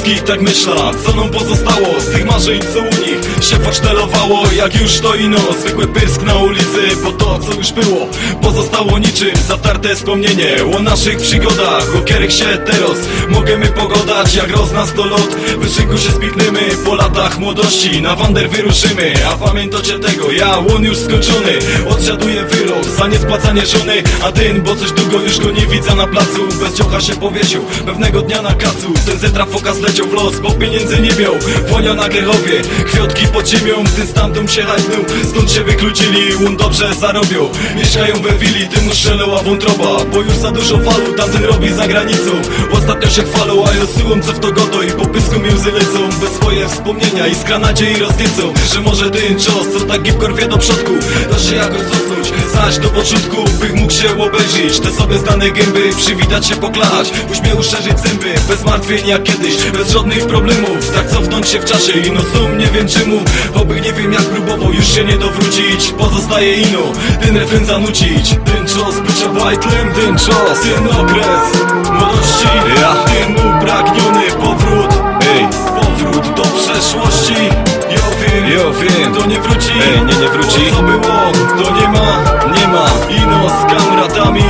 Tak 0.00 0.40
myśla, 0.40 0.90
co 1.06 1.16
nam 1.16 1.28
pozostało 1.28 2.00
Z 2.00 2.12
tych 2.12 2.24
marzeń, 2.26 2.60
co 2.74 2.80
u 2.80 2.84
nich 2.84 3.44
się 3.44 3.56
forsztelowało 3.56 4.42
Jak 4.56 4.80
już 4.80 5.00
to 5.00 5.14
ino, 5.14 5.38
zwykły 5.60 5.86
pysk 5.86 6.22
na 6.22 6.34
ulicy 6.34 6.96
Bo 7.04 7.12
to, 7.12 7.38
co 7.38 7.54
już 7.54 7.72
było, 7.72 8.06
pozostało 8.42 8.98
niczym. 8.98 9.36
Zatarte 9.48 9.94
wspomnienie 9.94 10.56
o 10.76 10.82
naszych 10.82 11.18
przygodach 11.18 11.96
O 11.96 12.00
których 12.00 12.32
się 12.32 12.44
teraz 12.44 12.98
możemy 13.28 13.66
pogodać 13.66 14.34
Jak 14.34 14.50
roz 14.50 14.72
nas 14.72 14.92
to 14.92 15.06
lot, 15.06 15.34
wyszyku 15.58 15.98
się 15.98 16.10
spikniemy 16.10 16.60
Po 16.84 16.94
latach 16.94 17.38
młodości 17.38 18.02
na 18.02 18.16
wander 18.16 18.50
wyruszymy. 18.50 19.14
A 19.32 19.46
pamiętacie 19.46 19.98
tego, 19.98 20.30
ja 20.30 20.58
łon 20.58 20.84
już 20.84 20.98
skończony 20.98 21.58
Odsiaduję 21.88 22.44
wyrok 22.44 22.84
za 22.84 23.06
niespłacanie 23.06 23.66
żony. 23.66 24.02
A 24.22 24.32
ten, 24.32 24.62
bo 24.62 24.76
coś 24.76 24.92
długo 24.92 25.20
już 25.20 25.38
go 25.38 25.50
nie 25.50 25.66
widzę 25.66 25.94
na 25.94 26.06
placu 26.06 26.48
Bez 26.60 26.74
ciocha 26.74 27.00
się 27.00 27.12
powiesił, 27.12 27.64
pewnego 27.86 28.22
dnia 28.22 28.42
na 28.42 28.54
kacu. 28.54 28.92
Ten 29.06 29.18
zetra 29.18 29.46
zleciał 29.90 30.06
w 30.06 30.12
los, 30.12 30.40
bo 30.40 30.50
pieniędzy 30.50 31.00
nie 31.00 31.10
miał. 31.22 31.34
Wonia 31.68 31.94
na 31.94 32.08
Grechowie, 32.08 32.62
kwiotki 32.86 33.26
pod 33.26 33.48
ziemią 33.48 33.84
Ten 33.96 34.06
stamtąd 34.06 34.52
się 34.52 34.62
hajtnął, 34.62 35.04
stąd 35.30 35.52
się 35.52 35.64
wykluczyli 35.64 36.46
On 36.46 36.56
dobrze 36.56 36.94
zarobią, 36.94 37.48
mieszkają 37.76 38.14
we 38.14 38.32
willi 38.32 38.68
Tym 38.68 38.92
strzelała 38.92 39.42
wątroba, 39.42 40.04
bo 40.12 40.20
już 40.20 40.32
za 40.32 40.50
dużo 40.50 40.78
falu 40.78 41.12
Tamten 41.16 41.44
robi 41.44 41.72
za 41.72 41.88
granicą, 41.88 42.30
ostatnio 42.72 43.10
się 43.10 43.22
chwalą 43.22 43.64
A 43.66 43.74
ja 43.74 43.86
słucham 43.98 44.22
co 44.22 44.32
w 44.32 44.38
to 44.38 44.52
godo 44.52 44.82
i 44.82 44.90
po 44.90 45.06
pysku 45.06 45.40
mi 45.40 45.48
łzy 45.48 45.72
lecą. 45.72 46.08
Bez 46.20 46.30
swoje 46.30 46.68
wspomnienia 46.68 47.26
i 47.26 47.34
skra 47.34 47.58
nadziei 47.58 47.96
rozniecą 47.96 48.52
Że 48.74 48.80
może 48.80 49.10
ten 49.10 49.38
czas, 49.38 49.64
co 49.72 49.80
tak 49.80 50.02
gipko 50.02 50.28
rwie 50.28 50.48
do 50.48 50.58
przodku 50.58 50.92
Da 51.30 51.38
się 51.38 51.56
jakoś 51.56 51.80
cofnąć, 51.80 52.32
zaś 52.54 52.78
do 52.78 52.88
początku 52.88 53.44
Bych 53.60 53.74
mógł 53.74 53.92
się 53.92 54.22
obejrzeć, 54.22 54.80
te 54.80 54.90
sobie 54.90 55.18
znane 55.18 55.50
gęby 55.50 55.90
Przywitać 55.96 56.46
się, 56.46 56.56
poklać, 56.56 57.12
uśmiechu 57.32 57.62
szerzyć 57.62 58.00
zęby 58.00 58.34
Bez 58.48 58.64
martwień 58.64 59.06
jak 59.06 59.22
kiedyś, 59.22 59.54
bez 59.80 59.92
żadnych 59.92 60.26
problemów. 60.26 60.90
Tak 60.94 61.10
cofnąć 61.10 61.48
się 61.48 61.60
w 61.60 61.64
czasie 61.64 61.92
i 61.92 62.12
no 62.12 62.20
sum 62.34 62.58
nie 62.58 62.66
wiem 62.66 62.88
czemu. 62.88 63.16
Oby 63.54 63.80
nie 63.80 63.92
wiem 63.92 64.12
jak 64.12 64.22
próbował 64.22 64.72
już 64.72 64.86
się 64.94 65.04
nie 65.04 65.16
dowrócić. 65.16 65.92
Pozostaje 65.98 66.54
ino, 66.54 66.82
ten 67.22 67.36
refren 67.36 67.64
zanucić. 67.64 68.30
Ten 68.44 68.66
czas 68.66 69.00
bycia 69.00 69.28
bajtlem, 69.28 69.92
ten 69.94 70.18
czas 70.18 70.60
Ten 70.62 70.86
okres 70.86 71.42
młodości. 71.90 72.48
Ja. 72.80 72.94
Ten 72.94 73.32
upragniony 73.34 74.26
powrót. 74.42 75.02
Ej, 75.34 75.46
powrót 75.80 76.34
do 76.34 76.42
przeszłości. 76.42 77.42
Ja 77.90 78.04
wiem, 78.20 78.50
Ja 78.52 78.70
wiem. 78.80 79.14
to 79.14 79.26
nie 79.26 79.40
wróci. 79.40 79.72
Ej, 79.82 80.00
nie, 80.06 80.22
nie 80.22 80.28
wróci. 80.28 80.60
To 80.70 80.76
co 80.76 80.82
było, 80.82 81.32
to 81.64 81.80
nie 81.80 81.88
ma, 81.88 82.24
Nie 82.56 82.68
ma. 82.68 82.86
Ino 83.22 83.48
z 83.48 83.74
kamratami. 83.74 84.44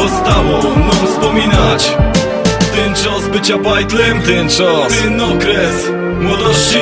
Zostało 0.00 0.62
nam 0.62 1.06
wspominać 1.06 1.92
czas 3.04 3.28
bycia 3.28 3.58
bajtlem 3.58 4.22
Ten 4.22 4.48
czas. 4.48 4.98
Ten 5.02 5.20
okres 5.20 5.90
młodości 6.20 6.78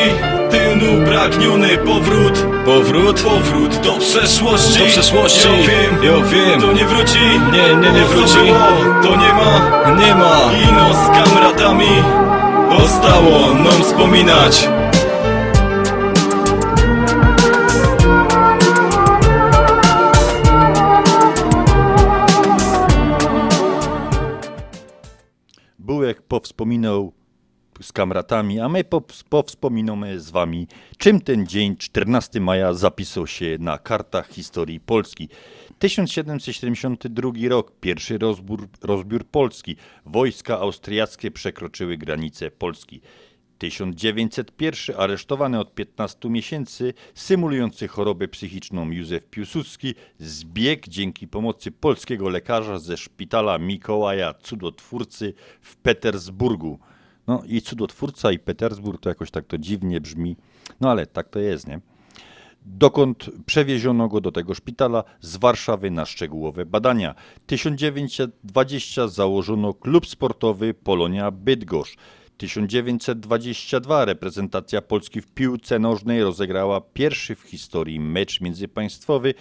Ten 0.51 1.03
upragniony 1.03 1.79
powrót 1.79 2.47
Powrót. 2.65 3.21
Powrót 3.23 3.77
do 3.77 3.93
przeszłości 3.93 4.79
Do 4.79 4.87
przeszłości. 4.87 5.49
Ja 5.49 5.69
wiem, 5.69 6.03
Ja 6.03 6.27
wiem. 6.29 6.61
to 6.61 6.73
nie 6.73 6.85
wróci 6.85 7.19
Nie, 7.53 7.75
nie, 7.77 7.93
nie 7.93 8.05
wróci. 8.05 8.35
było, 8.37 9.03
To 9.03 9.11
nie 9.17 9.33
ma 9.33 9.95
Nie 10.07 10.15
ma. 10.15 10.37
Ino 10.71 10.95
z 10.95 11.07
kamratami 11.07 11.89
Zostało 12.81 13.55
nam 13.55 13.83
wspominać 13.83 14.69
powspominał 26.47 27.13
z 27.81 27.93
kamratami, 27.93 28.61
a 28.61 28.69
my 28.69 28.85
pows- 28.85 29.25
powspominamy 29.29 30.21
z 30.21 30.31
wami, 30.31 30.67
czym 30.99 31.21
ten 31.21 31.47
dzień 31.47 31.77
14 31.77 32.41
maja 32.41 32.75
zapisał 32.75 33.27
się 33.27 33.57
na 33.61 33.79
kartach 33.79 34.29
historii 34.29 34.81
Polski. 34.81 35.29
1772 35.79 37.49
rok, 37.49 37.73
pierwszy 37.81 38.19
rozbór, 38.19 38.69
rozbiór 38.83 39.25
Polski. 39.25 39.77
Wojska 40.07 40.59
austriackie 40.59 41.31
przekroczyły 41.31 41.97
granice 41.97 42.51
Polski. 42.51 43.01
1901 43.59 44.97
aresztowany 44.99 45.61
od 45.61 45.75
15 45.75 46.29
miesięcy, 46.29 46.95
symulujący 47.15 47.89
chorobę 47.89 48.29
psychiczną 48.29 48.91
Józef 48.91 49.27
Piłsudski, 49.27 49.95
zbiegł 50.19 50.83
dzięki 50.89 51.29
pomocy 51.29 51.71
polskiego 51.71 52.29
lekarza 52.29 52.79
ze 52.79 52.97
szpitala 52.97 53.59
Mikołaja 53.59 54.35
Cudotwórcy 54.35 55.35
w 55.61 55.77
Petersburgu. 55.77 56.79
No 57.27 57.43
i 57.47 57.61
cudotwórca 57.61 58.33
i 58.33 58.39
Petersburg 58.39 59.01
to 59.01 59.09
jakoś 59.09 59.31
tak 59.31 59.47
to 59.47 59.59
dziwnie 59.59 60.01
brzmi, 60.01 60.37
no 60.81 60.91
ale 60.91 61.07
tak 61.07 61.29
to 61.29 61.39
jest, 61.39 61.69
nie? 61.69 61.81
dokąd 62.67 63.31
przewieziono 63.47 64.09
go 64.09 64.21
do 64.21 64.33
tego 64.33 64.55
szpitala 64.55 65.05
z 65.21 65.37
Warszawy 65.37 65.91
na 65.91 66.07
szczegółowe 66.07 66.67
badania. 66.67 67.15
1920 67.47 69.09
założono 69.09 69.75
klub 69.75 70.07
sportowy 70.07 70.75
Polonia 70.75 71.31
Bydgoszcz. 71.31 71.97
1922 72.39 74.05
reprezentacja 74.05 74.83
Polski 74.83 75.21
w 75.21 75.27
piłce 75.27 75.79
nożnej 75.79 76.23
rozegrała 76.23 76.81
pierwszy 76.81 77.35
w 77.35 77.41
historii 77.41 78.01
mecz 78.01 78.41
międzypaństwowy 78.41 79.35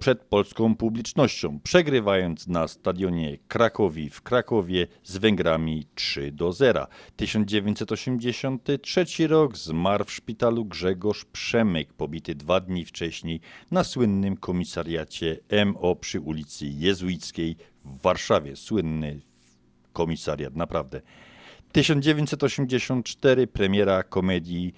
przed 0.00 0.20
polską 0.20 0.76
publicznością, 0.76 1.60
przegrywając 1.60 2.46
na 2.46 2.68
stadionie 2.68 3.38
Krakowi 3.48 4.10
w 4.10 4.22
Krakowie 4.22 4.86
z 5.02 5.16
Węgrami 5.16 5.86
3 5.94 6.32
do 6.32 6.52
0. 6.52 6.86
1983 7.16 9.26
rok 9.26 9.56
zmarł 9.56 10.04
w 10.04 10.12
szpitalu 10.12 10.64
Grzegorz 10.64 11.24
Przemyk, 11.24 11.92
pobity 11.92 12.34
dwa 12.34 12.60
dni 12.60 12.84
wcześniej 12.84 13.40
na 13.70 13.84
słynnym 13.84 14.36
komisariacie 14.36 15.38
MO 15.66 15.96
przy 15.96 16.20
ulicy 16.20 16.66
Jezuickiej 16.66 17.56
w 17.84 18.00
Warszawie. 18.00 18.56
Słynny 18.56 19.20
komisariat, 19.92 20.56
naprawdę. 20.56 21.00
1984 21.74 23.46
premiera 23.46 24.02
komedii 24.02 24.74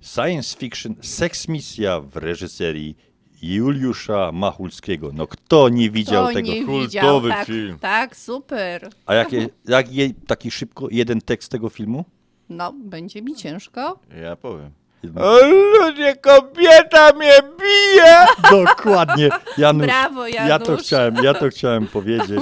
science 0.00 0.56
fiction 0.58 0.94
Sex 1.00 1.48
Misja 1.48 2.00
w 2.00 2.16
reżyserii 2.16 2.96
Juliusza 3.42 4.32
Machulskiego. 4.32 5.10
No 5.14 5.26
kto 5.26 5.68
nie 5.68 5.90
widział 5.90 6.24
Kto 6.24 6.34
tego? 6.34 6.48
nie 6.48 6.64
Kultowy 6.64 6.86
widział, 6.86 7.28
tak, 7.28 7.46
film. 7.46 7.78
Tak, 7.78 8.16
super. 8.16 8.88
A 9.06 9.14
jakie, 9.14 9.48
jak 9.68 9.92
je, 9.92 10.10
taki 10.26 10.50
szybko, 10.50 10.88
jeden 10.90 11.20
tekst 11.20 11.50
tego 11.52 11.68
filmu? 11.68 12.04
No, 12.48 12.72
będzie 12.72 13.22
mi 13.22 13.34
ciężko. 13.34 13.98
Ja 14.22 14.36
powiem. 14.36 14.70
O 15.16 15.38
ludzie, 15.46 16.16
kobieta 16.16 17.12
mnie 17.12 17.32
bije! 17.58 18.26
Dokładnie. 18.64 19.28
Janusz, 19.58 19.86
Brawo, 19.86 20.26
Ja 20.26 20.58
to 20.58 20.72
Janusz. 20.72 20.86
chciałem, 20.86 21.14
ja 21.16 21.34
to 21.34 21.48
chciałem 21.54 21.86
powiedzieć. 21.86 22.40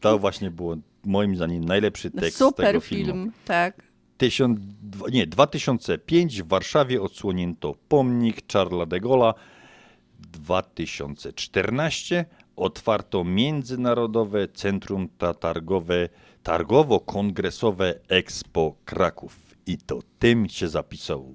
To 0.00 0.18
właśnie 0.18 0.50
było 0.50 0.76
moim 1.04 1.36
zdaniem 1.36 1.64
najlepszy 1.64 2.10
tekst 2.10 2.38
super 2.38 2.66
tego 2.66 2.80
film, 2.80 3.06
filmu. 3.06 3.30
tak. 3.44 3.82
Tysiąc, 4.16 4.60
nie, 5.12 5.26
2005 5.26 6.42
w 6.42 6.48
Warszawie 6.48 7.02
odsłonięto 7.02 7.74
pomnik 7.88 8.52
Charlesa 8.52 8.86
de 8.86 9.00
Gaulle'a. 9.00 9.34
2014 10.18 12.24
otwarto 12.56 13.24
Międzynarodowe 13.24 14.48
Centrum 14.48 15.08
Ta- 15.18 15.34
Targowe, 15.34 16.08
Targowo-Kongresowe 16.44 17.94
Expo 18.08 18.76
Kraków. 18.84 19.56
I 19.66 19.78
to 19.78 19.98
tym 20.18 20.48
się 20.48 20.68
zapisał 20.68 21.34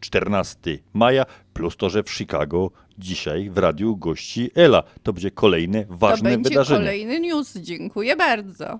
14 0.00 0.78
maja, 0.92 1.26
plus 1.52 1.76
to, 1.76 1.90
że 1.90 2.02
w 2.02 2.10
Chicago 2.10 2.70
dzisiaj 2.98 3.50
w 3.50 3.58
radiu 3.58 3.96
gości 3.96 4.50
Ela. 4.54 4.82
To 5.02 5.12
będzie 5.12 5.30
kolejne 5.30 5.84
ważne 5.88 6.30
to 6.30 6.36
będzie 6.36 6.48
wydarzenie. 6.50 6.80
kolejny 6.80 7.20
news. 7.20 7.56
Dziękuję 7.56 8.16
bardzo. 8.16 8.78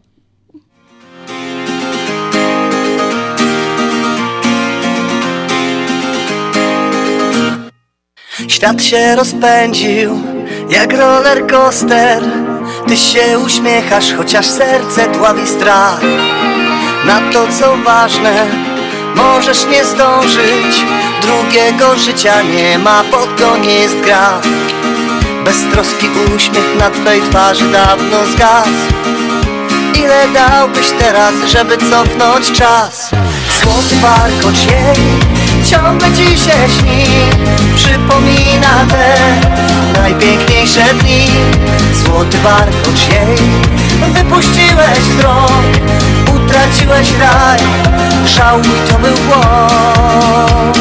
Świat 8.33 8.83
się 8.83 9.17
rozpędził 9.17 10.23
jak 10.71 10.93
roller 10.93 11.47
coaster. 11.47 12.23
Ty 12.89 12.97
się 12.97 13.39
uśmiechasz, 13.39 14.15
chociaż 14.17 14.47
serce 14.47 15.09
dławi 15.09 15.47
strach. 15.47 16.01
Na 17.07 17.33
to 17.33 17.47
co 17.61 17.77
ważne, 17.77 18.47
możesz 19.15 19.67
nie 19.67 19.85
zdążyć. 19.85 20.85
Drugiego 21.23 21.97
życia 21.97 22.43
nie 22.43 22.79
ma, 22.79 23.05
bo 23.11 23.27
to 23.27 23.57
nie 23.57 23.75
jest 23.75 24.01
gra. 24.01 24.41
Beztroski 25.45 26.09
uśmiech 26.37 26.79
na 26.79 26.91
twej 26.91 27.23
twarzy 27.23 27.69
dawno 27.73 28.27
zgasł. 28.27 28.93
Ile 29.95 30.29
dałbyś 30.29 30.91
teraz, 30.99 31.35
żeby 31.47 31.79
cofnąć 31.91 32.53
czas? 32.53 33.11
Złoty 33.63 33.97
warkocz 34.03 34.65
jej 34.65 35.32
ciągle 35.73 36.09
ci 36.13 36.39
się 36.39 36.57
śni. 36.79 37.05
Przypomina 37.77 38.87
te 38.89 39.17
najpiękniejsze 40.01 40.95
dni. 40.95 41.27
Złoty 42.05 42.39
warkocz 42.39 43.09
jej 43.09 43.39
wypuściłeś 44.15 44.99
z 45.19 45.21
rąk 45.21 45.73
Utraciłeś 46.35 47.13
raj, 47.21 47.61
żałuj 48.27 48.79
to 48.89 48.99
był 48.99 49.15
błąd 49.15 50.79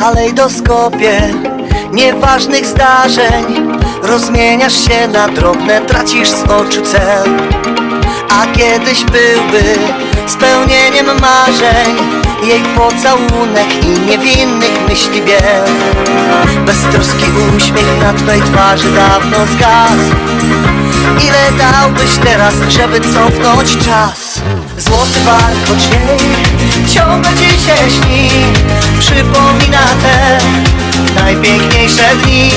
kalejdoskopie 0.00 1.34
nieważnych 1.92 2.66
zdarzeń. 2.66 3.44
Rozmieniasz 4.02 4.84
się 4.84 5.08
na 5.08 5.28
drobne, 5.28 5.80
tracisz 5.80 6.30
z 6.30 6.42
oczu 6.42 6.82
cel. 6.82 7.28
A 8.30 8.46
kiedyś 8.56 9.04
byłby 9.04 9.62
spełnieniem 10.26 11.06
marzeń 11.06 11.96
Jej 12.44 12.62
pocałunek 12.62 13.84
i 13.84 14.00
niewinnych 14.00 14.88
myśli 14.88 15.22
biel. 15.22 15.64
Beztroski 16.66 17.24
uśmiech 17.56 18.00
na 18.02 18.12
twej 18.12 18.40
twarzy 18.42 18.90
dawno 18.90 19.38
zgasł. 19.46 20.14
Ile 21.26 21.58
dałbyś 21.58 22.16
teraz, 22.24 22.54
żeby 22.68 23.00
cofnąć 23.00 23.76
czas? 23.76 24.40
Złoty 24.78 25.20
warkocz 25.24 25.90
jej 25.90 26.69
ciągle 26.94 27.30
ci 27.34 27.50
się 27.50 27.90
śni. 27.90 28.30
Przypomina 28.98 29.84
te 30.02 30.38
najpiękniejsze 31.14 32.16
dni. 32.22 32.50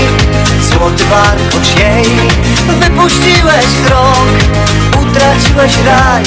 Złoty 0.61 1.03
warkocz 1.03 1.79
jej. 1.79 2.05
Wypuściłeś 2.79 3.65
z 3.65 3.87
rąk. 3.87 4.29
Utraciłeś 5.01 5.73
raj, 5.85 6.23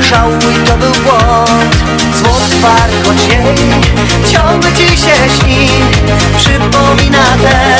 żałuj 0.00 0.54
to 0.66 0.76
był 0.76 0.92
błąd. 0.92 1.76
Złoty 2.18 2.56
warkocz 2.62 3.28
jej. 3.28 3.56
Ciągle 4.32 4.72
ci 4.72 4.88
się 4.88 5.16
śni. 5.38 5.68
Przypomina 6.38 7.24
te 7.42 7.76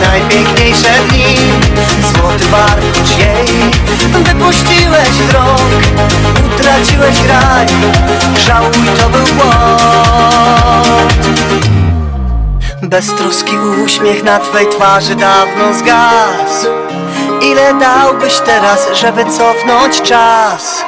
najpiękniejsze 0.00 0.92
dni. 1.08 1.36
Złoty 2.14 2.44
warkocz 2.44 3.18
jej. 3.18 3.70
Wypuściłeś 4.24 5.08
z 5.28 5.34
rąk. 5.34 5.72
Utraciłeś 6.46 7.16
raj, 7.28 7.66
żałuj 8.46 8.88
to 9.00 9.08
był 9.08 9.26
błąd 9.34 10.22
Beztroski 12.82 13.58
uśmiech 13.84 14.22
na 14.22 14.38
twej 14.38 14.66
twarzy 14.68 15.14
dawno 15.14 15.74
zgasł. 15.74 16.66
Ile 17.42 17.74
dałbyś 17.74 18.38
teraz, 18.38 18.88
żeby 18.92 19.24
cofnąć 19.24 20.02
czas? 20.02 20.84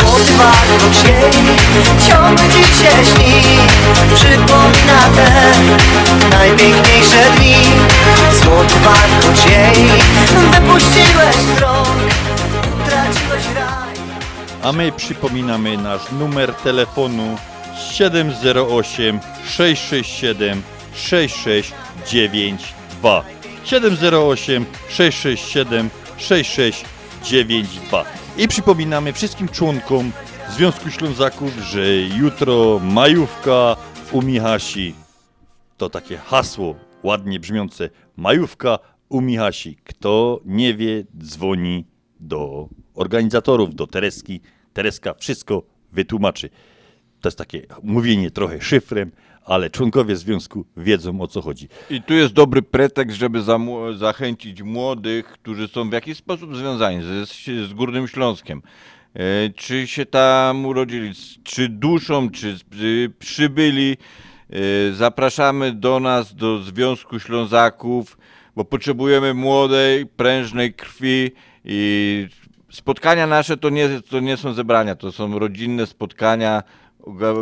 Złoty 0.00 0.32
warkocz 0.32 1.04
jej 1.08 1.32
ciągle 2.08 2.44
ci 2.48 2.62
się 2.62 2.90
śni 3.04 3.42
Przypomina 4.14 5.02
te 5.16 5.52
najpiękniejsze 6.30 7.30
dni. 7.36 7.56
Złoty 8.42 8.74
warkocz 8.84 9.50
jej 9.50 9.88
wypuściłeś 10.50 11.36
z 11.36 11.60
rąk. 11.60 11.88
Utraciłeś 12.74 13.44
raj. 13.54 13.94
A 14.62 14.72
my 14.72 14.92
przypominamy 14.92 15.76
nasz 15.76 16.02
numer 16.12 16.54
telefonu 16.54 17.36
708 17.92 19.20
667 19.44 20.62
6692 20.94 23.24
708 23.64 24.66
667 24.88 25.90
6692 26.18 28.04
I 28.38 28.48
przypominamy 28.48 29.12
wszystkim 29.12 29.48
członkom 29.48 30.12
Związku 30.50 30.90
Ślązaków, 30.90 31.56
że 31.56 31.96
jutro 31.96 32.78
majówka 32.78 33.76
u 34.12 34.22
Michasi. 34.22 34.94
To 35.76 35.90
takie 35.90 36.16
hasło 36.16 36.74
ładnie 37.02 37.40
brzmiące. 37.40 37.90
Majówka 38.16 38.78
u 39.08 39.20
Michasi. 39.20 39.76
Kto 39.84 40.40
nie 40.44 40.74
wie, 40.74 41.04
dzwoni 41.18 41.84
do 42.20 42.68
organizatorów, 42.94 43.74
do 43.74 43.86
Tereski. 43.86 44.40
Tereska 44.72 45.14
wszystko 45.14 45.62
wytłumaczy. 45.92 46.50
To 47.22 47.28
jest 47.28 47.38
takie 47.38 47.62
mówienie 47.82 48.30
trochę 48.30 48.60
szyfrem, 48.60 49.10
ale 49.44 49.70
członkowie 49.70 50.16
związku 50.16 50.64
wiedzą 50.76 51.20
o 51.20 51.26
co 51.26 51.42
chodzi. 51.42 51.68
I 51.90 52.02
tu 52.02 52.14
jest 52.14 52.32
dobry 52.32 52.62
pretekst, 52.62 53.16
żeby 53.16 53.42
zachęcić 53.96 54.62
młodych, 54.62 55.26
którzy 55.26 55.68
są 55.68 55.90
w 55.90 55.92
jakiś 55.92 56.16
sposób 56.18 56.56
związani 56.56 57.02
z, 57.02 57.28
z 57.68 57.72
Górnym 57.72 58.08
Śląskiem. 58.08 58.62
E, 59.14 59.50
Czy 59.56 59.86
się 59.86 60.06
tam 60.06 60.66
urodzili, 60.66 61.12
czy 61.44 61.68
duszą, 61.68 62.30
czy 62.30 62.58
przybyli. 63.18 63.96
E, 64.50 64.92
Zapraszamy 64.92 65.72
do 65.72 66.00
nas, 66.00 66.34
do 66.34 66.62
Związku 66.62 67.20
Ślązaków, 67.20 68.18
bo 68.56 68.64
potrzebujemy 68.64 69.34
młodej, 69.34 70.06
prężnej 70.06 70.74
krwi 70.74 71.30
i 71.64 72.28
spotkania 72.70 73.26
nasze 73.26 73.56
to 73.56 73.70
nie, 73.70 73.88
to 74.10 74.20
nie 74.20 74.36
są 74.36 74.52
zebrania, 74.52 74.94
to 74.94 75.12
są 75.12 75.38
rodzinne 75.38 75.86
spotkania. 75.86 76.62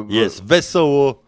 Jest 0.08 0.44
wesoło, 0.44 1.22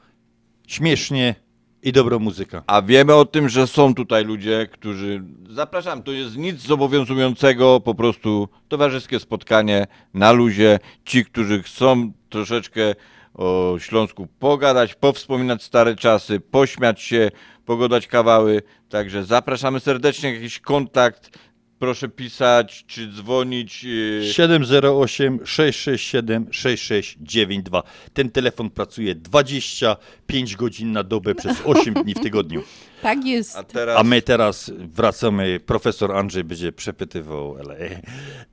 śmiesznie 0.67 1.35
i 1.83 1.93
dobra 1.93 2.19
muzyka. 2.19 2.63
A 2.67 2.83
wiemy 2.83 3.15
o 3.15 3.25
tym, 3.25 3.49
że 3.49 3.67
są 3.67 3.95
tutaj 3.95 4.25
ludzie, 4.25 4.69
którzy. 4.73 5.23
Zapraszam, 5.51 6.03
to 6.03 6.13
jest 6.13 6.37
nic 6.37 6.61
zobowiązującego, 6.61 7.81
po 7.81 7.95
prostu 7.95 8.49
towarzyskie 8.69 9.21
spotkanie 9.21 9.87
na 10.15 10.33
luzie. 10.33 10.79
Ci, 11.05 11.25
którzy 11.25 11.63
chcą 11.63 12.13
troszeczkę 12.29 12.95
o 13.35 13.77
Śląsku 13.79 14.29
pogadać, 14.39 14.95
powspominać 14.95 15.63
stare 15.63 15.97
czasy, 15.97 16.41
pośmiać 16.41 17.01
się, 17.01 17.31
pogodać 17.65 18.07
kawały. 18.07 18.63
Także 18.89 19.25
zapraszamy 19.25 19.81
serdecznie, 19.81 20.35
jakiś 20.35 20.61
kontakt. 20.61 21.39
Proszę 21.83 22.09
pisać 22.09 22.85
czy 22.87 23.09
dzwonić. 23.09 23.85
yy, 23.85 24.33
708 24.33 25.47
667 25.47 26.47
6692. 26.51 27.83
Ten 28.15 28.31
telefon 28.31 28.71
pracuje 28.71 29.15
25 29.15 30.57
godzin 30.57 30.93
na 30.93 31.03
dobę 31.03 31.35
przez 31.35 31.57
8 31.65 31.95
dni 31.95 32.15
w 32.15 32.21
tygodniu. 32.21 32.63
Tak 33.03 33.25
jest. 33.25 33.59
A 33.97 34.05
my 34.05 34.23
teraz 34.23 34.71
wracamy. 34.79 35.61
Profesor 35.61 36.13
Andrzej 36.17 36.45
będzie 36.45 36.73
przepytywał 36.73 37.59
Elę. 37.59 38.01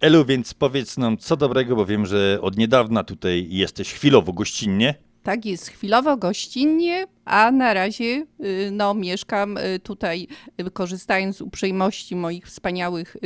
Elu, 0.02 0.26
więc 0.26 0.54
powiedz 0.54 0.98
nam 0.98 1.18
co 1.18 1.38
dobrego, 1.38 1.76
bo 1.76 1.86
wiem, 1.86 2.06
że 2.06 2.38
od 2.42 2.58
niedawna 2.58 3.04
tutaj 3.04 3.48
jesteś 3.50 3.94
chwilowo 3.94 4.34
gościnnie. 4.34 4.96
Tak 5.24 5.46
jest, 5.46 5.70
chwilowo 5.70 6.18
gościnnie, 6.18 7.08
a 7.30 7.52
na 7.52 7.74
razie 7.74 8.26
y, 8.40 8.70
no, 8.72 8.94
mieszkam 8.94 9.58
y, 9.58 9.80
tutaj, 9.80 10.28
y, 10.62 10.72
korzystając 10.72 11.38
z 11.38 11.42
uprzejmości 11.42 12.16
moich 12.16 12.46
wspaniałych 12.46 13.18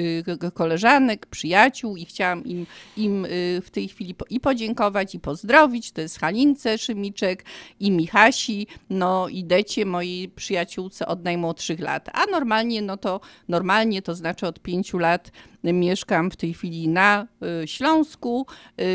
koleżanek, 0.54 1.26
przyjaciół 1.26 1.98
i 1.98 2.06
chciałam 2.06 2.44
im, 2.46 2.66
im 2.98 3.28
w 3.64 3.70
tej 3.72 3.88
chwili 3.88 4.16
i 4.30 4.40
podziękować, 4.40 5.16
i 5.16 5.20
pozdrowić. 5.20 5.92
To 5.92 6.02
jest 6.02 6.20
Halince 6.20 6.78
Szymiczek 6.78 7.46
i 7.80 7.92
Michasi, 7.92 8.68
no 8.90 9.30
i 9.30 9.44
Decie, 9.44 9.86
mojej 9.86 10.30
przyjaciółce 10.30 11.08
od 11.08 11.24
najmłodszych 11.24 11.80
lat. 11.80 12.10
A 12.14 12.26
normalnie, 12.26 12.82
no 12.82 12.98
to 12.98 13.20
normalnie 13.48 14.02
to 14.02 14.16
znaczy 14.16 14.48
od 14.48 14.60
pięciu 14.60 14.98
lat 14.98 15.32
mieszkam 15.64 16.32
w 16.32 16.36
tej 16.36 16.54
chwili 16.54 16.88
na 16.88 17.28
Śląsku, 17.66 18.46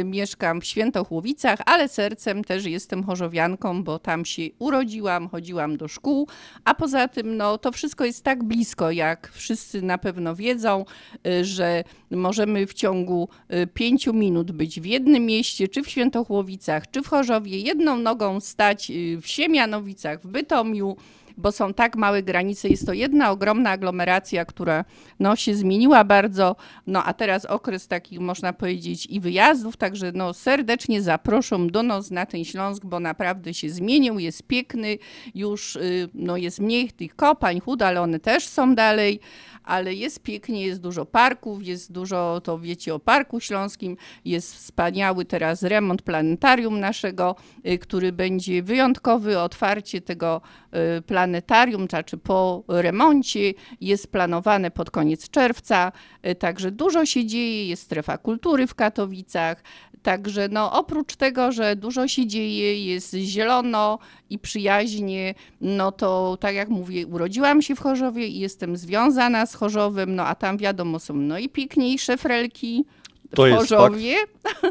mieszkam 0.05 0.60
w 0.60 0.64
Świętochłowicach, 0.64 1.59
ale 1.66 1.89
sercem 1.89 2.44
też 2.44 2.64
jestem 2.64 3.05
chorzowianką, 3.05 3.85
bo 3.85 3.98
tam 3.98 4.24
się 4.24 4.43
urodziłam, 4.59 4.97
chodziłam 5.30 5.76
do 5.76 5.88
szkół, 5.88 6.28
a 6.64 6.74
poza 6.74 7.08
tym 7.08 7.36
no, 7.36 7.58
to 7.58 7.72
wszystko 7.72 8.04
jest 8.04 8.24
tak 8.24 8.44
blisko, 8.44 8.90
jak 8.90 9.32
wszyscy 9.32 9.82
na 9.82 9.98
pewno 9.98 10.34
wiedzą, 10.34 10.84
y, 11.26 11.44
że 11.44 11.84
możemy 12.10 12.66
w 12.66 12.74
ciągu 12.74 13.28
y, 13.52 13.66
pięciu 13.66 14.14
minut 14.14 14.52
być 14.52 14.80
w 14.80 14.84
jednym 14.84 15.26
mieście, 15.26 15.68
czy 15.68 15.82
w 15.82 15.88
Świętochłowicach, 15.88 16.90
czy 16.90 17.02
w 17.02 17.06
Chorzowie, 17.06 17.58
jedną 17.58 17.98
nogą 17.98 18.40
stać 18.40 18.90
y, 18.90 19.18
w 19.22 19.26
Siemianowicach, 19.26 20.22
w 20.22 20.26
Bytomiu, 20.26 20.96
bo 21.39 21.52
są 21.52 21.74
tak 21.74 21.97
małe 21.97 22.23
granice. 22.23 22.69
Jest 22.69 22.86
to 22.86 22.93
jedna 22.93 23.31
ogromna 23.31 23.70
aglomeracja, 23.70 24.44
która 24.44 24.85
no, 25.20 25.36
się 25.36 25.55
zmieniła 25.55 26.05
bardzo, 26.05 26.56
no 26.86 27.05
a 27.05 27.15
teraz 27.15 27.44
okres 27.44 27.89
takich, 27.89 28.20
można 28.20 28.52
powiedzieć, 28.52 29.06
i 29.06 29.20
wyjazdów, 29.20 29.77
także 29.77 30.12
no, 30.15 30.35
serdecznie 30.35 31.02
zaproszą 31.02 31.69
do 31.69 31.82
nas 31.82 32.10
na 32.10 32.27
ten 32.27 32.44
Śląsk, 32.44 32.85
bo 32.85 33.01
naprawdę 33.01 33.55
się 33.55 33.70
zmienił, 33.70 34.19
jest 34.19 34.43
piękny, 34.43 34.98
już 35.35 35.77
y, 35.77 36.09
no, 36.15 36.36
jest 36.36 36.60
mniej 36.60 36.90
tych 36.90 37.16
kopań, 37.16 37.60
chud, 37.60 37.82
ale 37.82 38.01
one 38.01 38.20
też 38.20 38.47
są 38.47 38.74
dalej, 38.74 39.20
ale 39.65 39.94
jest 39.94 40.23
pięknie, 40.23 40.66
jest 40.66 40.81
dużo 40.81 41.06
parków, 41.06 41.66
jest 41.66 41.93
dużo, 41.93 42.40
to 42.44 42.59
wiecie 42.59 42.94
o 42.94 42.98
Parku 42.98 43.40
Śląskim, 43.40 43.97
jest 44.24 44.55
wspaniały 44.55 45.24
teraz 45.24 45.62
remont 45.62 46.02
planetarium 46.02 46.81
naszego, 46.81 47.36
y, 47.66 47.78
który 47.78 48.12
będzie 48.12 48.62
wyjątkowy, 48.62 49.39
otwarcie 49.39 50.01
tego 50.01 50.40
y, 50.98 51.02
planetarium, 51.28 51.86
znaczy 51.86 52.18
po 52.18 52.64
remoncie, 52.68 53.55
jest 53.80 54.12
planowane 54.12 54.70
pod 54.70 54.90
koniec 54.90 55.30
czerwca, 55.30 55.92
y, 56.26 56.34
także 56.34 56.70
dużo 56.70 57.06
się 57.06 57.26
dzieje, 57.26 57.68
jest 57.68 57.82
strefa 57.82 58.18
kultury 58.18 58.66
w 58.66 58.74
Katowicach, 58.74 59.62
Także 60.02 60.48
no, 60.48 60.72
oprócz 60.72 61.16
tego, 61.16 61.52
że 61.52 61.76
dużo 61.76 62.09
się 62.09 62.26
dzieje, 62.26 62.86
jest 62.86 63.14
zielono 63.14 63.98
i 64.30 64.38
przyjaźnie, 64.38 65.34
no 65.60 65.92
to 65.92 66.36
tak 66.40 66.55
jak 66.55 66.68
mówię, 66.68 67.06
urodziłam 67.06 67.62
się 67.62 67.74
w 67.74 67.80
Chorzowie 67.80 68.26
i 68.26 68.38
jestem 68.38 68.76
związana 68.76 69.46
z 69.46 69.55
Chorzowem, 69.55 70.14
no 70.14 70.26
a 70.26 70.34
tam 70.34 70.59
wiadomo 70.59 70.98
są 70.98 71.14
no 71.14 71.38
i 71.38 71.48
piękniejsze 71.48 72.16
frelki 72.16 72.84
To 73.34 73.46
jest 73.46 73.59
Chorzowie. 73.59 74.16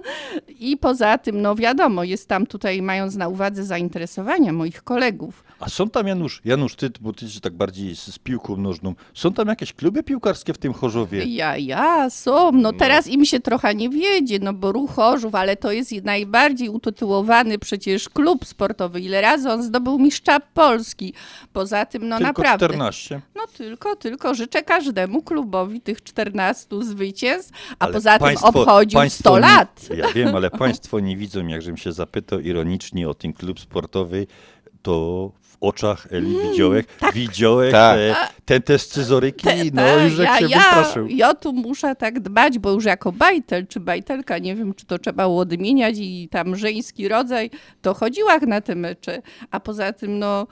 I 0.59 0.77
poza 0.77 1.17
tym, 1.17 1.41
no 1.41 1.55
wiadomo, 1.55 2.03
jest 2.03 2.27
tam 2.27 2.47
tutaj, 2.47 2.81
mając 2.81 3.15
na 3.15 3.27
uwadze 3.27 3.63
zainteresowania 3.63 4.53
moich 4.53 4.83
kolegów, 4.83 5.43
A 5.59 5.69
są 5.69 5.89
tam, 5.89 6.07
Janusz, 6.07 6.41
Janusz, 6.45 6.75
ty, 6.75 6.89
bo 7.01 7.13
ty 7.13 7.29
się 7.29 7.39
tak 7.39 7.53
bardziej 7.53 7.95
z, 7.95 8.13
z 8.13 8.19
piłką 8.19 8.57
nożną, 8.57 8.95
są 9.13 9.33
tam 9.33 9.47
jakieś 9.47 9.73
kluby 9.73 10.03
piłkarskie 10.03 10.53
w 10.53 10.57
tym 10.57 10.73
Chorzowie? 10.73 11.25
Ja, 11.25 11.57
ja, 11.57 12.09
są. 12.09 12.51
No 12.51 12.73
teraz 12.73 13.07
im 13.07 13.25
się 13.25 13.39
trochę 13.39 13.75
nie 13.75 13.89
wiedzie, 13.89 14.39
no 14.41 14.53
bo 14.53 14.71
Ruch 14.71 14.91
Chorzów, 14.91 15.35
ale 15.35 15.55
to 15.55 15.71
jest 15.71 15.91
najbardziej 16.03 16.69
utytułowany 16.69 17.59
przecież 17.59 18.09
klub 18.09 18.45
sportowy. 18.45 19.01
Ile 19.01 19.21
razy 19.21 19.49
on 19.49 19.63
zdobył 19.63 19.99
mistrza 19.99 20.39
Polski. 20.39 21.13
Poza 21.53 21.85
tym, 21.85 22.07
no 22.07 22.17
Tylko 22.17 22.27
naprawdę. 22.27 22.65
14. 22.65 23.21
No 23.35 23.41
tylko, 23.57 23.95
tylko 23.95 24.33
życzę 24.33 24.63
każdemu 24.63 25.21
klubowi 25.21 25.81
tych 25.81 26.03
14 26.03 26.67
zwycięstw, 26.81 27.51
a 27.79 27.83
Ale 27.83 27.93
poza 27.93 28.19
tym 28.19 28.37
obchodził 28.47 28.97
państwo 28.99 29.19
100 29.29 29.35
nie- 29.35 29.41
lat. 29.41 29.89
Ja 29.97 30.07
wiem, 30.13 30.35
ale 30.35 30.49
państwo 30.49 30.99
nie 30.99 31.17
widzą, 31.17 31.47
jakżem 31.47 31.77
się 31.77 31.91
zapytał 31.91 32.39
ironicznie 32.39 33.09
o 33.09 33.13
ten 33.13 33.33
klub 33.33 33.59
sportowy, 33.59 34.27
to 34.81 35.31
w 35.41 35.57
oczach 35.61 36.07
Eli 36.11 36.37
widziałek, 36.49 36.87
widziałek 37.13 37.71
Tak. 37.71 37.95
te, 37.97 38.15
te, 38.45 38.59
te 38.59 38.79
scyzoryki, 38.79 39.47
no 39.73 39.81
Tak, 39.81 40.03
już 40.03 40.17
jak 40.19 40.39
się 40.39 40.47
ja, 40.47 40.57
wystraszył. 40.57 41.07
ja 41.07 41.33
tu 41.33 41.53
muszę 41.53 41.95
tak 41.95 42.19
dbać, 42.19 42.59
bo 42.59 42.71
już 42.71 42.85
jako 42.85 43.11
bajtel 43.11 43.67
czy 43.67 43.79
bajtelka, 43.79 44.37
nie 44.37 44.55
wiem, 44.55 44.73
czy 44.73 44.85
to 44.85 44.99
trzeba 44.99 45.23
było 45.23 45.39
odmieniać 45.39 45.95
i 45.97 46.29
tam 46.31 46.55
żeński 46.55 47.07
rodzaj, 47.07 47.49
to 47.81 47.93
chodziłam 47.93 48.39
na 48.45 48.61
te 48.61 48.75
mecze. 48.75 49.21
A 49.51 49.59
poza 49.59 49.93
tym, 49.93 50.19
no, 50.19 50.47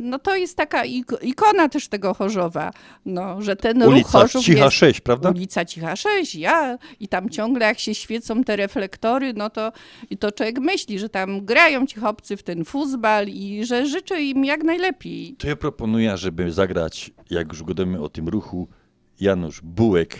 no 0.00 0.18
to 0.18 0.36
jest 0.36 0.56
taka 0.56 0.84
ik- 0.84 1.22
ikona 1.22 1.68
też 1.68 1.88
tego 1.88 2.14
Chorzowa, 2.14 2.70
no, 3.06 3.42
że 3.42 3.56
ten 3.56 3.82
ruch 3.82 3.92
Ulica 3.92 4.08
Chorzów 4.10 4.44
Cicha 4.44 4.64
jest... 4.64 4.76
6, 4.76 5.00
prawda? 5.00 5.30
Ulica 5.30 5.64
Cicha 5.64 5.96
6, 5.96 6.34
ja. 6.34 6.78
I 7.00 7.08
tam 7.08 7.30
ciągle 7.30 7.66
jak 7.66 7.78
się 7.78 7.94
świecą 7.94 8.44
te 8.44 8.56
reflektory, 8.56 9.32
no 9.32 9.50
to, 9.50 9.72
i 10.10 10.16
to 10.18 10.32
człowiek 10.32 10.58
myśli, 10.58 10.98
że 10.98 11.08
tam 11.08 11.44
grają 11.44 11.86
ci 11.86 12.00
chłopcy 12.00 12.36
w 12.36 12.42
ten 12.42 12.64
fuzbal 12.64 13.28
i 13.28 13.64
że 13.64 13.86
życzę 13.86 14.22
im 14.22 14.44
jak 14.44 14.64
najlepiej. 14.64 15.34
To 15.38 15.48
ja 15.48 15.56
proponuję, 15.56 16.16
żeby 16.16 16.52
zagrać, 16.52 17.10
jak 17.30 17.48
już 17.48 17.62
gadamy 17.62 18.02
o 18.02 18.08
tym 18.08 18.28
ruchu, 18.28 18.68
Janusz 19.20 19.60
Bułek. 19.60 20.16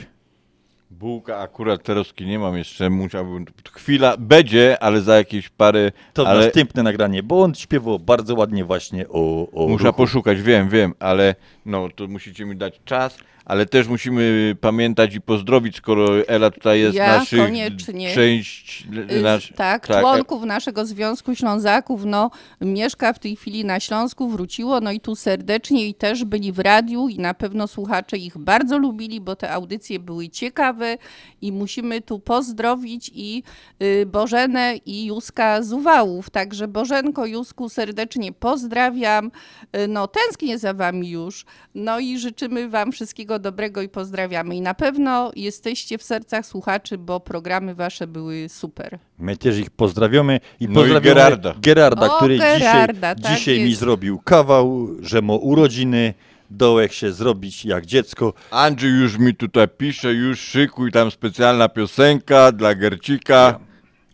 Bułka 0.91 1.39
akurat 1.39 1.83
teroski 1.83 2.27
nie 2.27 2.39
mam 2.39 2.57
jeszcze, 2.57 2.91
musiałbym, 2.91 3.45
chwila 3.73 4.17
będzie, 4.17 4.83
ale 4.83 5.01
za 5.01 5.17
jakieś 5.17 5.49
parę, 5.49 5.93
To 6.13 6.29
ale 6.29 6.45
następne 6.45 6.83
nagranie, 6.83 7.23
bo 7.23 7.43
on 7.43 7.55
śpiewał 7.55 7.99
bardzo 7.99 8.35
ładnie 8.35 8.65
właśnie 8.65 9.09
o, 9.09 9.51
o 9.53 9.69
muszę 9.69 9.87
ruchu. 9.87 9.97
poszukać, 9.97 10.43
wiem, 10.43 10.69
wiem, 10.69 10.95
ale 10.99 11.35
no 11.67 11.89
to 11.97 12.07
musicie 12.07 12.45
mi 12.45 12.57
dać 12.57 12.81
czas, 12.85 13.19
ale 13.47 13.67
też 13.67 13.89
musimy 13.89 14.57
pamiętać 14.61 15.15
i 15.15 15.21
pozdrowić, 15.21 15.77
skoro 15.77 16.29
Ela 16.29 16.51
tutaj 16.51 16.81
jest 16.81 16.97
Ja 16.97 17.19
naszych 17.19 17.41
koniecznie. 17.41 18.15
część, 18.15 18.87
Y, 19.11 19.23
nasz, 19.23 19.53
tak, 19.57 19.87
członków 19.87 20.45
naszego 20.45 20.87
Związku 20.87 21.35
Ślązaków, 21.35 22.05
no, 22.05 22.31
mieszka 22.61 23.13
w 23.13 23.19
tej 23.19 23.37
chwili 23.37 23.65
na 23.65 23.81
Śląsku, 23.81 24.29
wróciło, 24.29 24.81
no 24.81 24.93
i 24.93 25.01
tu 25.01 25.17
serdecznie 25.17 25.89
i 25.89 25.95
też 25.95 26.25
byli 26.25 26.53
w 26.53 26.59
radiu 26.59 27.09
i 27.09 27.19
na 27.19 27.35
pewno 27.35 27.67
słuchacze 27.67 28.17
ich 28.17 28.39
bardzo 28.39 28.79
lubili, 28.79 29.21
bo 29.21 29.37
te 29.37 29.51
audycje 29.53 29.99
były 29.99 30.29
ciekawe 30.29 30.99
i 31.43 31.53
musimy 31.53 32.03
tu 32.03 32.19
pozdrowić 32.19 33.11
i 33.15 33.43
y, 33.83 34.07
Bożenę 34.07 34.77
i 34.87 35.05
Józka 35.07 35.63
z 35.63 35.73
Uwałów, 35.73 36.31
także 36.31 36.69
Bożenko, 36.69 37.27
Józku 37.27 37.69
serdecznie 37.69 38.33
pozdrawiam, 38.33 39.31
Y, 39.77 39.89
no 39.89 40.09
tęsknię 40.09 40.59
za 40.59 40.75
wami 40.75 41.11
już, 41.11 41.45
no 41.75 42.01
i 42.01 42.19
życzymy 42.19 42.69
wam 42.69 42.93
wszystkiego 42.93 43.36
dobrego 43.39 43.83
i 43.83 43.89
pozdrawiamy 43.89 44.57
i 44.57 44.61
na 44.61 44.75
pewno 44.75 45.33
jesteście 45.37 45.99
w 45.99 46.03
sercach 46.03 46.47
słuchaczy, 46.47 46.99
bo 46.99 47.21
programy 47.21 47.75
wasze 47.75 48.07
były 48.07 48.49
super. 48.49 48.99
My 49.19 49.37
też 49.37 49.59
ich 49.59 49.71
pozdrawiamy 49.71 50.41
i 50.61 50.69
No 50.69 50.87
i 50.87 51.01
Gerarda. 51.01 51.55
Gerarda, 51.63 52.07
O, 52.15 52.17
który 52.17 52.39
Gerarda, 52.39 53.15
dzisiaj, 53.15 53.25
tak 53.25 53.37
dzisiaj 53.39 53.59
mi 53.59 53.69
jest. 53.69 53.81
zrobił 53.81 54.19
kawał, 54.19 54.89
że 55.01 55.23
ma 55.23 55.35
urodziny, 55.35 56.15
dołek 56.51 56.93
się 56.93 57.13
zrobić 57.13 57.65
jak 57.65 57.87
dziecko. 57.87 58.33
Andrzej 58.51 58.91
już 58.91 59.19
mi 59.19 59.35
tutaj 59.35 59.69
pisze, 59.69 60.13
już 60.13 60.41
szykuj 60.41 60.93
tam 60.93 61.11
specjalna 61.11 61.69
piosenka 61.69 62.53
dla 62.53 62.75
Gercika. 62.75 63.59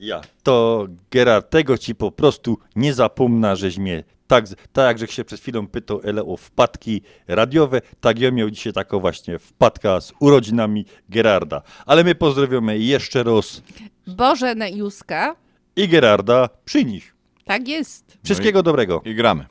Ja. 0.03 0.21
To 0.43 0.87
Gerard, 1.11 1.51
tego 1.51 1.79
ci 1.79 1.95
po 1.95 2.11
prostu 2.11 2.59
nie 2.77 2.95
zapomnę, 2.95 3.57
żeś 3.57 3.79
mnie 3.79 4.05
tak, 4.27 4.45
tak 4.73 5.01
jak 5.01 5.11
się 5.11 5.25
przed 5.25 5.41
chwilą 5.41 5.67
pytał 5.67 6.01
Ele 6.05 6.25
o 6.25 6.37
wpadki 6.37 7.03
radiowe, 7.29 7.81
tak 8.01 8.19
ja 8.19 8.31
miał 8.31 8.51
dzisiaj 8.51 8.73
taką 8.73 9.01
właśnie 9.01 9.39
wpadka 9.39 10.01
z 10.01 10.13
urodzinami 10.21 10.85
Gerarda. 11.09 11.63
Ale 11.87 12.05
my 12.05 12.15
pozdrawiamy 12.15 12.79
jeszcze 12.79 13.23
raz 13.23 13.63
Bożenę 14.07 14.71
Józka, 14.71 15.37
i 15.77 15.89
Gerarda 15.89 16.49
przy 16.65 16.85
nich. 16.85 17.15
tak 17.45 17.69
jest. 17.69 18.19
Wszystkiego 18.25 18.63
dobrego. 18.63 19.03
I 19.05 19.15
gramy. 19.15 19.47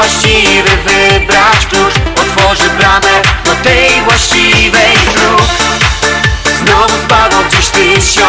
właściwy 0.00 0.70
wybrać 0.84 1.66
klucz 1.70 1.94
Otworzy 2.20 2.70
bramę 2.70 3.22
do 3.44 3.54
tej 3.54 4.02
właściwej 4.04 4.96
dróg. 5.14 5.42
Znowu 6.58 7.02
spadło 7.04 7.40
dziś 7.50 7.68
tysiąc 7.68 8.19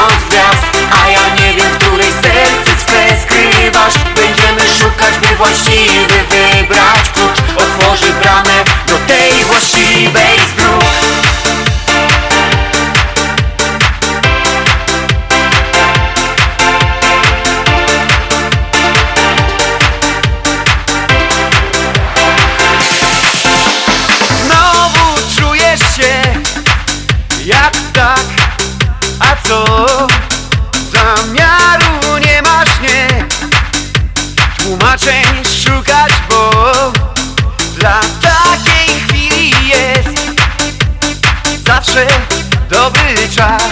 czas. 43.41 43.63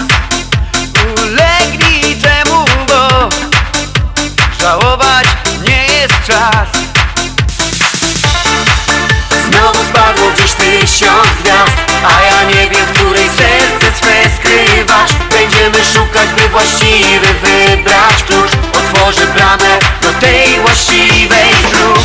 Ulegnij 1.22 2.16
temu, 2.16 2.64
bo 2.88 3.28
żałować 4.60 5.26
nie 5.68 5.86
jest 5.86 6.14
czas. 6.26 6.68
Znowu 9.48 9.84
spadło 9.84 10.30
gdzieś 10.30 10.52
tysiąc 10.52 11.28
gwiazd 11.42 11.76
A 12.04 12.22
ja 12.22 12.42
nie 12.42 12.70
wiem, 12.70 12.86
w 12.86 12.92
której 12.92 13.28
serce 13.28 13.98
swe 13.98 14.30
skrywasz 14.36 15.10
Będziemy 15.30 15.84
szukać, 15.94 16.28
by 16.36 16.48
właściwy 16.48 17.26
wybrać 17.42 18.22
klucz 18.26 18.52
Otworzy 18.72 19.26
bramę 19.26 19.78
do 20.02 20.12
tej 20.12 20.60
właściwej 20.60 21.50
dróg 21.72 21.98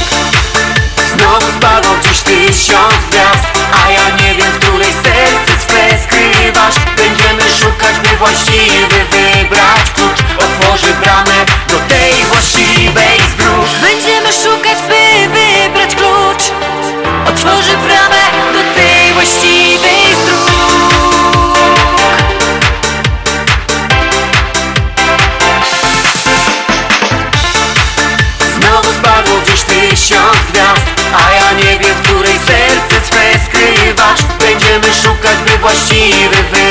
Znowu 1.16 1.58
spadło 1.58 1.96
gdzieś 1.96 2.20
tysiąc 2.20 2.96
gwiazd 3.12 3.35
właściwy 8.18 9.06
wybrać 9.12 9.92
klucz 9.96 10.20
Otworzy 10.40 10.94
bramę 10.94 11.46
do 11.70 11.80
tej 11.80 12.26
właściwej 12.26 13.20
z 13.32 13.36
dróg 13.36 13.66
Będziemy 13.82 14.34
szukać, 14.34 14.78
by 14.88 15.30
wybrać 15.30 15.96
klucz 15.96 16.44
Otworzy 17.30 17.78
bramę 17.78 18.24
do 18.54 18.80
tej 18.80 19.14
właściwej 19.14 20.16
z 20.22 20.26
dróg 20.26 20.52
Znowu 28.56 28.94
spadło 29.00 29.38
gdzieś 29.38 29.62
tysiąc 29.62 30.38
gwiazd 30.54 30.86
A 31.14 31.32
ja 31.32 31.52
nie 31.52 31.80
wiem, 31.80 31.96
w 31.96 32.02
której 32.02 32.40
serce 32.48 33.08
swe 33.08 33.40
skrywasz. 33.46 34.22
Będziemy 34.40 34.88
szukać, 35.04 35.38
by 35.46 35.58
właściwy 35.58 36.36
wybrać 36.36 36.65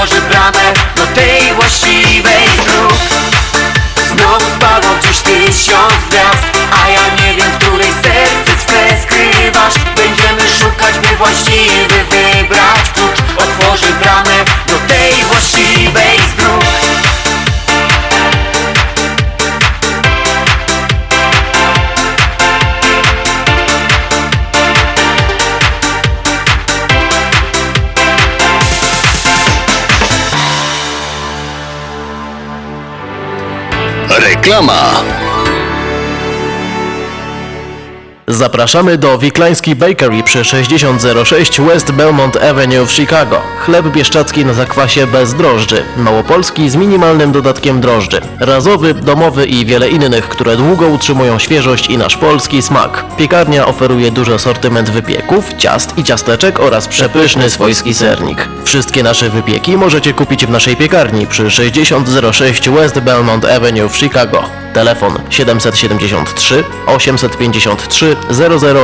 Otworzy 0.00 0.22
bramę 0.22 0.72
do 0.96 1.06
tej 1.06 1.54
właściwej 1.54 2.39
Reklama. 34.40 35.02
Zapraszamy 38.26 38.98
do 38.98 39.18
Wiklański 39.18 39.76
Bakery 39.76 40.22
przy 40.22 40.44
6006 40.44 41.60
West 41.60 41.92
Belmont 41.92 42.36
Avenue 42.36 42.86
w 42.86 42.92
Chicago. 42.92 43.40
Chleb 43.58 43.86
bieszczacki 43.86 44.44
na 44.44 44.52
zakwasie 44.52 45.06
bez 45.06 45.34
drożdży. 45.34 45.82
Małopolski 45.96 46.70
z 46.70 46.76
minimalnym 46.76 47.32
dodatkiem 47.32 47.80
drożdży. 47.80 48.20
Razowy, 48.38 48.94
domowy 48.94 49.46
i 49.46 49.66
wiele 49.66 49.88
innych, 49.88 50.28
które 50.28 50.56
długo 50.56 50.88
utrzymują 50.88 51.38
świeżość 51.38 51.90
i 51.90 51.98
nasz 51.98 52.16
polski 52.16 52.62
smak. 52.62 53.04
Piekarnia 53.16 53.66
oferuje 53.66 54.10
duży 54.10 54.34
asortyment 54.34 54.90
wypieków, 54.90 55.54
ciast 55.58 55.98
i 55.98 56.04
ciasteczek 56.04 56.60
oraz 56.60 56.88
przepyszny 56.88 57.50
swojski 57.50 57.94
sernik. 57.94 58.48
Wszystkie 58.70 59.02
nasze 59.02 59.30
wypieki 59.30 59.76
możecie 59.76 60.12
kupić 60.12 60.46
w 60.46 60.50
naszej 60.50 60.76
piekarni 60.76 61.26
przy 61.26 61.50
6006 61.50 62.70
West 62.70 63.00
Belmont 63.00 63.44
Avenue 63.44 63.88
w 63.88 63.96
Chicago. 63.96 64.44
Telefon 64.72 65.18
773 65.30 66.64
853 66.86 68.16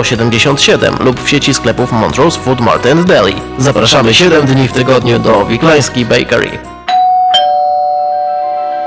0077 0.02 0.96
lub 1.00 1.20
w 1.20 1.28
sieci 1.28 1.54
sklepów 1.54 1.92
Montrose 1.92 2.40
Food 2.40 2.60
Mart 2.60 2.86
and 2.86 3.06
Deli. 3.06 3.34
Zapraszamy 3.58 4.14
7 4.14 4.46
dni 4.46 4.68
w 4.68 4.72
tygodniu 4.72 5.18
do 5.18 5.46
Wiklański 5.46 6.04
Bakery. 6.04 6.75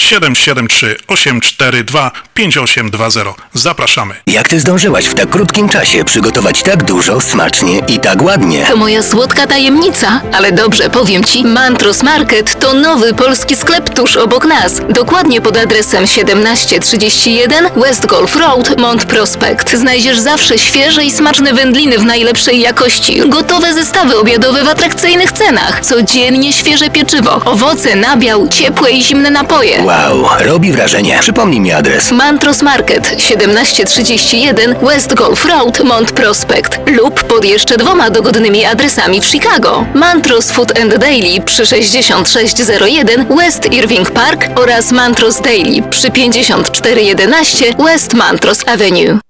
773 0.00 0.96
842 1.08 2.10
5820. 2.34 3.34
Zapraszamy. 3.54 4.14
Jak 4.26 4.48
ty 4.48 4.60
zdążyłaś 4.60 5.04
w 5.04 5.14
tak 5.14 5.30
krótkim 5.30 5.68
czasie 5.68 6.04
przygotować 6.04 6.62
tak 6.62 6.84
dużo, 6.84 7.20
smacznie 7.20 7.78
i 7.88 8.00
tak 8.00 8.22
ładnie? 8.22 8.66
To 8.66 8.76
moja 8.76 9.02
słodka 9.02 9.46
tajemnica, 9.46 10.20
ale 10.32 10.52
dobrze 10.52 10.90
powiem 10.90 11.24
Ci, 11.24 11.44
Mantros 11.44 12.02
Market 12.02 12.58
to 12.58 12.74
nowy 12.74 13.14
polski 13.14 13.56
sklep 13.56 13.94
tuż 13.94 14.16
obok 14.16 14.44
nas. 14.44 14.80
Dokładnie 14.88 15.40
pod 15.40 15.56
adresem 15.56 16.06
1731 16.06 17.64
West 17.76 18.06
Golf 18.06 18.36
Road, 18.36 18.78
Mont 18.78 19.04
Prospect. 19.04 19.70
Znajdziesz 19.76 20.18
zawsze 20.18 20.58
świeże 20.58 21.04
i 21.04 21.10
smaczne 21.10 21.52
wędliny 21.52 21.98
w 21.98 22.04
najlepszej 22.04 22.60
jakości, 22.60 23.22
gotowe 23.28 23.74
zestawy 23.74 24.16
obiadowe 24.16 24.64
w 24.64 24.68
atrakcyjnych 24.68 25.32
cenach, 25.32 25.80
codziennie 25.80 26.52
świeże 26.52 26.90
pieczywo, 26.90 27.42
owoce, 27.44 27.96
nabiał, 27.96 28.48
ciepłe 28.48 28.90
i 28.90 29.02
zimne 29.02 29.30
napoje. 29.30 29.89
Wow, 29.90 30.28
robi 30.40 30.72
wrażenie. 30.72 31.18
Przypomnij 31.20 31.60
mi 31.60 31.72
adres. 31.72 32.12
Mantros 32.12 32.62
Market 32.62 33.10
1731 33.10 34.74
West 34.82 35.14
Golf 35.14 35.44
Road, 35.46 35.84
Mont 35.84 36.12
Prospect 36.12 36.78
lub 36.86 37.22
pod 37.22 37.44
jeszcze 37.44 37.76
dwoma 37.76 38.10
dogodnymi 38.10 38.64
adresami 38.64 39.20
w 39.20 39.26
Chicago. 39.26 39.86
Mantros 39.94 40.50
Food 40.50 40.78
and 40.78 40.96
Daily 40.96 41.40
przy 41.40 41.66
6601 41.66 43.26
West 43.36 43.72
Irving 43.72 44.10
Park 44.10 44.48
oraz 44.56 44.92
Mantros 44.92 45.40
Daily 45.40 45.82
przy 45.90 46.10
5411 46.10 47.64
West 47.78 48.14
Mantros 48.14 48.68
Avenue. 48.68 49.29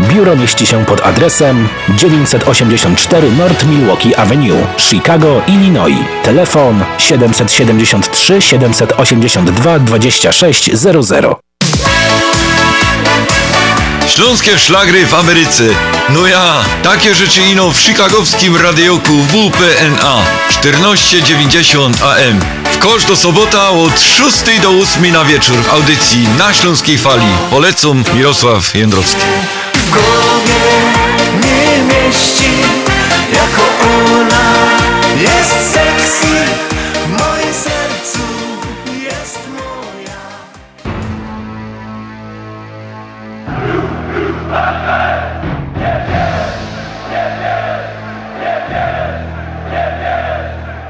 Biuro 0.00 0.36
mieści 0.36 0.66
się 0.66 0.84
pod 0.84 1.06
adresem 1.06 1.68
984 1.88 3.30
North 3.30 3.64
Milwaukee 3.64 4.14
Avenue, 4.14 4.66
Chicago, 4.78 5.42
Illinois. 5.46 6.04
Telefon 6.22 6.84
773 6.98 8.40
782 8.40 9.78
2600. 9.78 11.26
Śląskie 14.08 14.58
szlagry 14.58 15.06
w 15.06 15.14
Ameryce. 15.14 15.64
No 16.08 16.26
ja, 16.26 16.64
takie 16.82 17.14
rzeczy 17.14 17.42
ino 17.42 17.70
w 17.70 17.78
chicagowskim 17.78 18.56
radioku 18.56 19.12
WPNA 19.12 20.22
1490 20.48 22.02
AM. 22.02 22.40
W 22.72 22.78
kosz 22.78 23.04
do 23.04 23.16
sobota 23.16 23.70
od 23.70 24.00
6 24.00 24.60
do 24.62 24.70
8 24.70 25.12
na 25.12 25.24
wieczór 25.24 25.56
w 25.56 25.72
audycji 25.72 26.28
na 26.38 26.54
Śląskiej 26.54 26.98
Fali. 26.98 27.26
Polecam 27.50 28.04
Mirosław 28.14 28.74
Jędrowski. 28.74 29.26
Głowie 29.92 30.64
nie 31.42 31.94
mieści 31.94 32.52
Jako 33.34 33.62
ona 34.18 34.52
jest 35.20 35.72
sexy 35.72 36.36
W 37.06 37.10
moim 37.10 37.54
sercu 37.54 38.18
jest 39.02 39.38
moja 39.48 40.18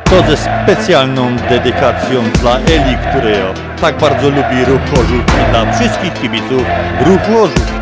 To 0.05 0.31
ze 0.31 0.37
specjalną 0.37 1.37
dedykacją 1.37 2.23
dla 2.41 2.57
Eli, 2.57 2.97
który 3.11 3.37
tak 3.81 3.99
bardzo 3.99 4.29
lubi 4.29 4.65
ruch 4.67 4.81
Chorzów 4.91 5.25
i 5.25 5.51
dla 5.51 5.73
wszystkich 5.73 6.15
kibiców 6.15 6.63
ruchu 7.07 7.33
Chorzów. 7.33 7.73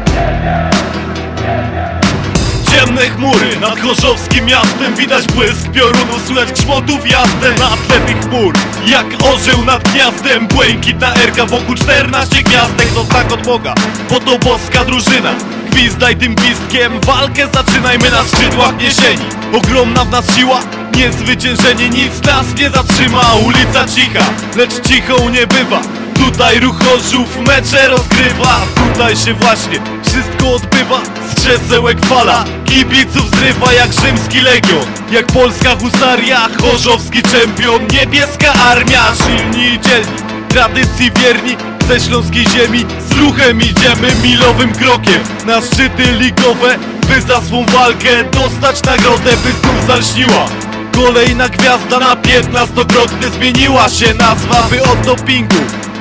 Ciemne 2.70 3.08
chmury 3.08 3.56
nad 3.60 3.80
chorzowskim 3.80 4.46
miastem. 4.46 4.94
Widać 4.94 5.26
błysk 5.26 5.70
piorunu, 5.70 6.18
słychać 6.26 6.52
grzmotów 6.52 7.10
jazdę 7.10 7.50
Na 7.58 7.68
tle 7.86 8.00
tych 8.06 8.20
chmur, 8.20 8.54
jak 8.86 9.06
orzeł 9.22 9.64
nad 9.64 9.88
gniazdem. 9.88 10.46
Błękitna 10.46 11.14
erka 11.14 11.46
wokół 11.46 11.74
14 11.74 12.42
gwiazdek. 12.42 12.88
To 12.94 13.04
znak 13.04 13.32
od 13.32 13.42
Boga, 13.46 13.74
bo 14.10 14.20
to 14.20 14.38
boska 14.38 14.84
drużyna. 14.84 15.34
Gwizdaj 15.70 16.16
tym 16.16 16.34
gwizdkiem, 16.34 17.00
walkę 17.00 17.48
zaczynajmy 17.54 18.10
na 18.10 18.24
skrzydłach 18.24 18.78
niesieni 18.78 19.24
Ogromna 19.52 20.04
w 20.04 20.10
nas 20.10 20.36
siła, 20.36 20.60
niezwyciężenie 20.96 21.88
Nic 21.88 22.22
nas 22.26 22.46
nie 22.58 22.70
zatrzyma, 22.70 23.34
ulica 23.46 23.86
cicha 23.86 24.24
Lecz 24.56 24.88
cichą 24.88 25.28
nie 25.28 25.46
bywa 25.46 25.99
Tutaj 26.20 26.60
ruch 26.60 26.76
Chorzów 26.84 27.38
mecze 27.46 27.88
rozgrywa. 27.88 28.60
Tutaj 28.74 29.16
się 29.16 29.34
właśnie 29.34 29.78
wszystko 30.06 30.54
odbywa. 30.54 31.00
Z 31.30 31.34
krzesełek 31.34 32.06
fala. 32.06 32.44
Kibiców 32.64 33.30
zrywa 33.30 33.72
jak 33.72 33.92
rzymski 33.92 34.40
legion. 34.40 34.84
Jak 35.10 35.26
polska 35.26 35.76
husaria 35.76 36.48
Chorzowski 36.62 37.22
czempion. 37.22 37.80
Niebieska 37.92 38.52
armia. 38.52 39.02
Silni 39.14 39.64
i 39.64 39.80
dzielni. 39.80 40.16
Tradycji 40.48 41.10
wierni. 41.10 41.56
Ze 41.88 42.00
śląskiej 42.00 42.44
ziemi. 42.48 42.86
Z 43.08 43.12
ruchem 43.18 43.60
idziemy 43.60 44.08
milowym 44.22 44.72
krokiem. 44.72 45.22
Na 45.46 45.60
szczyty 45.60 46.12
ligowe 46.18 46.78
By 47.08 47.20
za 47.20 47.40
swą 47.40 47.64
walkę 47.66 48.24
dostać 48.24 48.82
nagrodę 48.82 49.36
By 49.44 49.52
znów 49.52 49.86
zalśniła. 49.86 50.46
Kolejna 50.92 51.48
gwiazda 51.48 51.98
na 51.98 52.16
piętnastokrotnie 52.16 53.28
Zmieniła 53.28 53.88
się. 53.88 54.14
Nazwa 54.14 54.62
by 54.70 54.82
od 54.82 55.00
dopingu 55.00 55.56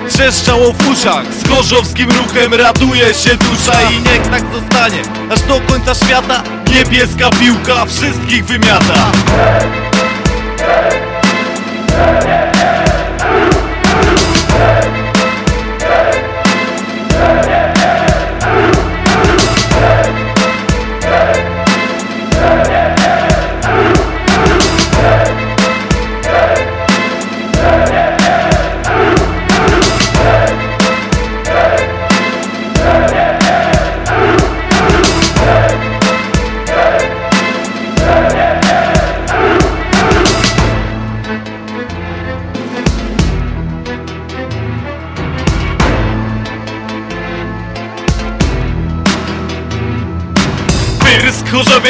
Trzeszczało 0.10 0.74
w 0.74 0.88
uszach, 0.88 1.26
z 1.34 1.50
chorzowskim 1.50 2.10
ruchem 2.12 2.54
raduje 2.54 3.14
się 3.14 3.36
dusza 3.36 3.82
I 3.92 3.96
niech 3.96 4.28
tak 4.32 4.44
zostanie, 4.54 5.02
aż 5.30 5.42
do 5.42 5.62
końca 5.62 5.96
świata. 5.96 6.44
Niebieska 6.74 7.30
piłka 7.30 7.86
wszystkich 7.86 8.46
wymiata 8.46 9.12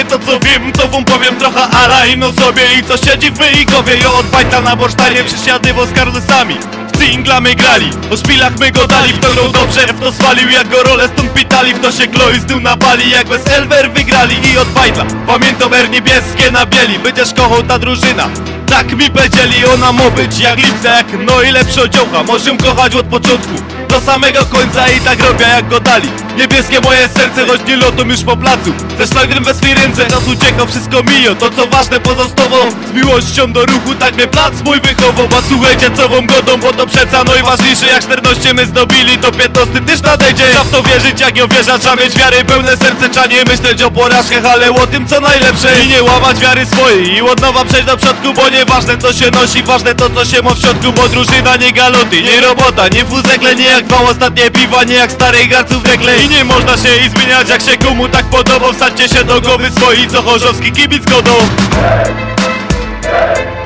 to 0.09 0.19
co 0.19 0.39
wiem, 0.39 0.71
to 0.71 0.87
wam 0.87 1.05
powiem 1.05 1.35
trochę 1.35 1.61
ala 1.61 2.05
ino 2.05 2.31
sobie 2.31 2.61
I 2.79 2.83
co 2.83 2.97
siedzi 2.97 3.31
w 3.31 3.37
wyjgowie, 3.37 3.97
jo 4.03 4.13
od 4.19 4.25
bajta 4.25 4.61
na 4.61 4.75
borsztanie 4.75 5.23
Przysiadywo 5.23 5.85
z 5.85 5.93
Carlosami 5.93 6.57
w 6.93 6.97
cingla 6.97 7.39
my 7.39 7.55
grali. 7.55 7.89
O 8.11 8.17
szpilach 8.17 8.59
my 8.59 8.71
go 8.71 8.87
dali, 8.87 9.13
w 9.13 9.19
to 9.19 9.49
dobrze, 9.51 9.87
w 9.87 9.99
to 9.99 10.11
swalił 10.11 10.49
Jak 10.49 10.67
go 10.69 10.83
rolę 10.83 11.07
stąd 11.07 11.33
pitali, 11.33 11.73
w 11.73 11.79
to 11.79 11.91
się 11.91 12.07
kloi 12.07 12.39
z 12.39 12.45
tyłu 12.45 12.59
napali 12.59 13.09
Jak 13.09 13.27
bez 13.27 13.47
Elwer 13.47 13.91
wygrali. 13.91 14.35
I 14.53 14.57
od 14.57 14.67
bajtla 14.67 15.05
Pamiętam 15.27 15.73
er 15.73 15.89
niebieskie 15.89 16.51
na 16.51 16.65
bieli, 16.65 16.99
będziesz 16.99 17.33
kochał 17.33 17.63
ta 17.63 17.79
drużyna. 17.79 18.29
Tak 18.65 18.97
mi 18.97 19.09
powiedzieli, 19.09 19.65
ona 19.73 19.91
ma 19.91 20.09
być 20.09 20.39
jak 20.39 20.57
lipca, 20.57 20.89
jak 20.97 21.07
no 21.25 21.41
i 21.41 21.51
lepszy 21.51 21.81
odziołcha 21.81 22.23
Możemy 22.23 22.57
kochać 22.57 22.95
od 22.95 23.05
początku 23.05 23.78
do 23.89 24.01
samego 24.01 24.45
końca 24.45 24.89
i 24.89 24.99
tak 24.99 25.19
robię 25.23 25.45
jak 25.47 25.67
go 25.67 25.79
dali. 25.79 26.09
Niebieskie 26.37 26.81
moje 26.81 27.09
serce, 27.09 27.45
choć 27.47 27.61
nie 27.67 27.77
lotą 27.77 28.05
już 28.05 28.23
po 28.23 28.37
placu. 28.37 28.73
Ze 28.99 29.07
szlagrem 29.07 29.43
we 29.43 29.53
swej 29.53 29.73
ręce, 29.73 30.05
czas 30.05 30.27
uciekał, 30.27 30.67
wszystko 30.67 31.03
mijo. 31.03 31.35
To 31.35 31.49
co 31.49 31.67
ważne 31.67 31.99
pozostało 31.99 32.57
z 32.91 32.93
miłością 32.93 33.51
do 33.51 33.65
ruchu 33.65 33.95
Tak 33.99 34.15
mnie 34.15 34.27
plac 34.27 34.53
mój 34.65 34.81
wychował, 34.81 35.27
a 35.37 35.49
słuchajcie 35.49 35.89
wam 35.89 36.27
godą 36.27 36.57
Bo 36.57 36.73
to 36.73 36.87
przeca 36.87 37.23
najważniejsze, 37.23 37.87
jak 37.87 38.03
14 38.03 38.53
my 38.53 38.65
zdobili 38.65 39.17
To 39.17 39.31
15 39.31 39.81
też 39.81 40.01
nadejdzie, 40.01 40.43
trzeba 40.49 40.63
w 40.63 40.71
to 40.71 40.83
wierzyć 40.83 41.21
jak 41.21 41.37
ją 41.37 41.47
wierza 41.47 41.79
Trzeba 41.79 41.95
mieć 41.95 42.17
wiary, 42.17 42.45
pełne 42.45 42.77
serce, 42.77 43.09
trzeba 43.09 43.25
nie 43.25 43.43
myśleć 43.43 43.81
o 43.81 43.91
porażkach 43.91 44.45
Ale 44.45 44.71
o 44.71 44.87
tym 44.87 45.07
co 45.07 45.19
najlepsze. 45.19 45.83
I 45.83 45.87
nie 45.87 46.03
łamać 46.03 46.39
wiary 46.39 46.65
swojej 46.65 47.13
I 47.13 47.21
od 47.21 47.41
nowa 47.41 47.65
przejść 47.65 47.85
do 47.85 47.97
przodku, 47.97 48.33
bo 48.33 48.49
nieważne 48.49 48.97
co 48.97 49.13
się 49.13 49.31
nosi 49.31 49.63
Ważne 49.63 49.95
to 49.95 50.09
co 50.09 50.25
się 50.25 50.41
ma 50.41 50.53
w 50.53 50.59
środku, 50.59 50.91
bo 50.91 51.09
drużyna 51.09 51.55
nie 51.55 51.71
galoty 51.71 52.21
Nie 52.21 52.41
robota, 52.41 52.87
nie 52.87 53.05
fuzekle, 53.05 53.55
nie 53.55 53.78
jak 53.79 53.87
dwa 53.87 54.01
ostatnie 54.01 54.51
piwa 54.51 54.83
Nie 54.83 54.95
jak 54.95 55.11
starych 55.11 55.49
garców 55.49 55.85
rekle 55.85 56.17
I 56.23 56.29
nie 56.29 56.43
można 56.43 56.77
się 56.77 56.89
i 57.05 57.09
zmieniać 57.09 57.49
jak 57.49 57.61
się 57.61 57.77
komu 57.77 58.09
tak 58.09 58.25
podoba 58.25 58.73
Wsadźcie 58.73 59.09
się 59.09 59.23
do 59.23 59.41
głowy 59.41 59.71
swoi, 59.71 60.07
co 60.07 60.21
chorzowski 60.21 60.71
kibic 60.71 61.05
godą. 61.05 61.31
No 63.01 63.45
i 63.55 63.58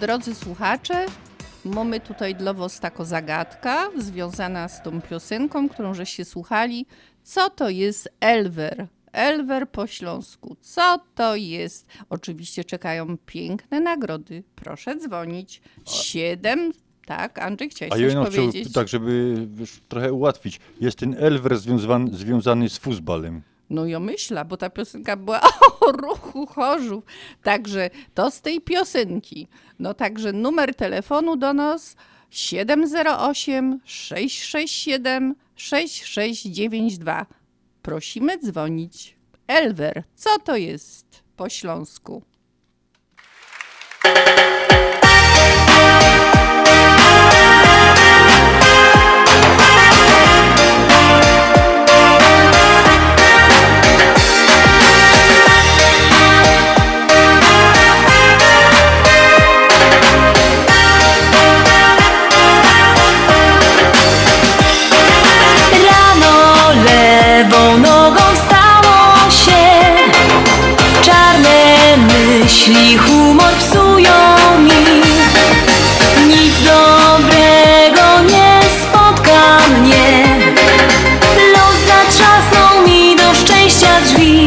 drodzy 0.00 0.34
słuchacze, 0.34 1.06
mamy 1.64 2.00
tutaj 2.00 2.34
dla 2.34 2.54
was 2.54 2.80
taką 2.80 3.04
zagadka 3.04 3.88
związana 3.98 4.68
z 4.68 4.82
tą 4.82 5.00
piosenką, 5.00 5.68
którą 5.68 5.94
żeście 5.94 6.24
słuchali. 6.24 6.86
Co 7.22 7.50
to 7.50 7.70
jest 7.70 8.08
Elwer? 8.20 8.86
Elwer 9.12 9.68
po 9.70 9.86
śląsku. 9.86 10.56
Co 10.60 11.00
to 11.14 11.36
jest? 11.36 11.86
Oczywiście 12.10 12.64
czekają 12.64 13.16
piękne 13.26 13.80
nagrody. 13.80 14.42
Proszę 14.54 14.96
dzwonić. 14.96 15.62
Siedem. 15.86 16.72
Tak, 17.06 17.38
Andrzej, 17.38 17.70
chciałeś 17.70 17.94
A 17.94 17.96
ja 17.96 18.14
no, 18.14 18.24
powiedzieć? 18.24 18.72
tak, 18.72 18.88
żeby 18.88 19.34
trochę 19.88 20.12
ułatwić. 20.12 20.60
Jest 20.80 20.98
ten 20.98 21.16
Elwer 21.18 21.58
związany, 21.58 22.16
związany 22.16 22.68
z 22.68 22.78
futbalem. 22.78 23.42
No 23.70 23.86
ja 23.86 24.00
myślę, 24.00 24.44
bo 24.44 24.56
ta 24.56 24.70
piosenka 24.70 25.16
była 25.16 25.40
o 25.80 25.92
ruchu 25.92 26.46
Chorzów. 26.46 27.04
Także 27.42 27.90
to 28.14 28.30
z 28.30 28.40
tej 28.40 28.60
piosenki. 28.60 29.48
No 29.80 29.94
także 29.94 30.32
numer 30.32 30.74
telefonu 30.74 31.36
do 31.36 31.52
nas 31.52 31.96
708 32.30 33.80
667 33.84 35.34
6692. 35.56 37.26
Prosimy 37.82 38.38
dzwonić. 38.38 39.16
Elwer, 39.46 40.02
co 40.14 40.38
to 40.38 40.56
jest 40.56 41.22
po 41.36 41.48
śląsku? 41.48 42.22
Myśli 72.50 72.98
humor 72.98 73.52
psują 73.58 74.58
mi 74.58 75.02
Nic 76.26 76.54
dobrego 76.64 78.22
nie 78.32 78.60
spotka 78.82 79.58
mnie. 79.78 80.24
Los 81.52 81.76
zatrzasnął 81.88 82.86
mi 82.86 83.16
do 83.16 83.34
szczęścia 83.34 84.00
drzwi. 84.04 84.46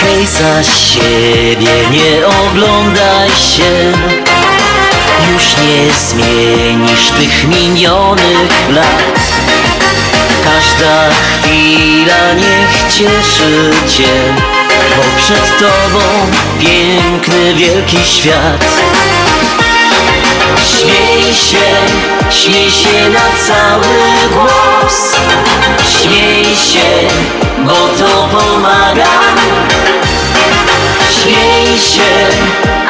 Hej, 0.00 0.26
za 0.26 0.64
siebie 0.64 1.90
nie 1.90 2.26
oglądaj 2.26 3.30
się. 3.30 3.92
Już 5.32 5.56
nie 5.56 5.92
zmienisz 5.92 7.10
tych 7.10 7.48
minionych 7.48 8.70
lat. 8.70 9.02
Każda 10.44 11.10
chwila 11.10 12.34
niech 12.34 12.92
cieszy 12.92 13.70
cię 13.96 14.56
Bo 14.96 15.02
przed 15.16 15.58
tobą 15.58 16.00
piękny, 16.60 17.54
wielki 17.54 17.96
świat. 18.04 18.64
Śmiej 20.66 21.34
się, 21.34 21.66
śmiej 22.30 22.70
się 22.70 23.10
na 23.10 23.20
cały 23.46 23.96
głos. 24.32 25.16
Śmiej 26.02 26.44
się, 26.44 27.08
bo 27.58 27.72
to 27.72 28.28
pomaga. 28.28 29.10
Śmiej 31.22 31.78
się, 31.78 32.36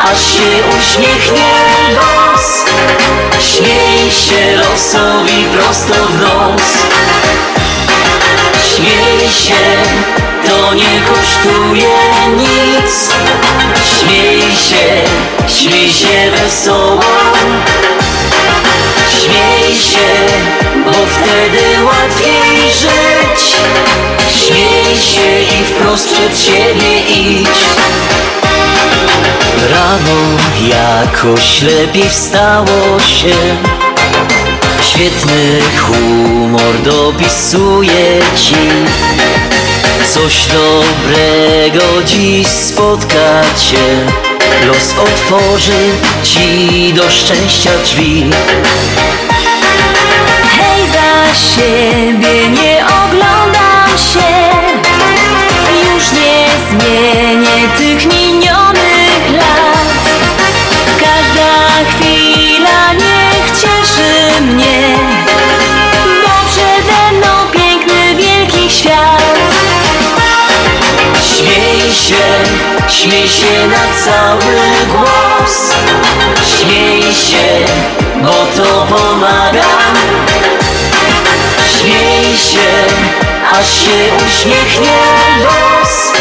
aż 0.02 0.20
się 0.20 0.78
uśmiechnie 0.78 1.52
los. 1.94 2.64
Śmiej 3.40 4.12
się 4.12 4.56
losowi 4.56 5.44
prosto 5.44 5.94
w 5.94 6.20
nos 6.20 6.86
Śmiej 8.76 9.30
się, 9.30 9.64
to 10.46 10.74
nie 10.74 11.00
kosztuje 11.08 11.96
nic. 12.36 13.10
Śmiej 13.98 14.40
się, 14.40 15.04
śmiej 15.48 15.92
się 15.92 16.30
wesoło. 16.30 17.02
Śmiej 19.10 19.78
się, 19.78 20.08
bo 20.84 20.92
wtedy 20.92 21.84
łatwiej 21.84 22.72
żyć. 22.72 23.56
Śmiej 24.44 24.96
się 24.96 25.56
i 25.58 25.64
wprost 25.64 26.08
przed 26.12 26.40
siebie 26.40 27.00
idź. 27.00 27.48
Rano 29.70 30.20
jakoś 30.68 31.62
lepiej 31.62 32.10
wstało 32.10 33.00
się 33.00 33.36
Świetny 34.88 35.60
humor 35.78 36.82
dopisuje 36.84 38.20
ci. 38.36 38.54
Coś 40.12 40.46
dobrego 40.46 42.02
dziś 42.04 42.46
spotka 42.46 43.42
cię 43.56 44.06
Los 44.66 44.94
otworzy 44.98 45.90
ci 46.22 46.92
do 46.94 47.10
szczęścia 47.10 47.70
drzwi. 47.84 48.30
Hej, 50.56 50.82
za 50.92 51.34
siebie 51.34 52.48
nie 52.48 52.84
oglądam 52.86 53.98
się. 54.12 54.46
Już 55.84 56.12
nie 56.12 56.46
zmienię 56.70 57.68
tych 57.78 58.06
minionych 58.06 58.85
śmiej 72.88 73.28
się 73.28 73.68
na 73.68 74.04
cały 74.04 74.56
głos. 74.92 75.74
Śmiej 76.58 77.02
się, 77.02 77.64
bo 78.22 78.46
to 78.56 78.86
pomaga. 78.86 79.66
Śmiej 81.80 82.38
się, 82.38 82.68
aż 83.52 83.66
się 83.66 84.26
uśmiechnie 84.26 84.98
los. 85.44 86.12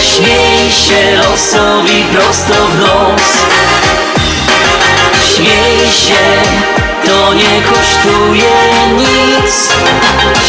Śmiej 0.00 0.72
się 0.72 1.16
losowi 1.16 2.04
prosto 2.12 2.66
w 2.66 2.78
nos. 2.80 3.22
Śmiej 5.34 5.92
się, 5.92 6.42
to 7.06 7.34
nie 7.34 7.62
kosztuje 7.62 8.50
nic. 8.96 9.68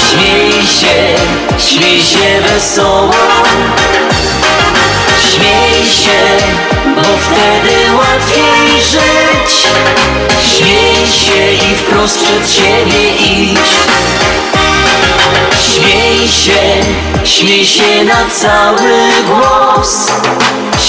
Śmiej 0.10 0.52
się, 0.52 1.16
śmiej 1.58 2.02
się 2.02 2.42
wesoło 2.42 3.14
Śmiej 5.20 5.86
się, 5.86 6.22
bo 6.96 7.02
wtedy 7.02 7.76
łatwiej 7.98 8.82
żyć. 8.92 9.68
Śmiej 10.58 11.08
się 11.08 11.70
i 11.72 11.76
wprost 11.76 12.24
przed 12.24 12.52
siebie 12.52 13.16
idź. 13.16 13.60
Śmiej 15.74 16.28
się, 16.28 16.62
śmiej 17.26 17.66
się 17.66 18.04
na 18.04 18.30
cały 18.30 18.92
głos. 19.28 20.12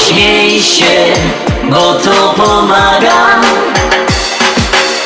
Śmiej 0.07 0.62
się, 0.62 1.15
bo 1.70 1.94
to 1.94 2.35
pomaga. 2.36 3.40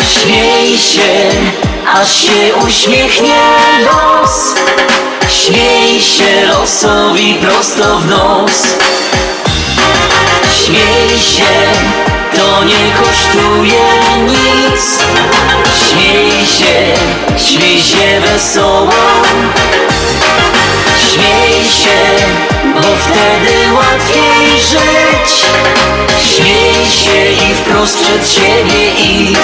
Śmiej 0.09 0.79
się, 0.79 1.31
aż 1.95 2.17
się 2.17 2.55
uśmiechnie 2.67 3.41
los 3.85 4.55
Śmiej 5.29 6.01
się 6.03 6.47
losowi 6.47 7.35
prosto 7.35 7.99
w 7.99 8.07
nos. 8.07 8.77
Śmiej 10.65 11.21
się, 11.21 11.55
to 12.37 12.65
nie 12.65 12.93
kosztuje 12.99 13.85
nic. 14.27 14.99
Śmiej 15.89 16.47
się, 16.47 16.95
śmiej 17.47 17.83
się 17.83 18.21
wesoło. 18.21 18.93
Śmiej 21.13 21.65
się, 21.65 22.25
bo 22.75 22.81
wtedy 22.81 23.73
łatwiej 23.73 24.61
żyć. 24.61 25.45
Śmiej 26.37 26.91
się 26.91 27.47
i 27.47 27.55
wprost 27.55 27.99
przed 27.99 28.31
siebie 28.31 28.91
idź 28.99 29.39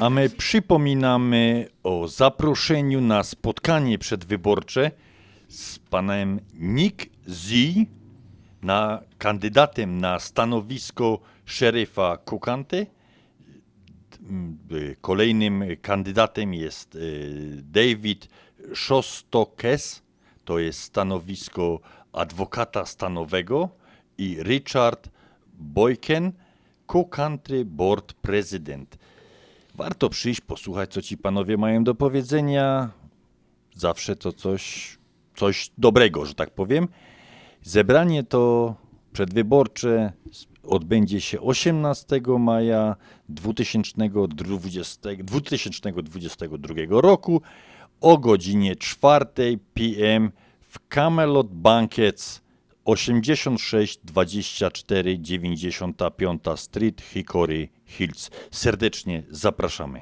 A 0.00 0.10
my 0.10 0.30
przypominamy 0.30 1.68
o 1.82 2.08
zaproszeniu 2.08 3.00
na 3.00 3.22
spotkanie 3.22 3.98
przedwyborcze 3.98 4.90
z 5.48 5.78
panem 5.78 6.40
Nick 6.54 7.06
Z 7.26 7.52
na 8.62 9.02
kandydatem 9.18 9.98
na 9.98 10.18
stanowisko 10.20 11.20
szeryfa 11.44 12.16
Kukante. 12.16 12.86
Y, 14.72 14.96
Kolejnym 15.00 15.64
kandydatem 15.82 16.54
jest 16.54 16.94
y, 16.94 17.62
David 17.62 18.28
Szostokes, 18.74 20.02
to 20.44 20.58
jest 20.58 20.80
stanowisko 20.80 21.80
adwokata 22.12 22.86
stanowego 22.86 23.68
i 24.18 24.36
Richard 24.42 25.08
Boyken, 25.58 26.32
Co-Country 26.92 27.64
Board 27.64 28.12
President. 28.12 28.98
Warto 29.76 30.08
przyjść, 30.08 30.40
posłuchać, 30.40 30.92
co 30.92 31.02
ci 31.02 31.18
panowie 31.18 31.56
mają 31.56 31.84
do 31.84 31.94
powiedzenia. 31.94 32.90
Zawsze 33.74 34.16
to 34.16 34.32
coś, 34.32 34.96
coś 35.34 35.70
dobrego, 35.78 36.26
że 36.26 36.34
tak 36.34 36.50
powiem. 36.50 36.88
Zebranie 37.62 38.24
to 38.24 38.74
przedwyborcze 39.12 40.12
odbędzie 40.62 41.20
się 41.20 41.40
18 41.40 42.20
maja 42.38 42.96
2020, 43.28 45.10
2022 45.18 46.74
roku 46.88 47.42
o 48.00 48.18
godzinie 48.18 48.76
4 48.76 49.26
p.m. 49.74 50.32
w 50.60 50.88
Camelot 50.88 51.54
Banquets 51.54 52.45
86 52.86 53.98
24 54.04 55.18
95 55.18 56.42
Street 56.56 57.02
Hickory 57.12 57.68
Hills. 57.86 58.30
Serdecznie 58.50 59.22
zapraszamy. 59.30 60.00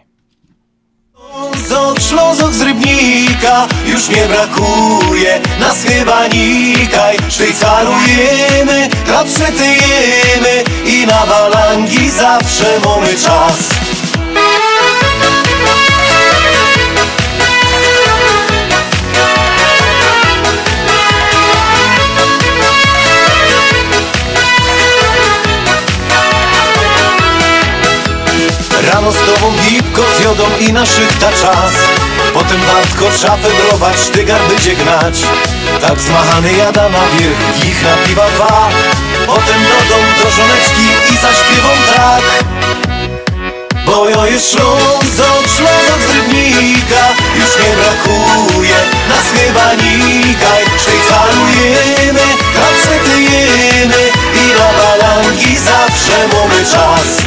Ślązok, 1.67 2.01
Ślązok 2.01 2.53
z 2.53 2.61
Rybnika 2.61 3.69
już 3.87 4.09
nie 4.09 4.27
brakuje 4.27 5.41
Nas 5.61 5.85
chyba 5.85 6.27
nikaj 6.27 7.17
Szwajcarujemy, 7.31 8.89
klapszetyjemy 9.07 10.65
I 10.87 11.07
na 11.07 11.27
balangi 11.27 12.11
zawsze 12.11 12.81
mamy 12.85 13.15
czas 13.15 13.84
Rano 29.45 29.53
z 29.53 29.57
tobą 29.57 29.69
gipko 29.69 30.03
z 30.19 30.25
jodą 30.25 30.45
i 30.61 30.73
na 30.73 30.87
szychta 30.87 31.31
czas. 31.31 31.73
Potem 32.35 32.61
Bartko 32.61 33.05
trzeba 33.17 33.37
fedrować, 33.37 33.97
sztygar 33.99 34.41
będzie 34.49 34.75
gnać. 34.77 35.23
Tak 35.81 36.01
zmachany 36.01 36.53
jada 36.53 36.89
na 36.89 36.99
wierzch, 36.99 37.67
ich 37.67 37.83
na 37.83 37.97
piwa 38.07 38.27
dwa. 38.31 38.69
Potem 39.27 39.61
do 39.63 39.89
dom, 39.89 40.05
do 40.23 40.31
żoneczki 40.31 41.15
i 41.15 41.17
zaśpiewą 41.17 41.69
tak. 41.97 42.23
Bo 43.87 44.09
ja 44.09 44.27
jest 44.27 44.51
Ślązok, 44.51 45.45
Ślązok 45.57 46.01
z 46.09 46.15
Rybnika 46.15 47.05
Już 47.37 47.51
nie 47.65 47.73
brakuje 47.77 48.77
nas 49.09 49.25
chyba 49.35 49.75
nikaj 49.75 50.65
Szwajcarujemy, 50.79 52.27
kapszetujemy 52.55 54.11
I 54.35 54.59
na 54.59 54.69
balangi 54.79 55.59
zawsze 55.59 56.29
mamy 56.29 56.65
czas 56.65 57.25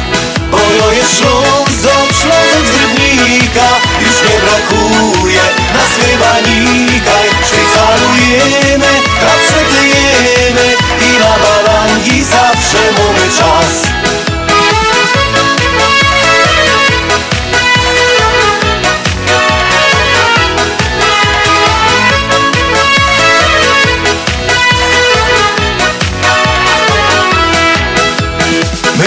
Bo 0.50 0.58
ja 0.58 0.92
jest 0.92 1.18
Ślązok, 1.18 2.08
Ślązok 2.20 2.64
z 2.66 2.74
Rybnika. 2.80 3.68
Już 4.00 4.16
nie 4.30 4.38
brakuje 4.44 5.42
nas 5.74 5.92
chyba 6.00 6.32
nikaj 6.40 7.28
Szwajcarujemy, 7.46 8.92
kapszetujemy 9.20 10.66
I 11.00 11.18
na 11.18 11.34
balangi 11.38 12.24
zawsze 12.24 12.78
mamy 12.98 13.30
czas 13.38 14.07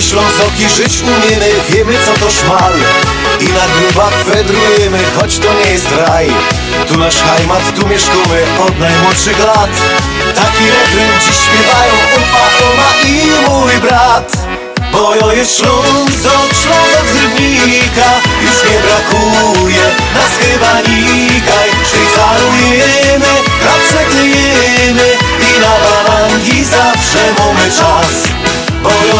My 0.01 0.07
Ślązoki 0.07 0.69
żyć 0.75 1.01
umiemy, 1.01 1.49
wiemy 1.69 1.93
co 2.05 2.25
to 2.25 2.31
szmal. 2.31 2.73
I 3.39 3.45
na 3.45 3.65
grubach 3.67 4.13
fedrujemy, 4.23 4.99
choć 5.19 5.39
to 5.39 5.53
nie 5.53 5.71
jest 5.71 5.87
raj. 6.07 6.27
Tu 6.87 6.97
nasz 6.97 7.17
hajmat, 7.21 7.75
tu 7.75 7.87
mieszkamy 7.87 8.41
od 8.67 8.79
najmłodszych 8.79 9.39
lat. 9.39 9.69
Taki 10.35 10.63
refren 10.71 11.11
dziś 11.19 11.37
śpiewają 11.45 11.93
opa, 12.17 12.65
oma 12.65 12.89
i 13.05 13.49
mój 13.49 13.73
brat. 13.81 14.37
Bo 14.91 15.15
jo 15.15 15.31
jest 15.31 15.57
Ślązok, 15.57 16.49
Ślązok 16.61 17.05
z 17.13 17.15
Rybnika 17.23 18.09
Już 18.41 18.71
nie 18.71 18.79
brakuje 18.79 19.85
nas 20.15 20.31
chyba 20.41 20.73
nikaj 20.81 21.69
Szwajcarujemy, 21.87 23.33
krapszetujemy 23.61 25.07
I 25.39 25.59
na 25.59 25.73
balangi 25.83 26.65
zawsze 26.65 27.19
mamy 27.39 27.71
czas 27.71 28.31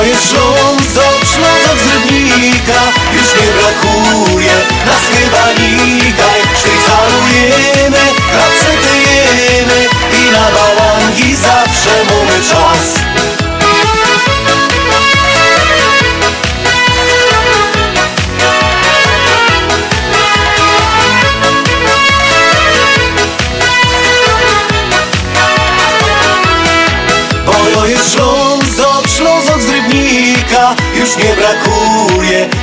jest 0.03 0.29
Ślązok, 0.29 1.19
Ślązok 1.33 1.77
z 1.83 1.93
Rybnika 1.93 2.81
Już 3.13 3.41
nie 3.41 3.47
brakuje 3.51 4.53
nas 4.85 5.03
chyba 5.13 5.45
nikaj 5.61 6.41
Szwajcarujemy, 6.59 7.80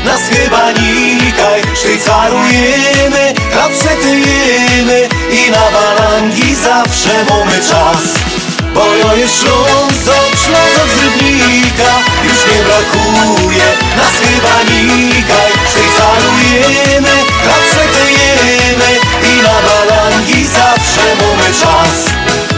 nas 0.05 0.21
chyba 0.31 0.73
nikaj 0.73 1.63
Szwajcarujemy, 1.81 3.35
kapszetujemy 3.55 5.09
I 5.31 5.51
na 5.51 5.65
balangi 5.75 6.55
zawsze 6.55 7.25
mamy 7.31 7.59
czas. 7.71 8.03
Bo 8.75 8.85
jo 9.01 9.17
jest 9.17 9.35
Ślązok, 9.41 10.31
Ślązok 10.45 10.89
z 10.95 11.03
Rybnika 11.03 11.93
Już 12.25 12.39
nie 12.51 12.61
brakuje. 12.67 13.69
Nas 13.97 14.15
chyba 14.25 14.55
nikaj 14.71 15.53
Szwajcarujemy, 15.71 17.15
kapszetujemy 17.45 18.91
I 19.31 19.43
na 19.43 19.57
balangi 19.67 20.47
zawsze 20.47 21.05
mamy 21.21 21.49
czas. 21.61 21.97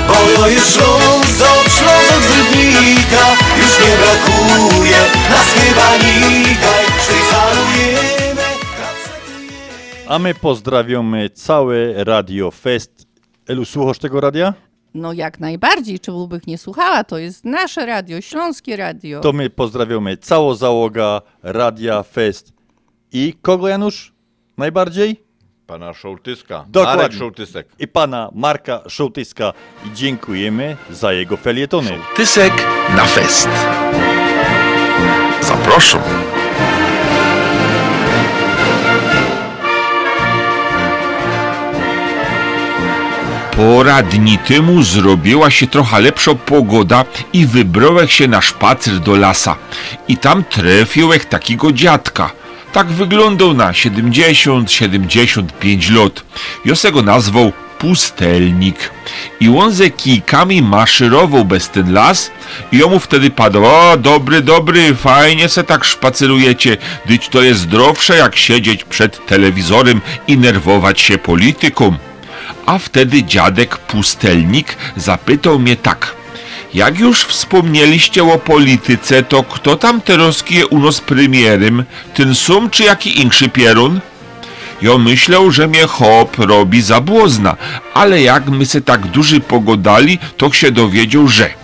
Bo 0.08 0.30
jo 0.30 0.48
jest 0.48 0.74
Ślązok, 0.74 1.64
Ślązok 1.76 2.22
z 2.28 2.36
Rybnika 2.36 3.26
Już 3.56 3.72
nie 3.78 3.94
brakuje. 3.96 5.00
Nas 5.30 5.50
A 10.10 10.18
my 10.18 10.34
pozdrawiamy 10.34 11.30
całe 11.30 12.04
Radio 12.04 12.50
Fest. 12.50 13.06
Elu, 13.48 13.64
słuchasz 13.64 13.98
tego 13.98 14.20
radia? 14.20 14.54
No 14.94 15.12
jak 15.12 15.40
najbardziej, 15.40 16.00
czemu 16.00 16.28
bych 16.28 16.46
nie 16.46 16.58
słuchała? 16.58 17.04
To 17.04 17.18
jest 17.18 17.44
nasze 17.44 17.86
radio, 17.86 18.20
Śląskie 18.20 18.76
Radio. 18.76 19.20
To 19.20 19.32
my 19.32 19.50
pozdrawiamy 19.50 20.16
całą 20.16 20.54
załogę 20.54 21.20
Radia 21.42 22.02
Fest. 22.02 22.52
I 23.12 23.34
kogo, 23.42 23.68
Janusz? 23.68 24.12
Najbardziej? 24.58 25.20
Pana 25.66 25.94
Szołtyska. 25.94 26.64
Dokładnie. 26.68 27.02
Marek 27.02 27.12
Szołtysek. 27.18 27.68
I 27.78 27.88
pana 27.88 28.30
Marka 28.34 28.82
Szołtyska. 28.88 29.52
I 29.86 29.94
dziękujemy 29.94 30.76
za 30.90 31.12
jego 31.12 31.36
felietony. 31.36 31.90
Tysek 32.16 32.52
na 32.96 33.04
fest. 33.04 33.48
Zapraszam. 35.42 36.02
Pora 43.60 44.02
dni 44.02 44.38
temu 44.38 44.82
zrobiła 44.82 45.50
się 45.50 45.66
trochę 45.66 46.00
lepsza 46.00 46.34
pogoda 46.34 47.04
i 47.32 47.46
wybrałem 47.46 48.08
się 48.08 48.28
na 48.28 48.42
spacer 48.42 49.00
do 49.00 49.16
lasa. 49.16 49.56
I 50.08 50.16
tam 50.16 50.44
trafiłem 50.44 51.20
takiego 51.20 51.72
dziadka. 51.72 52.30
Tak 52.72 52.86
wyglądał 52.86 53.54
na 53.54 53.72
70-75 53.72 55.94
lat. 55.94 56.22
Ja 56.64 56.74
se 56.74 56.92
go 56.92 57.02
nazwał 57.02 57.52
pustelnik. 57.78 58.90
I 59.40 59.48
on 59.48 59.72
ze 59.72 59.90
kijkami 59.90 60.62
maszerował 60.62 61.44
bez 61.44 61.70
ten 61.70 61.92
las 61.92 62.30
i 62.72 62.78
jemu 62.78 62.98
wtedy 62.98 63.30
padał, 63.30 63.64
o 63.64 63.96
dobry, 63.96 64.42
dobry, 64.42 64.94
fajnie 64.94 65.48
se 65.48 65.64
tak 65.64 65.84
szpacerujecie, 65.84 66.76
dyć 67.06 67.28
to 67.28 67.42
jest 67.42 67.60
zdrowsze 67.60 68.16
jak 68.16 68.36
siedzieć 68.36 68.84
przed 68.84 69.26
telewizorem 69.26 70.00
i 70.26 70.38
nerwować 70.38 71.00
się 71.00 71.18
polityką. 71.18 71.96
A 72.66 72.78
wtedy 72.78 73.22
dziadek 73.22 73.78
pustelnik 73.78 74.76
zapytał 74.96 75.58
mnie 75.58 75.76
tak. 75.76 76.14
Jak 76.74 76.98
już 76.98 77.24
wspomnieliście 77.24 78.24
o 78.24 78.38
polityce, 78.38 79.22
to 79.22 79.42
kto 79.42 79.76
tam 79.76 80.00
teraz 80.00 80.42
kije 80.42 80.66
u 80.66 80.78
nas 80.78 81.00
premierem? 81.00 81.84
Ten 82.14 82.34
sum 82.34 82.70
czy 82.70 82.82
jaki 82.82 83.20
inszy 83.20 83.48
pierun? 83.48 84.00
Ja 84.82 84.98
myślał, 84.98 85.50
że 85.50 85.68
mnie 85.68 85.86
hop 85.86 86.38
robi 86.38 86.82
za 86.82 87.00
błozna, 87.00 87.56
ale 87.94 88.22
jak 88.22 88.48
my 88.48 88.66
se 88.66 88.80
tak 88.80 89.06
duży 89.06 89.40
pogodali, 89.40 90.18
to 90.36 90.52
się 90.52 90.70
dowiedział, 90.70 91.28
że 91.28 91.59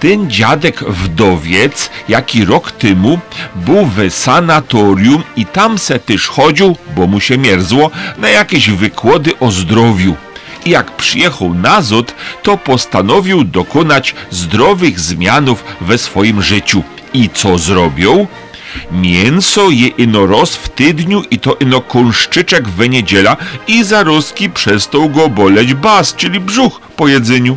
ten 0.00 0.30
dziadek 0.30 0.84
wdowiec, 0.84 1.90
jaki 2.08 2.44
rok 2.44 2.72
temu 2.72 3.18
był 3.54 3.86
w 3.86 4.10
sanatorium 4.10 5.22
i 5.36 5.46
tam 5.46 5.78
se 5.78 5.98
też 5.98 6.26
chodził, 6.26 6.76
bo 6.96 7.06
mu 7.06 7.20
się 7.20 7.38
mierzło, 7.38 7.90
na 8.18 8.28
jakieś 8.28 8.70
wykłady 8.70 9.38
o 9.40 9.50
zdrowiu. 9.50 10.16
I 10.64 10.70
jak 10.70 10.96
przyjechał 10.96 11.54
nazad, 11.54 12.14
to 12.42 12.56
postanowił 12.56 13.44
dokonać 13.44 14.14
zdrowych 14.30 15.00
zmianów 15.00 15.64
we 15.80 15.98
swoim 15.98 16.42
życiu. 16.42 16.82
I 17.14 17.30
co 17.30 17.58
zrobił? 17.58 18.26
Mięso 18.92 19.70
je 19.70 19.88
ino 19.88 20.26
roz 20.26 20.56
w 20.56 20.68
tydniu 20.68 21.22
i 21.30 21.38
to 21.38 21.54
ino 21.54 21.80
konszczyczek 21.80 22.68
w 22.68 22.88
niedziela 22.88 23.36
i 23.66 23.84
zaroski 23.84 24.50
przestał 24.50 25.08
go 25.10 25.28
boleć 25.28 25.74
bas, 25.74 26.14
czyli 26.14 26.40
brzuch 26.40 26.80
po 26.96 27.08
jedzeniu. 27.08 27.56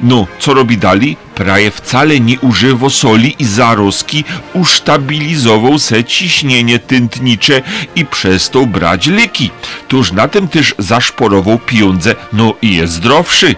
No, 0.00 0.26
co 0.38 0.54
robi 0.54 0.76
dali? 0.76 1.16
Praje 1.38 1.70
wcale 1.70 2.20
nie 2.20 2.40
używał 2.40 2.90
soli 2.90 3.36
i 3.38 3.44
zaroski 3.44 4.24
ustabilizował 4.52 5.78
se 5.78 6.04
ciśnienie 6.04 6.78
tętnicze 6.78 7.62
i 7.96 8.04
przestał 8.04 8.66
brać 8.66 9.06
leki. 9.06 9.50
Tuż 9.88 10.12
na 10.12 10.28
tym 10.28 10.48
też 10.48 10.74
zaszporował 10.78 11.58
pieniądze, 11.58 12.14
no 12.32 12.54
i 12.62 12.76
jest 12.76 12.92
zdrowszy. 12.92 13.54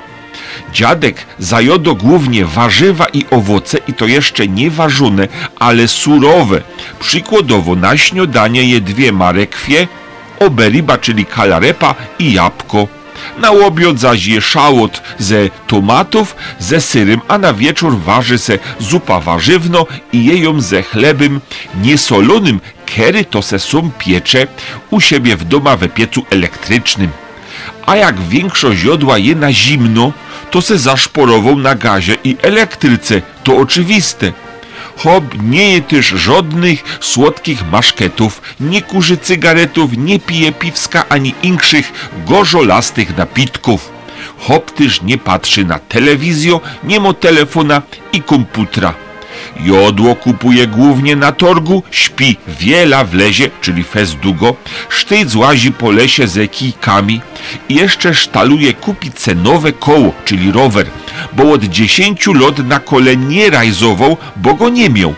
Dziadek 0.72 1.26
zajodo 1.38 1.94
głównie 1.94 2.44
warzywa 2.44 3.06
i 3.12 3.24
owoce 3.30 3.78
i 3.88 3.94
to 3.94 4.06
jeszcze 4.06 4.48
nie 4.48 4.70
ważone, 4.70 5.28
ale 5.58 5.88
surowe. 5.88 6.62
Przykładowo 7.00 7.76
na 7.76 7.96
śniadanie 7.96 8.64
je 8.64 8.80
dwie 8.80 9.12
marekwie, 9.12 9.88
oberiba, 10.40 10.98
czyli 10.98 11.26
kalarepa 11.26 11.94
i 12.18 12.32
jabłko. 12.32 12.99
Na 13.38 13.50
obiad 13.50 13.98
zaś 13.98 14.26
je 14.26 14.40
szałot 14.40 15.02
ze 15.18 15.48
tomatów, 15.66 16.36
ze 16.58 16.80
syrem, 16.80 17.20
a 17.28 17.38
na 17.38 17.52
wieczór 17.52 17.98
waży 17.98 18.38
se 18.38 18.58
zupa 18.78 19.20
warzywno 19.20 19.86
i 20.12 20.24
je 20.24 20.38
ją 20.38 20.60
ze 20.60 20.82
chlebem 20.82 21.40
niesolonym, 21.82 22.60
kery 22.86 23.24
to 23.24 23.42
se 23.42 23.58
sum 23.58 23.90
piecze 23.98 24.46
u 24.90 25.00
siebie 25.00 25.36
w 25.36 25.44
doma 25.44 25.76
we 25.76 25.88
piecu 25.88 26.26
elektrycznym. 26.30 27.10
A 27.86 27.96
jak 27.96 28.20
większość 28.20 28.82
jodła 28.82 29.18
je 29.18 29.34
na 29.34 29.52
zimno, 29.52 30.12
to 30.50 30.62
se 30.62 30.78
zaszporował 30.78 31.56
na 31.56 31.74
gazie 31.74 32.16
i 32.24 32.36
elektryce, 32.42 33.22
to 33.44 33.56
oczywiste. 33.56 34.32
Hob 35.02 35.24
nie 35.42 35.72
je 35.72 35.82
też 35.82 36.06
żadnych 36.06 36.98
słodkich 37.00 37.70
maszketów, 37.70 38.42
nie 38.60 38.82
kurzy 38.82 39.16
cygaretów, 39.16 39.90
nie 39.96 40.18
pije 40.18 40.52
piwska 40.52 41.04
ani 41.08 41.34
inkszych 41.42 42.10
gorzolastych 42.26 43.16
napitków. 43.16 43.92
Hop 44.38 44.70
też 44.70 45.02
nie 45.02 45.18
patrzy 45.18 45.64
na 45.64 45.78
telewizję, 45.78 46.60
nie 46.84 47.00
ma 47.00 47.14
telefona 47.14 47.82
i 48.12 48.22
komputera. 48.22 48.94
Jodło 49.64 50.14
kupuje 50.14 50.66
głównie 50.66 51.16
na 51.16 51.32
torgu, 51.32 51.82
śpi 51.90 52.36
wiela 52.60 53.04
w 53.04 53.14
lezie, 53.14 53.50
czyli 53.60 53.84
fez 53.84 54.14
długo, 54.14 54.56
sztyc 54.88 55.34
łazi 55.34 55.72
po 55.72 55.90
lesie 55.90 56.28
ze 56.28 56.48
kijkami 56.48 57.20
i 57.68 57.74
jeszcze 57.74 58.14
sztaluje 58.14 58.74
kupić 58.74 59.14
cenowe 59.14 59.72
koło, 59.72 60.12
czyli 60.24 60.52
rower, 60.52 60.86
bo 61.32 61.52
od 61.52 61.64
10 61.64 62.26
lat 62.26 62.58
na 62.58 62.80
kole 62.80 63.16
nie 63.16 63.50
rajzował, 63.50 64.16
bo 64.36 64.54
go 64.54 64.68
nie 64.68 64.90
miał. 64.90 65.14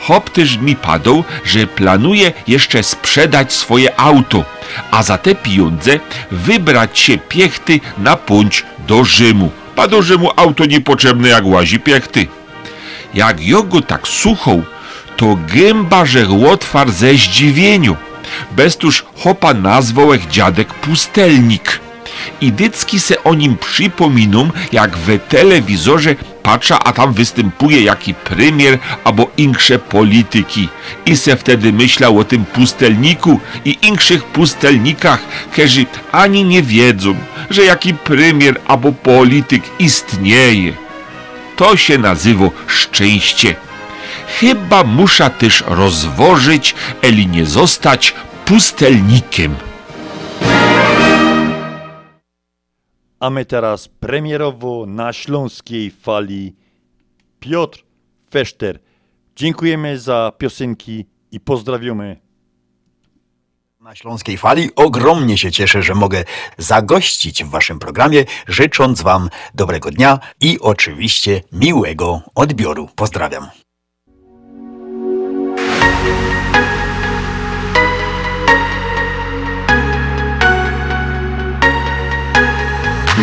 Hop 0.00 0.30
też 0.30 0.56
mi 0.56 0.76
padł, 0.76 1.24
że 1.44 1.66
planuje 1.66 2.32
jeszcze 2.46 2.82
sprzedać 2.82 3.52
swoje 3.52 4.00
auto, 4.00 4.44
a 4.90 5.02
za 5.02 5.18
te 5.18 5.34
pieniądze 5.34 6.00
wybrać 6.30 6.98
się 6.98 7.18
piechty 7.18 7.80
na 7.98 8.16
punć 8.16 8.64
do 8.88 9.04
Rzymu. 9.04 9.50
Pa 9.76 9.88
do 9.88 10.02
Rzymu 10.02 10.30
auto 10.36 10.64
niepotrzebne 10.64 11.28
jak 11.28 11.46
łazi 11.46 11.80
piechty. 11.80 12.26
Jak 13.14 13.46
jogo 13.46 13.82
tak 13.82 14.08
suchą, 14.08 14.62
to 15.16 15.38
gęba 15.54 16.06
że 16.06 16.28
łotwar 16.28 16.90
ze 16.90 17.14
zdziwieniu. 17.14 17.96
Bez 18.56 18.76
tuż 18.76 19.04
hopa 19.16 19.54
nazwał 19.54 20.12
jak 20.12 20.26
dziadek 20.26 20.74
pustelnik. 20.74 21.80
I 22.40 22.52
dycki 22.52 23.00
se 23.00 23.24
o 23.24 23.34
nim 23.34 23.56
przypominą, 23.56 24.50
jak 24.72 24.96
w 24.96 25.18
telewizorze 25.28 26.14
patrza, 26.42 26.78
a 26.78 26.92
tam 26.92 27.12
występuje 27.12 27.82
jaki 27.82 28.14
premier 28.14 28.78
albo 29.04 29.30
inksze 29.36 29.78
polityki. 29.78 30.68
I 31.06 31.16
se 31.16 31.36
wtedy 31.36 31.72
myślał 31.72 32.18
o 32.18 32.24
tym 32.24 32.44
pustelniku 32.44 33.40
i 33.64 33.78
inkszych 33.82 34.24
pustelnikach, 34.24 35.20
którzy 35.52 35.86
ani 36.12 36.44
nie 36.44 36.62
wiedzą, 36.62 37.14
że 37.50 37.64
jaki 37.64 37.94
premier 37.94 38.60
albo 38.66 38.92
polityk 38.92 39.62
istnieje. 39.78 40.87
To 41.58 41.76
się 41.76 41.98
nazywa 41.98 42.50
szczęście. 42.66 43.56
Chyba 44.26 44.84
musza 44.84 45.30
też 45.30 45.64
rozwożyć, 45.66 46.74
eli 47.02 47.26
nie 47.26 47.46
zostać 47.46 48.14
pustelnikiem. 48.44 49.54
A 53.20 53.30
my 53.30 53.44
teraz 53.44 53.88
premierowo 53.88 54.86
na 54.86 55.12
śląskiej 55.12 55.90
fali 55.90 56.56
Piotr 57.40 57.84
Feszter. 58.30 58.78
Dziękujemy 59.36 59.98
za 59.98 60.32
piosenki 60.38 61.06
i 61.32 61.40
pozdrawiamy. 61.40 62.27
Na 63.88 63.94
Śląskiej 63.94 64.38
Fali 64.38 64.70
ogromnie 64.76 65.38
się 65.38 65.52
cieszę, 65.52 65.82
że 65.82 65.94
mogę 65.94 66.24
zagościć 66.58 67.44
w 67.44 67.50
Waszym 67.50 67.78
programie, 67.78 68.24
życząc 68.48 69.02
Wam 69.02 69.30
dobrego 69.54 69.90
dnia 69.90 70.18
i 70.40 70.58
oczywiście 70.60 71.42
miłego 71.52 72.20
odbioru. 72.34 72.88
Pozdrawiam. 72.96 73.48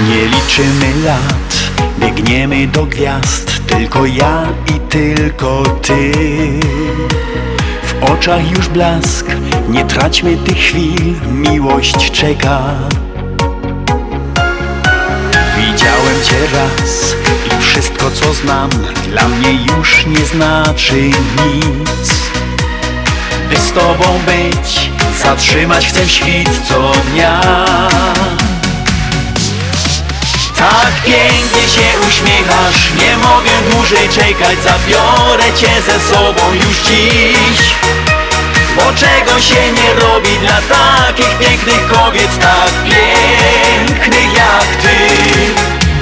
Nie 0.08 0.26
liczymy 0.26 1.06
lat, 1.06 1.72
biegniemy 2.00 2.68
do 2.68 2.86
gwiazd, 2.86 3.68
tylko 3.68 4.06
ja 4.06 4.54
i 4.76 4.80
tylko 4.80 5.64
ty. 5.82 6.12
W 8.00 8.04
oczach 8.04 8.52
już 8.52 8.70
blask, 8.70 9.26
nie 9.70 9.86
traćmy 9.86 10.38
tych 10.38 10.58
chwil, 10.58 11.16
miłość 11.32 12.12
czeka. 12.12 12.62
Widziałem 15.58 16.24
cię 16.24 16.38
raz 16.54 17.16
i 17.46 17.62
wszystko 17.62 18.12
co 18.12 18.34
znam 18.34 18.70
dla 19.10 19.28
mnie 19.28 19.52
już 19.78 20.06
nie 20.06 20.26
znaczy 20.26 21.02
nic. 21.46 22.14
By 23.50 23.58
z 23.58 23.72
tobą 23.72 24.20
być, 24.26 24.90
zatrzymać 25.24 25.88
chcę 25.88 26.10
świt 26.10 26.50
co 26.68 26.92
dnia. 27.12 27.42
Tak 30.70 31.02
pięknie 31.04 31.70
się 31.76 32.00
uśmiechasz, 32.08 32.92
nie 33.02 33.18
mogę 33.18 33.52
dłużej 33.72 34.10
czekać 34.10 34.58
Zabiorę 34.64 35.54
cię 35.56 35.82
ze 35.82 36.00
sobą 36.14 36.54
już 36.54 36.78
dziś. 36.78 37.76
Bo 38.76 38.94
czego 38.94 39.40
się 39.42 39.72
nie 39.72 39.94
robi 39.94 40.38
dla 40.40 40.62
takich 40.76 41.38
pięknych 41.38 41.88
kobiet 41.88 42.40
Tak 42.40 42.72
pięknych 42.84 44.34
jak 44.34 44.76
ty. 44.82 44.98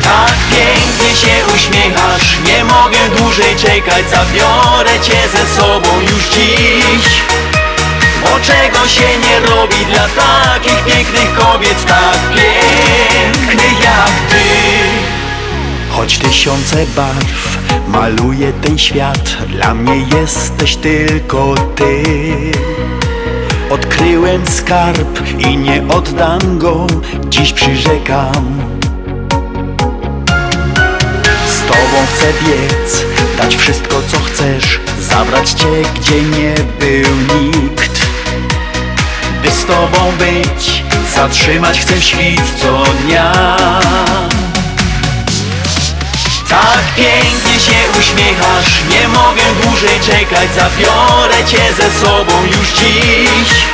Tak 0.03 0.35
pięknie 0.51 1.15
się 1.15 1.53
uśmiechasz, 1.55 2.37
nie 2.45 2.63
mogę 2.63 3.09
dłużej 3.17 3.55
czekać 3.55 4.09
Zabiorę 4.09 4.99
cię 4.99 5.29
ze 5.29 5.61
sobą 5.61 6.01
już 6.01 6.23
dziś 6.23 7.23
bo 8.23 8.39
czego 8.39 8.87
się 8.87 9.19
nie 9.19 9.39
robi 9.39 9.85
dla 9.91 10.07
takich 10.23 10.83
pięknych 10.85 11.33
kobiet 11.33 11.85
Tak 11.85 12.17
pięknych 12.35 13.83
jak 13.83 14.11
ty? 14.29 14.43
Choć 15.89 16.17
tysiące 16.17 16.85
barw 16.95 17.57
maluje 17.87 18.53
ten 18.53 18.77
świat 18.77 19.37
Dla 19.47 19.73
mnie 19.73 20.05
jesteś 20.21 20.75
tylko 20.75 21.55
ty. 21.75 22.03
Odkryłem 23.69 24.47
skarb 24.47 25.39
i 25.39 25.57
nie 25.57 25.83
oddam 25.87 26.59
go 26.59 26.87
Dziś 27.29 27.53
przyrzekam. 27.53 28.63
Z 31.47 31.61
tobą 31.61 32.05
chcę 32.13 32.25
biec, 32.25 33.05
dać 33.37 33.55
wszystko 33.55 33.95
co 34.07 34.17
chcesz 34.19 34.79
Zabrać 35.01 35.49
cię 35.49 35.67
gdzie 35.95 36.21
nie 36.21 36.55
był 36.79 37.39
nikt 37.41 37.92
by 39.43 39.51
z 39.51 39.65
tobą 39.65 40.11
być 40.17 40.83
Zatrzymać 41.15 41.79
chcę 41.79 42.01
świt 42.01 42.41
co 42.61 42.83
dnia. 43.01 43.33
Tak 46.49 46.83
pięknie 46.95 47.59
się 47.59 47.99
uśmiechasz 47.99 48.81
Nie 48.89 49.07
mogę 49.07 49.41
dłużej 49.63 49.99
czekać 49.99 50.49
Zabiorę 50.55 51.45
cię 51.47 51.73
ze 51.73 51.99
sobą 51.99 52.33
już 52.45 52.67
dziś. 52.71 53.65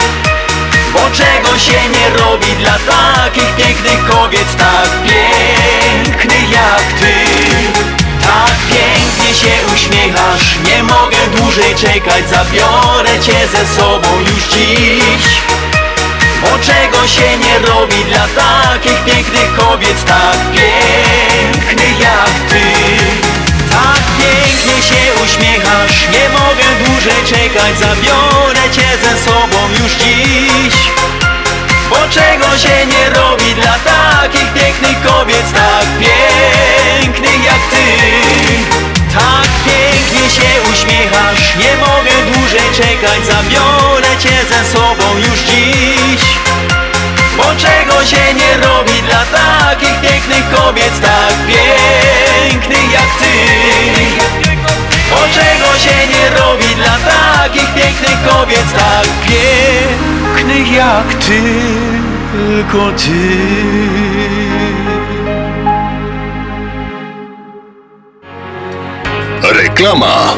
Bo 0.94 1.00
czego 1.00 1.60
się 1.60 1.90
nie 1.90 2.10
robi 2.18 2.56
dla 2.60 2.80
takich 2.80 3.56
pięknych 3.56 4.06
kobiet 4.06 4.58
Tak 4.58 4.90
pięknych 5.04 6.52
jak 6.52 7.00
ty 7.00 7.99
Tak 8.30 8.56
pięknie 8.70 9.36
się 9.36 9.54
uśmiechasz 9.74 10.48
Nie 10.66 10.84
mogę 10.84 11.18
dłużej 11.36 11.76
czekać 11.76 12.30
Zabiorę 12.30 13.20
cię 13.26 13.48
ze 13.48 13.76
sobą 13.76 14.08
już 14.20 14.44
dziś. 14.54 15.26
Bo 16.42 16.60
czego 16.60 17.08
się 17.08 17.38
nie 17.38 17.60
robi 17.60 18.06
dla 18.06 18.28
takich 18.28 19.04
pięknych 19.06 19.56
kobiet 19.58 20.06
Tak 20.06 20.38
pięknych 20.56 22.00
jak 22.00 22.34
ty. 22.50 22.64
Tak 23.72 24.04
pięknie 24.20 24.84
się 24.84 25.24
uśmiechasz 25.24 26.08
Nie 26.14 26.30
mogę 26.30 26.68
dłużej 26.86 27.24
czekać 27.26 27.80
Zabiorę 27.80 28.70
cię 28.72 28.90
ze 29.04 29.24
sobą 29.26 29.60
już 29.84 29.92
dziś 29.92 30.76
Bo 31.90 31.96
czego 32.10 32.58
się 32.58 32.86
nie 32.86 33.10
robi 33.10 33.56
dla 33.56 33.76
takich 33.80 34.54
pięknych 34.54 35.02
kobiet 35.04 35.54
Tak 35.54 35.86
pięknych 36.00 37.44
jak 37.46 37.62
ty? 37.72 37.86
Tak 39.14 39.50
pięknie 39.66 40.30
się 40.30 40.72
uśmiechasz 40.72 41.56
Nie 41.56 41.78
mogę 41.78 42.34
dłużej 42.34 42.70
czekać 42.76 43.26
Zabiorę 43.26 44.18
cię 44.20 44.46
ze 44.50 44.72
sobą 44.72 45.18
już 45.18 45.40
dziś. 45.40 46.22
Bo 47.38 47.44
czego 47.44 48.06
się 48.06 48.34
nie 48.34 48.68
robi 48.68 49.02
dla 49.02 49.26
takich 49.40 50.02
pięknych 50.02 50.50
kobiet 50.56 51.02
Tak 51.02 51.34
pięknych 51.48 52.92
jak 52.92 53.10
ty 53.20 54.69
Bo 55.10 55.18
czego 55.34 55.80
się 55.80 56.08
nie 56.08 56.30
robi 56.30 56.76
dla 56.76 56.98
takich 57.12 57.74
pięknych 57.74 58.18
kobiet 58.30 58.74
Tak 58.76 59.08
pięknych 59.28 60.72
jak 60.72 61.14
ty 61.14 61.42
Tylko 62.34 62.92
ty 62.92 63.40
Reklama. 69.42 70.34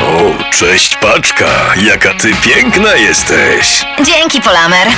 O, 0.00 0.44
Cześć 0.50 0.96
paczka, 0.96 1.46
jaka 1.76 2.14
ty 2.14 2.34
piękna 2.34 2.94
jesteś. 2.94 3.84
Dzięki, 4.04 4.40
Polamer. 4.40 4.88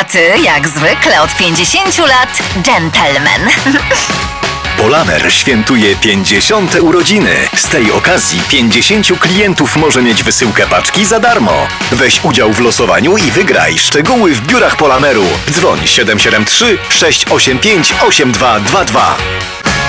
A 0.00 0.04
ty, 0.04 0.32
jak 0.44 0.68
zwykle, 0.68 1.22
od 1.22 1.36
50 1.36 1.98
lat, 1.98 2.38
gentleman. 2.56 3.48
Polamer 4.80 5.32
świętuje 5.32 5.96
50. 5.96 6.76
urodziny. 6.80 7.30
Z 7.56 7.68
tej 7.68 7.92
okazji 7.92 8.42
50 8.48 9.18
klientów 9.18 9.76
może 9.76 10.02
mieć 10.02 10.22
wysyłkę 10.22 10.66
paczki 10.66 11.04
za 11.04 11.20
darmo. 11.20 11.68
Weź 11.92 12.24
udział 12.24 12.52
w 12.52 12.60
losowaniu 12.60 13.16
i 13.16 13.30
wygraj. 13.30 13.78
Szczegóły 13.78 14.34
w 14.34 14.40
biurach 14.40 14.76
Polameru. 14.76 15.24
Dzwoń 15.50 15.86
773 15.86 16.78
685 16.88 17.94
8222. 18.02 19.16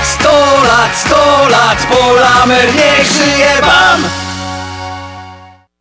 100 0.04 0.30
lat, 0.64 0.98
100 0.98 1.50
lat, 1.50 1.88
Polamer 1.88 2.76
niech 2.76 3.12
żyje 3.12 3.62
wam! 3.62 4.31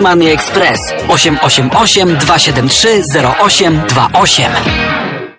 Money 0.00 0.32
Express 0.32 0.80
888 1.08 2.16
273 2.16 3.02
0828. 3.46 4.52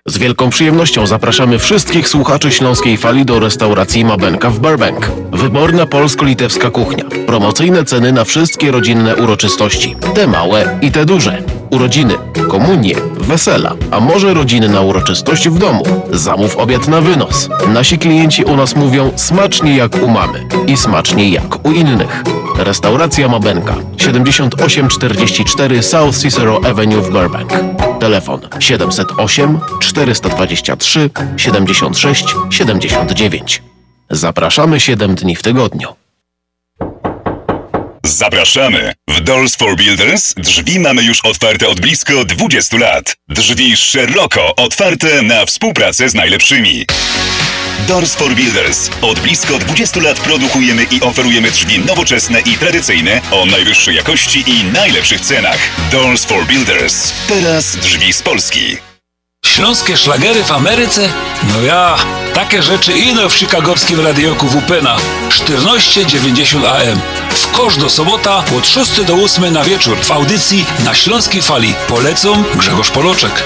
Z 0.08 0.18
wielką 0.18 0.50
przyjemnością 0.50 1.08
zapraszamy 1.08 1.60
wszystkich 1.60 2.10
słuchaczy 2.10 2.52
Śląskiej 2.52 2.98
Fali 2.98 3.26
do 3.26 3.40
restauracji 3.40 4.06
Mabenka 4.06 4.50
w 4.50 4.60
Burbank. 4.60 5.12
Wyborna 5.32 5.86
polsko-litewska 5.86 6.72
kuchnia. 6.72 7.06
Promocyjne 7.28 7.86
ceny 7.86 8.12
na 8.12 8.24
wszystkie 8.24 8.72
rodzinne 8.72 9.16
uroczystości. 9.16 9.96
Te 10.16 10.28
małe 10.28 10.80
i 10.82 10.92
te 10.92 11.06
duże. 11.06 11.42
Urodziny, 11.72 12.14
komunie, 12.50 12.96
wesela, 13.18 13.76
a 13.92 14.00
może 14.00 14.34
rodzinna 14.34 14.82
uroczystość 14.82 15.50
w 15.50 15.58
domu. 15.58 15.84
Zamów 16.12 16.58
obiad 16.58 16.88
na 16.88 17.02
wynos. 17.02 17.50
Nasi 17.68 17.98
klienci 17.98 18.44
u 18.44 18.56
nas 18.56 18.76
mówią 18.76 19.12
smacznie 19.16 19.78
jak 19.78 20.04
u 20.04 20.08
mamy 20.08 20.48
i 20.68 20.78
smacznie 20.78 21.30
jak 21.30 21.66
u 21.66 21.72
innych. 21.72 22.24
Restauracja 22.58 23.28
Mabenka 23.28 23.76
7844 23.98 25.84
South 25.84 26.18
Cicero 26.18 26.62
Avenue 26.66 27.02
w 27.02 27.10
Burbank. 27.10 27.52
Telefon 28.00 28.42
708 28.60 29.60
423 29.82 31.10
76 31.38 32.26
79. 32.50 33.62
Zapraszamy 34.10 34.80
7 34.80 35.16
dni 35.16 35.36
w 35.36 35.42
tygodniu. 35.42 35.88
Zapraszamy! 38.04 38.94
W 39.08 39.22
Dolls 39.22 39.56
for 39.56 39.76
Builders 39.76 40.34
drzwi 40.34 40.80
mamy 40.80 41.04
już 41.04 41.26
otwarte 41.26 41.68
od 41.68 41.80
blisko 41.80 42.26
20 42.26 42.78
lat. 42.78 43.16
Drzwi 43.30 43.78
szeroko 43.78 44.56
otwarte 44.56 45.22
na 45.22 45.46
współpracę 45.46 46.10
z 46.10 46.14
najlepszymi. 46.14 46.86
Doors 47.88 48.16
for 48.16 48.36
Builders. 48.36 48.90
Od 49.02 49.20
blisko 49.20 49.58
20 49.58 50.02
lat 50.02 50.20
produkujemy 50.20 50.84
i 50.84 51.02
oferujemy 51.02 51.52
drzwi 51.52 51.80
nowoczesne 51.80 52.40
i 52.40 52.58
tradycyjne 52.58 53.22
o 53.32 53.46
najwyższej 53.46 53.96
jakości 53.96 54.44
i 54.48 54.64
najlepszych 54.64 55.22
cenach. 55.22 55.58
Doors 55.92 56.26
for 56.26 56.46
Builders. 56.46 57.14
Teraz 57.28 57.76
drzwi 57.76 58.14
z 58.14 58.22
Polski. 58.22 58.78
Śląskie 59.46 59.98
szlagery 59.98 60.44
w 60.44 60.52
Ameryce? 60.52 61.10
No 61.54 61.62
ja, 61.62 61.96
takie 62.34 62.64
rzeczy 62.64 62.92
ino 62.92 63.30
w 63.30 63.34
chicagowskim 63.34 64.00
radioku 64.00 64.48
WPNA 64.48 64.98
1490 65.30 66.66
AM. 66.66 67.00
W 67.30 67.52
kosz 67.52 67.78
do 67.78 67.90
sobota 67.90 68.44
od 68.58 68.68
6 68.68 69.02
do 69.02 69.14
8 69.14 69.54
na 69.54 69.64
wieczór 69.64 69.98
w 69.98 70.12
audycji 70.12 70.66
na 70.86 70.94
Śląskiej 70.94 71.42
Fali. 71.42 71.74
Polecą 71.88 72.44
Grzegorz 72.56 72.92
Poloczek. 72.92 73.44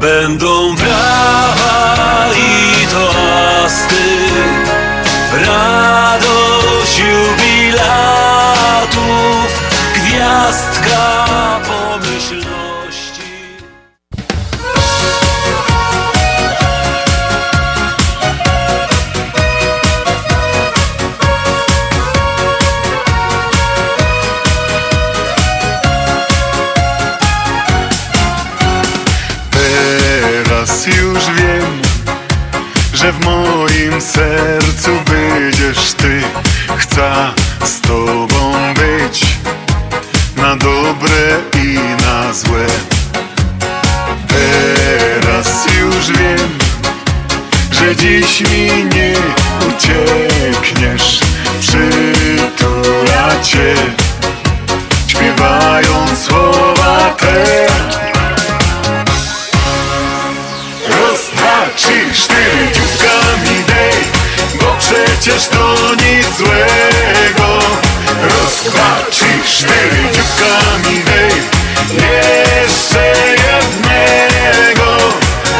Będą 0.00 0.74
brawa 0.74 2.26
i 2.36 2.86
toasty, 2.86 4.04
radość 5.46 6.98
jubilatów, 6.98 7.86
gwiazdka 9.94 11.35
Z 37.64 37.80
tobą 37.80 38.52
być 38.74 39.26
na 40.36 40.56
dobre 40.56 41.40
i 41.62 41.78
na 42.02 42.32
złe. 42.32 42.66
Teraz 44.28 45.66
już 45.80 46.18
wiem, 46.18 46.58
że 47.70 47.96
dziś 47.96 48.40
mi 48.40 48.84
nie 48.84 49.14
uciekniesz. 49.68 51.20
Przytula 51.60 53.42
cię, 53.42 53.74
śpiewając 55.06 56.18
słowa 56.26 57.16
te. 57.18 57.66
Trzy, 61.76 62.12
cztery, 62.14 62.68
dzióbkami 62.74 63.64
dej 63.66 64.04
Bo 64.60 64.76
przecież 64.78 65.48
to 65.48 65.76
nic 65.94 66.36
złego 66.36 66.85
dwa, 68.70 69.10
trzy, 69.10 69.24
cztery, 69.44 70.02
dzióbkami 70.12 71.04
dej 71.04 71.42
Jeszcze 72.62 73.12
jednego 73.30 74.96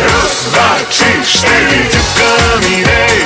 Raz, 0.03 0.45
dwa, 0.45 0.71
trzy, 0.91 1.39
cztery, 1.39 1.89
dzióbkami 1.93 2.85
dej 2.85 3.19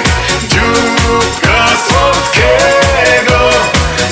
Dzióbka 0.49 1.67
słodkiego 1.89 3.51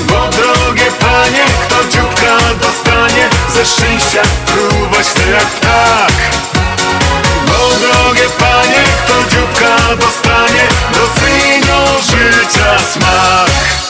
Bo 0.08 0.28
drogie 0.28 0.90
panie, 1.00 1.44
kto 1.62 1.88
dzióbka 1.88 2.38
dostanie 2.60 3.28
Ze 3.54 3.64
szczęścia 3.66 4.22
fruwać 4.46 5.06
chce 5.06 5.30
jak 5.30 5.46
ptak 5.46 6.12
bo 7.46 7.68
drogie 7.80 8.28
panie, 8.38 8.84
kto 9.04 9.14
dzióbka 9.30 9.96
dostanie 9.96 10.68
Docenią 10.92 12.02
życia 12.02 12.78
smak 12.92 13.87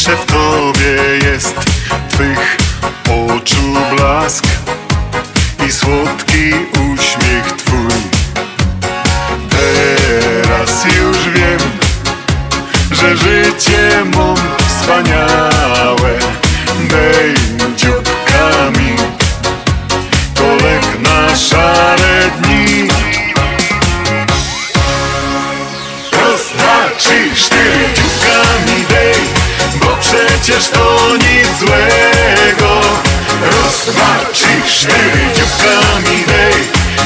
zawsze 0.00 0.16
w 0.16 0.26
tobie 0.26 1.28
jest 1.30 1.54
Twych 2.10 2.56
oczu 3.08 3.96
blask 3.96 4.44
i 5.68 5.72
słodki 5.72 6.52
uśmiech 6.92 7.52
twój. 7.56 7.92
Teraz 9.50 10.84
już 10.84 11.28
wiem, 11.28 11.60
że 12.90 13.16
życie 13.16 14.04
mam 14.16 14.36
wspaniałe. 14.68 16.20
przecież 30.42 30.68
to 30.68 31.16
nic 31.16 31.58
złego. 31.58 32.80
Raz, 33.42 33.86
dwa, 33.86 34.32
trzy, 34.32 34.88
dziubkami 35.34 36.24
dej 36.26 36.54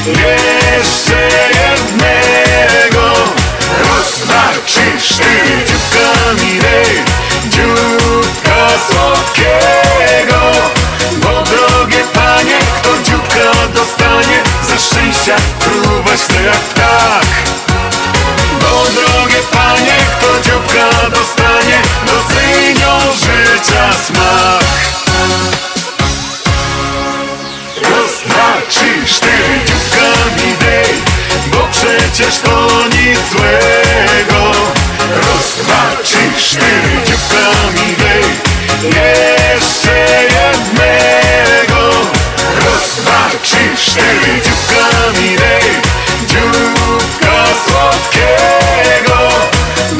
Jeszcze 0.07 1.29
jednego. 1.49 3.13
Raz, 3.79 4.19
dwa, 4.21 4.43
trzy, 4.67 5.15
cztery, 5.15 5.65
dziubkami 5.67 6.61
dej 6.61 7.05
Dziubka 7.51 8.69
słodkiego. 8.91 10.53
Bo 11.13 11.43
drogie 11.43 12.05
panie, 12.13 12.59
kto 12.77 13.03
dziubka 13.03 13.69
dostanie 13.75 14.43
Ze 14.69 14.79
szczęścia 14.79 15.37
fruwać 15.61 16.21
chce 16.21 16.43
jak 16.43 16.57
ptak. 16.57 17.54
Przecież 32.35 32.51
to 32.51 32.89
nic 32.89 33.21
złego. 33.31 34.51
Raz, 35.17 35.57
dwa, 35.59 36.03
trzy, 36.03 36.33
cztery, 36.39 37.01
Jeszcze 38.83 40.23
jednego. 40.23 41.91
Raz, 42.39 42.97
dwa, 42.97 43.31
trzy, 43.43 43.77
cztery, 43.77 44.43
dzióbkami 44.45 45.37
dej. 45.37 45.81
Dzióbka 46.27 47.45
słodkiego. 47.67 49.19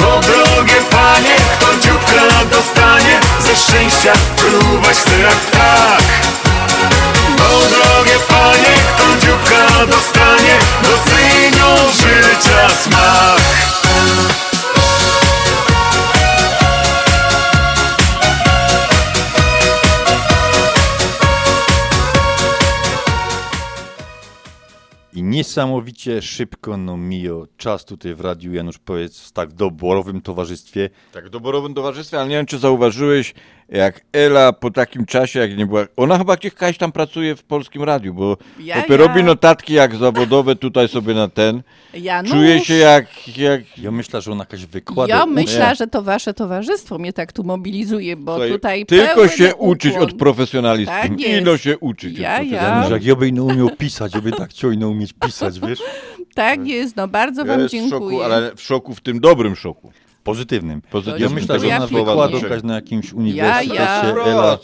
No 0.01 0.21
drogie 0.21 0.81
panie, 0.91 1.37
kto 1.59 1.67
dzióbka 1.81 2.45
dostanie? 2.51 3.21
Ze 3.41 3.57
szczęścia 3.57 4.13
fruwać 4.37 4.97
chce 4.97 5.19
jak 5.19 5.35
ptak 5.35 6.03
No 7.39 7.45
drogie 7.45 8.19
panie, 8.29 8.75
kto 8.97 9.27
dzióbka 9.27 9.87
dostanie 9.87 10.14
smak 12.85 13.45
I 25.17 25.23
niesamowicie 25.23 26.23
szybko 26.23 26.77
no 26.77 26.97
mijo 26.97 27.47
czas 27.57 27.85
tutaj 27.85 28.15
w 28.15 28.21
radiu, 28.21 28.55
Janusz 28.55 28.79
powiedz, 28.79 29.21
w 29.21 29.33
tak 29.33 29.53
doborowym 29.53 30.21
towarzystwie. 30.21 30.91
Tak, 31.13 31.27
w 31.27 31.31
doborowym 31.31 31.75
towarzystwie, 31.75 32.19
ale 32.19 32.29
nie 32.29 32.37
wiem, 32.37 32.47
czy 32.47 32.59
zauważyłeś, 32.59 33.35
jak 33.75 34.01
Ela 34.13 34.53
po 34.53 34.71
takim 34.71 35.07
czasie, 35.07 35.39
jak 35.39 35.57
nie 35.57 35.67
była... 35.67 35.87
Ona 35.97 36.19
chyba 36.19 36.37
gdzieś 36.37 36.79
tam 36.79 36.93
pracuje 36.93 37.37
w 37.37 37.43
Polskim 37.43 37.83
Radiu, 37.83 38.15
bo 38.15 38.37
Ja, 38.61 38.77
ja. 38.77 38.97
robi 38.97 39.25
notatki 39.25 39.73
jak 39.75 39.97
zawodowe 39.97 40.57
tutaj 40.57 40.89
sobie 40.89 41.15
na 41.15 41.29
ten. 41.29 41.63
Janusz. 41.95 42.33
Czuje 42.33 42.61
się 42.65 42.75
jak... 42.75 43.37
jak... 43.39 43.79
Ja 43.79 43.91
myślę, 43.91 44.21
że 44.23 44.33
ona 44.33 44.43
jakaś 44.43 44.61
Ja 44.61 44.67
wykłada. 44.67 45.27
myślę, 45.27 45.75
że 45.77 45.87
to 45.87 46.03
wasze 46.03 46.35
towarzystwo 46.35 46.99
mnie 46.99 47.13
tak 47.13 47.33
tu 47.33 47.45
mobilizuje, 47.45 48.17
bo 48.17 48.33
Słuchaj, 48.35 48.51
tutaj 48.53 48.87
Tylko 48.87 49.29
się 49.29 49.55
uczyć 49.55 49.93
ukłon. 49.93 50.09
od 50.09 50.15
profesjonalistów. 50.17 50.97
Tak. 51.03 51.21
Ino 51.21 51.57
się 51.57 51.79
uczyć 51.79 52.19
Ja, 52.19 52.41
od 52.41 52.47
ja. 52.47 52.89
Jak 52.91 53.05
ja 53.05 53.17
bym 53.17 53.31
nie 53.35 53.43
umiał 53.43 53.71
pisać, 53.71 54.15
ja 54.15 54.21
bym 54.21 54.33
tak 54.33 54.51
chciał 54.51 54.71
ino 54.71 54.89
umieć 54.89 55.13
pisać, 55.13 55.61
wiesz? 55.61 55.79
Tak 56.35 56.67
jest, 56.67 56.97
no 56.97 57.09
bardzo 57.09 57.41
Ja 57.41 57.47
wam 57.47 57.61
jest 57.61 57.75
w 57.75 57.79
dziękuję. 57.79 58.01
szoku, 58.01 58.23
ale 58.23 58.55
w 58.57 58.63
szoku 58.63 58.95
w 58.95 59.01
tym 59.01 59.21
dobrym 59.21 59.57
szoku. 59.57 59.93
Pozytywnym. 60.25 60.83
Pozytywnym 60.91 61.29
Ja 61.29 61.35
myślę, 61.35 61.61
że 61.61 61.77
ona 61.77 61.87
słowa 61.87 62.13
wykłada 62.13 62.39
znaczenia. 62.39 62.63
na 62.63 62.75
jakimś 62.75 63.13
uniwersytecie. 63.13 63.75
ja. 63.75 64.03
Ela, 64.27 64.59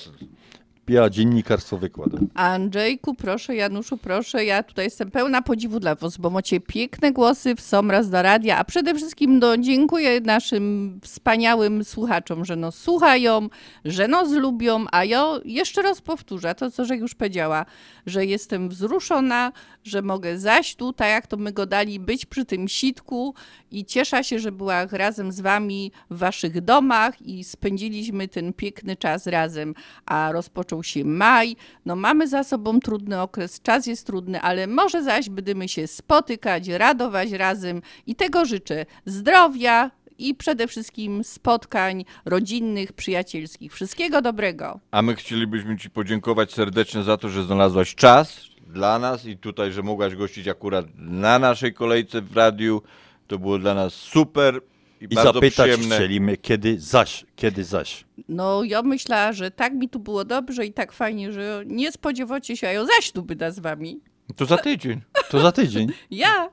ja 0.89 1.11
dziennikarstwo 1.11 1.77
wykłada. 1.77 2.19
Andrzejku, 2.35 3.15
proszę, 3.15 3.55
Januszu, 3.57 3.97
proszę, 3.97 4.45
ja 4.45 4.62
tutaj 4.62 4.85
jestem 4.85 5.11
pełna 5.11 5.43
podziwu 5.43 5.81
dla 5.81 5.95
was, 5.95 6.16
bo 6.16 6.31
macie 6.31 6.61
piękne 6.61 7.12
głosy, 7.12 7.55
są 7.59 7.89
raz 7.89 8.11
do 8.11 8.23
radia, 8.23 8.59
a 8.59 8.65
przede 8.65 8.95
wszystkim 8.95 9.39
no, 9.39 9.57
dziękuję 9.57 10.20
naszym 10.20 10.99
wspaniałym 11.03 11.85
słuchaczom, 11.85 12.45
że 12.45 12.57
no 12.57 12.73
słuchają, 12.73 13.49
że 13.85 14.09
nos 14.09 14.31
lubią, 14.32 14.85
a 14.93 15.05
ja 15.05 15.24
jeszcze 15.45 15.82
raz 15.82 16.01
powtórzę 16.01 16.55
to, 16.55 16.70
co 16.70 16.85
że 16.85 16.97
już 16.97 17.15
powiedziała, 17.15 17.66
że 18.07 18.27
jestem 18.27 18.69
wzruszona, 18.69 19.53
że 19.85 20.02
mogę 20.02 20.39
zaś 20.39 20.74
tutaj, 20.74 21.11
jak 21.11 21.27
to 21.27 21.36
my 21.36 21.52
go 21.52 21.66
dali, 21.66 22.01
być 22.01 22.27
przy 22.27 22.44
tym 22.44 22.69
sitku 22.69 23.35
i 23.70 23.85
cieszę 23.85 24.24
się, 24.24 24.39
że 24.39 24.52
była 24.52 24.86
razem 24.86 25.32
z 25.32 25.40
wami 25.40 25.93
w 26.11 26.19
waszych 26.19 26.61
domach 26.61 27.23
i 27.23 27.44
spędziliśmy 27.44 28.28
ten 28.28 28.52
piękny 28.52 28.97
czas 28.97 29.27
razem, 29.27 29.74
a 30.07 30.32
rozpoczął 30.32 30.82
się 30.82 31.05
maj. 31.05 31.57
No 31.85 31.97
mamy 31.97 32.28
za 32.28 32.44
sobą 32.44 32.81
trudny 32.81 33.20
okres, 33.20 33.62
czas 33.62 33.86
jest 33.86 34.07
trudny, 34.07 34.40
ale 34.40 34.66
może 34.66 35.02
zaś 35.02 35.28
będziemy 35.28 35.69
się 35.69 35.86
spotykać, 35.86 36.69
radować 36.69 37.31
razem 37.32 37.82
i 38.07 38.15
tego 38.15 38.44
życzę 38.44 38.86
zdrowia 39.07 39.90
i 40.20 40.35
przede 40.35 40.69
wszystkim 40.69 41.24
spotkań 41.24 42.05
rodzinnych, 42.24 42.93
przyjacielskich. 42.93 43.73
Wszystkiego 43.74 44.23
dobrego. 44.23 44.81
A 44.90 45.02
my 45.02 45.15
chcielibyśmy 45.15 45.78
Ci 45.78 45.90
podziękować 45.90 46.52
serdecznie 46.52 47.02
za 47.02 47.16
to, 47.16 47.28
że 47.28 47.44
znalazłaś 47.44 47.94
czas 47.94 48.49
dla 48.72 48.98
nas 48.98 49.26
i 49.26 49.36
tutaj, 49.36 49.72
że 49.72 49.82
mogłaś 49.82 50.14
gościć 50.14 50.48
akurat 50.48 50.86
na 50.97 51.38
naszej 51.38 51.74
kolejce 51.74 52.22
w 52.22 52.36
radiu. 52.36 52.82
To 53.26 53.38
było 53.38 53.59
dla 53.59 53.74
nas 53.74 53.94
super 53.94 54.60
i, 55.01 55.05
I 55.05 55.09
bardzo 55.09 55.32
zapytać 55.32 55.70
przyjemne. 55.70 55.97
chcieliśmy, 55.97 56.36
kiedy 56.36 56.80
zaś, 56.80 57.26
kiedy 57.36 57.64
zaś. 57.64 58.05
No 58.28 58.64
ja 58.64 58.82
myślę, 58.82 59.34
że 59.34 59.51
tak 59.51 59.74
mi 59.74 59.88
tu 59.88 59.98
było 59.98 60.24
dobrze 60.24 60.66
i 60.66 60.72
tak 60.72 60.92
fajnie, 60.92 61.32
że 61.32 61.62
nie 61.66 61.92
spodziewacie 61.92 62.56
się, 62.56 62.68
a 62.68 62.72
ja 62.72 62.84
zaś 62.84 63.12
tu 63.12 63.22
byda 63.22 63.51
z 63.51 63.59
wami. 63.59 64.01
To 64.36 64.47
za 64.47 64.59
tydzień. 64.59 65.01
To 65.30 65.40
za 65.40 65.52
tydzień. 65.52 65.88
Ja. 66.10 66.51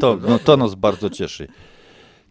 To, 0.00 0.18
no, 0.28 0.38
to 0.38 0.56
nas 0.56 0.74
bardzo 0.74 1.10
cieszy. 1.10 1.48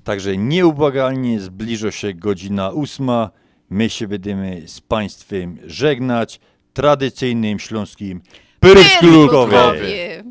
Także 0.03 0.38
nieubłagalnie 0.38 1.39
zbliża 1.39 1.91
się 1.91 2.14
godzina 2.14 2.69
ósma. 2.69 3.30
My 3.69 3.89
się 3.89 4.07
będziemy 4.07 4.64
z 4.68 4.81
Państwem 4.81 5.57
żegnać 5.65 6.39
tradycyjnym 6.73 7.60
śląskim 7.60 8.22
Pyrsklukowie. 8.60 9.52
Pyrsklukowie. 9.52 10.23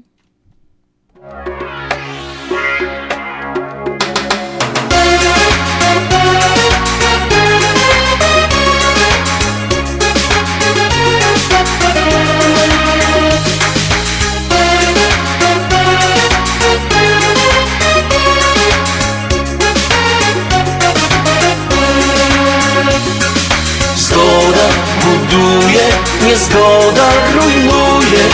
Niezgoda 26.27 27.09
rujnuje 27.35 28.25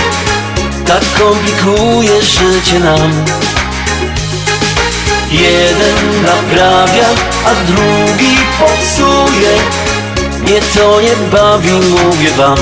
Tak 0.87 1.03
komplikuje 1.19 2.23
życie 2.23 2.81
nam. 2.81 3.13
Jeden 5.31 6.23
naprawia, 6.23 7.09
a 7.47 7.55
drugi 7.67 8.37
popsuje. 8.59 9.57
Mnie 10.41 10.61
to 10.75 11.01
nie 11.01 11.17
bawi, 11.33 11.71
mówię 11.73 12.31
wam. 12.31 12.59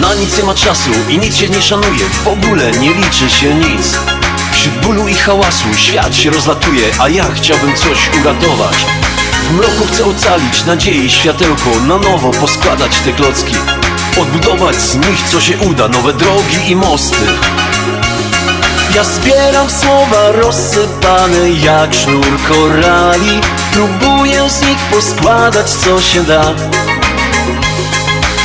Na 0.00 0.14
nic 0.14 0.38
nie 0.38 0.44
ma 0.44 0.54
czasu 0.54 0.90
i 1.08 1.18
nic 1.18 1.36
się 1.36 1.48
nie 1.48 1.62
szanuje. 1.62 2.04
W 2.24 2.28
ogóle 2.28 2.70
nie 2.70 2.94
liczy 2.94 3.30
się 3.30 3.54
nic. 3.54 3.98
Wśród 4.52 4.74
bólu 4.74 5.08
i 5.08 5.14
hałasu 5.14 5.74
świat 5.76 6.16
się 6.16 6.30
rozlatuje 6.30 6.86
A 6.98 7.08
ja 7.08 7.24
chciałbym 7.34 7.76
coś 7.76 8.10
uratować 8.20 8.76
w 9.50 9.52
mroku 9.52 9.86
chcę 9.86 10.04
ocalić 10.04 10.64
nadzieję 10.64 11.04
i 11.04 11.10
światełko 11.10 11.70
Na 11.86 11.98
nowo 11.98 12.30
poskładać 12.30 12.98
te 12.98 13.12
klocki. 13.12 13.54
Odbudować 14.22 14.76
z 14.76 14.94
nich 14.94 15.28
co 15.28 15.40
się 15.40 15.58
uda 15.58 15.88
Nowe 15.88 16.12
drogi 16.12 16.70
i 16.70 16.76
mosty. 16.76 17.26
Ja 18.94 19.04
zbieram 19.04 19.70
słowa 19.70 20.32
rozsypane 20.32 21.50
jak 21.50 21.94
sznur 21.94 22.26
korali. 22.48 23.40
Próbuję 23.72 24.50
z 24.50 24.60
nich 24.60 24.78
poskładać 24.90 25.70
co 25.70 26.00
się 26.00 26.24
da. 26.24 26.54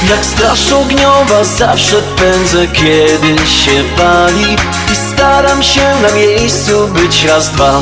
Jak 0.10 0.26
straż 0.26 0.72
ogniowa 0.72 1.44
zawsze 1.44 2.02
pędzę 2.02 2.68
kiedy 2.68 3.48
się 3.48 3.84
pali. 3.98 4.56
I 4.94 4.96
staram 5.14 5.64
się 5.64 5.94
na 6.02 6.16
miejscu 6.16 6.88
być 6.88 7.24
raz, 7.24 7.50
dwa 7.50 7.82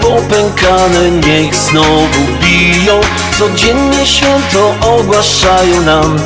popękane, 0.00 1.10
niech 1.10 1.54
znowu 1.54 2.26
biją. 2.42 3.00
Codziennie 3.38 4.06
święto 4.06 4.74
ogłaszają 4.80 5.80
nam. 5.80 6.18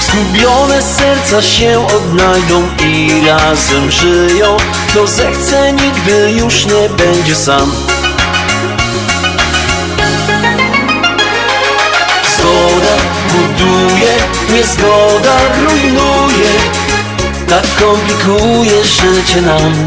Zgubione 0.00 0.82
serca 0.82 1.42
się 1.42 1.86
odnajdą 1.96 2.62
i 2.84 3.10
razem 3.26 3.90
żyją. 3.90 4.56
Kto 4.88 5.06
zechce 5.06 5.72
nigdy 5.72 6.32
już 6.32 6.66
nie 6.66 6.88
będzie 6.88 7.34
sam. 7.34 7.72
Zgoda 12.36 12.96
buduje, 13.32 14.14
niezgoda 14.54 15.36
rujnuje. 15.60 16.52
Tak 17.48 17.64
komplikuje 17.80 18.84
życie 18.84 19.42
nam 19.42 19.86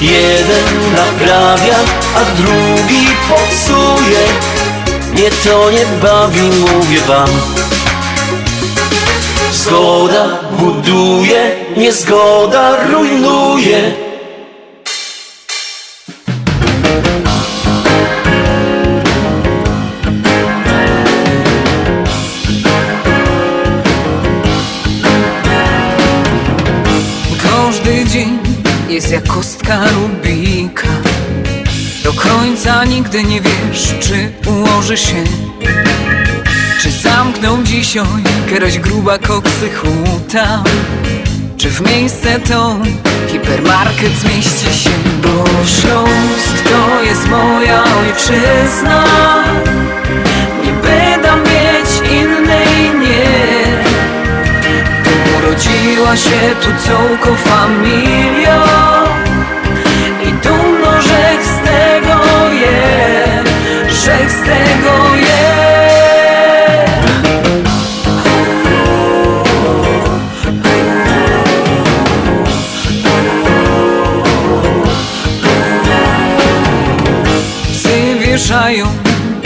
Jeden 0.00 0.92
naprawia, 0.96 1.78
a 2.16 2.24
drugi 2.36 3.06
popsuje. 3.28 4.24
Nie 5.14 5.30
to 5.30 5.70
nie 5.70 5.86
bawi, 6.02 6.40
mówię 6.40 7.00
wam. 7.00 7.28
Zgoda 9.52 10.38
buduje, 10.58 11.56
niezgoda 11.76 12.76
rujnuje 12.90 14.03
jest 28.94 29.10
jak 29.10 29.26
kostka 29.26 29.80
Rubika. 29.88 30.88
Do 32.04 32.12
końca 32.12 32.84
nigdy 32.84 33.22
nie 33.22 33.40
wiesz, 33.40 33.94
czy 34.00 34.32
ułoży 34.50 34.96
się. 34.96 35.24
Czy 36.80 36.90
zamkną 36.90 37.64
dzisiaj 37.64 38.04
jakaś 38.52 38.78
gruba 38.78 39.18
koksy 39.18 39.70
huta? 39.70 40.64
Czy 41.56 41.70
w 41.70 41.80
miejsce 41.80 42.40
to 42.40 42.78
hipermarket 43.28 44.12
zmieści 44.12 44.78
się? 44.82 44.90
Bo 45.22 45.44
Śląsk 45.66 46.64
to 46.64 47.02
jest 47.02 47.28
moja 47.28 47.84
ojczyzna. 47.84 49.04
Nie 50.64 50.72
będę 50.72 51.30
mieć 51.36 52.12
innej, 52.12 53.00
nie. 53.00 53.84
Urodziła 55.38 56.16
się 56.16 56.54
tu 56.62 56.88
całko 56.88 57.36
familia 57.36 58.73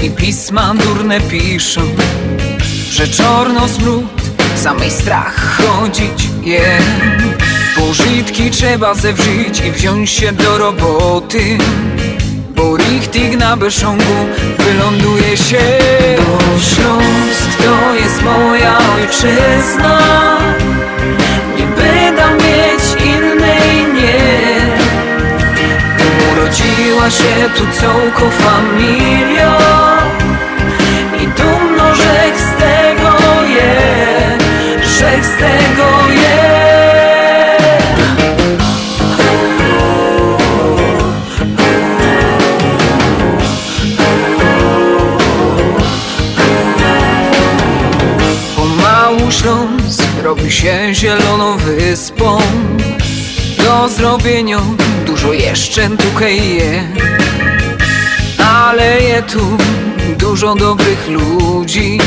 i 0.08 0.10
pisma 0.10 0.74
durne 0.74 1.20
piszą 1.20 1.80
Że 2.90 3.08
czarno 3.08 3.68
smród 3.68 4.04
samej 4.56 4.90
strach 4.90 5.58
chodzić 5.58 6.28
je. 6.42 6.78
Pożytki 7.76 8.50
trzeba 8.50 8.94
zewrzyć 8.94 9.60
i 9.60 9.72
wziąć 9.72 10.10
się 10.10 10.32
do 10.32 10.58
roboty 10.58 11.58
Bo 12.56 12.76
richtig 12.76 13.38
na 13.38 13.56
Beszongu 13.56 14.26
wyląduje 14.58 15.36
się 15.36 15.78
Bo 16.16 16.60
Śląsk. 16.60 17.58
To 17.58 17.94
jest 17.94 18.22
moja 18.22 18.78
ojczyzna. 18.78 19.98
Nie 21.58 21.66
będę 21.66 22.44
mieć 22.44 23.04
innej, 23.04 23.94
nie. 23.94 24.58
Urodziła 26.32 27.10
się 27.10 27.50
tu 27.56 27.80
całko 27.80 28.30
familia 28.30 29.77
tego 35.38 35.88
je. 36.12 36.58
Pomału 48.56 49.30
Śląsk 49.30 50.02
robi 50.22 50.52
się 50.52 50.88
zieloną 50.92 51.56
wyspą. 51.56 52.38
Do 53.58 53.88
zrobienia 53.88 54.60
dużo 55.06 55.32
jeszcze 55.32 55.90
tukaj 55.90 56.54
je. 56.54 56.84
Ale 58.62 59.00
je 59.00 59.22
tu 59.22 59.56
dużo 60.18 60.54
dobrych 60.54 61.08
ludzi 61.08 61.98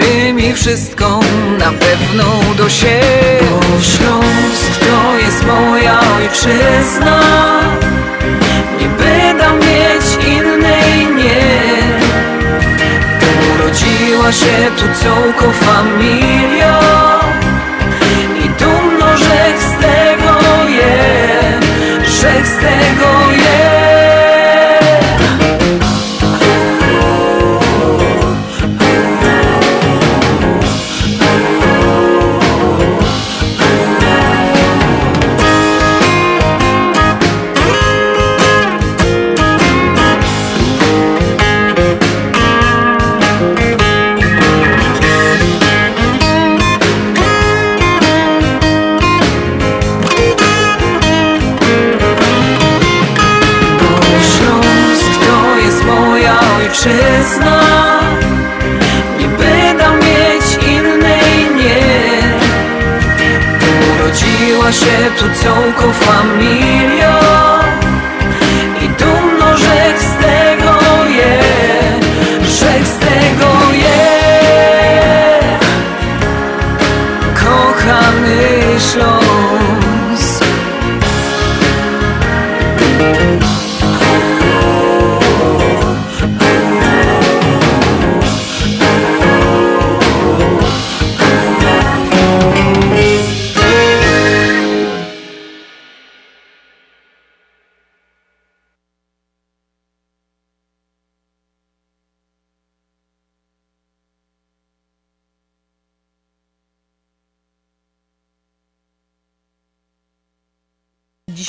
którymi 0.00 0.54
wszystko 0.54 1.20
na 1.58 1.72
pewno 1.72 2.24
do 2.56 2.68
siebie 2.68 3.40
Bo 3.50 3.82
Śląsk 3.82 4.80
to 4.80 5.18
jest 5.18 5.46
moja 5.46 6.00
ojczyzna. 6.16 7.20
Nie 8.80 8.88
będę 8.88 9.66
mieć 9.66 10.26
innej, 10.26 11.06
nie. 11.16 11.80
Urodziła 13.54 14.32
się 14.32 14.70
tu 14.76 15.04
całko 15.04 15.52
familia. 15.52 16.80
I 18.44 18.48
dumno, 18.48 19.16
że 19.16 19.58
z 19.58 19.80
tego 19.80 20.68
je 20.68 21.60
Że 22.04 22.46
z 22.46 22.56
tego 22.56 23.32
je 23.32 23.59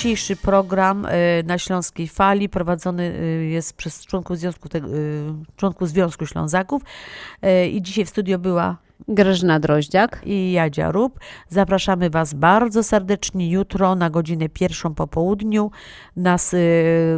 Dzisiejszy 0.01 0.35
program 0.35 1.05
y, 1.05 1.09
na 1.45 1.57
Śląskiej 1.57 2.07
Fali 2.07 2.49
prowadzony 2.49 3.03
y, 3.03 3.45
jest 3.45 3.73
przez 3.73 4.05
członków 4.05 4.37
Związku, 4.37 4.69
y, 4.77 4.79
członków 5.55 5.89
Związku 5.89 6.25
Ślązaków 6.25 6.81
i 7.71 7.81
dzisiaj 7.81 8.05
w 8.05 8.09
studio 8.09 8.39
była 8.39 8.77
Grażyna 9.07 9.59
Droździak 9.59 10.21
i 10.25 10.51
Jadzia 10.51 10.91
Rób. 10.91 11.19
Zapraszamy 11.49 12.09
Was 12.09 12.33
bardzo 12.33 12.83
serdecznie 12.83 13.49
jutro 13.49 13.95
na 13.95 14.09
godzinę 14.09 14.49
pierwszą 14.49 14.95
po 14.95 15.07
południu 15.07 15.71
na 16.15 16.37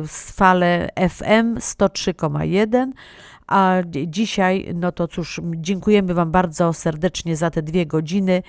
fale 0.08 0.90
FM 1.10 1.56
103,1. 1.60 2.92
A 3.48 3.76
dzi- 3.86 4.08
dzisiaj, 4.10 4.72
no 4.76 4.92
to 4.92 5.08
cóż, 5.08 5.42
dziękujemy 5.56 6.14
Wam 6.14 6.32
bardzo 6.32 6.74
serdecznie 6.74 7.36
za 7.36 7.50
te 7.50 7.62
dwie 7.62 7.86
godziny 7.86 8.44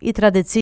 i 0.00 0.12
tradycyjnie 0.12 0.50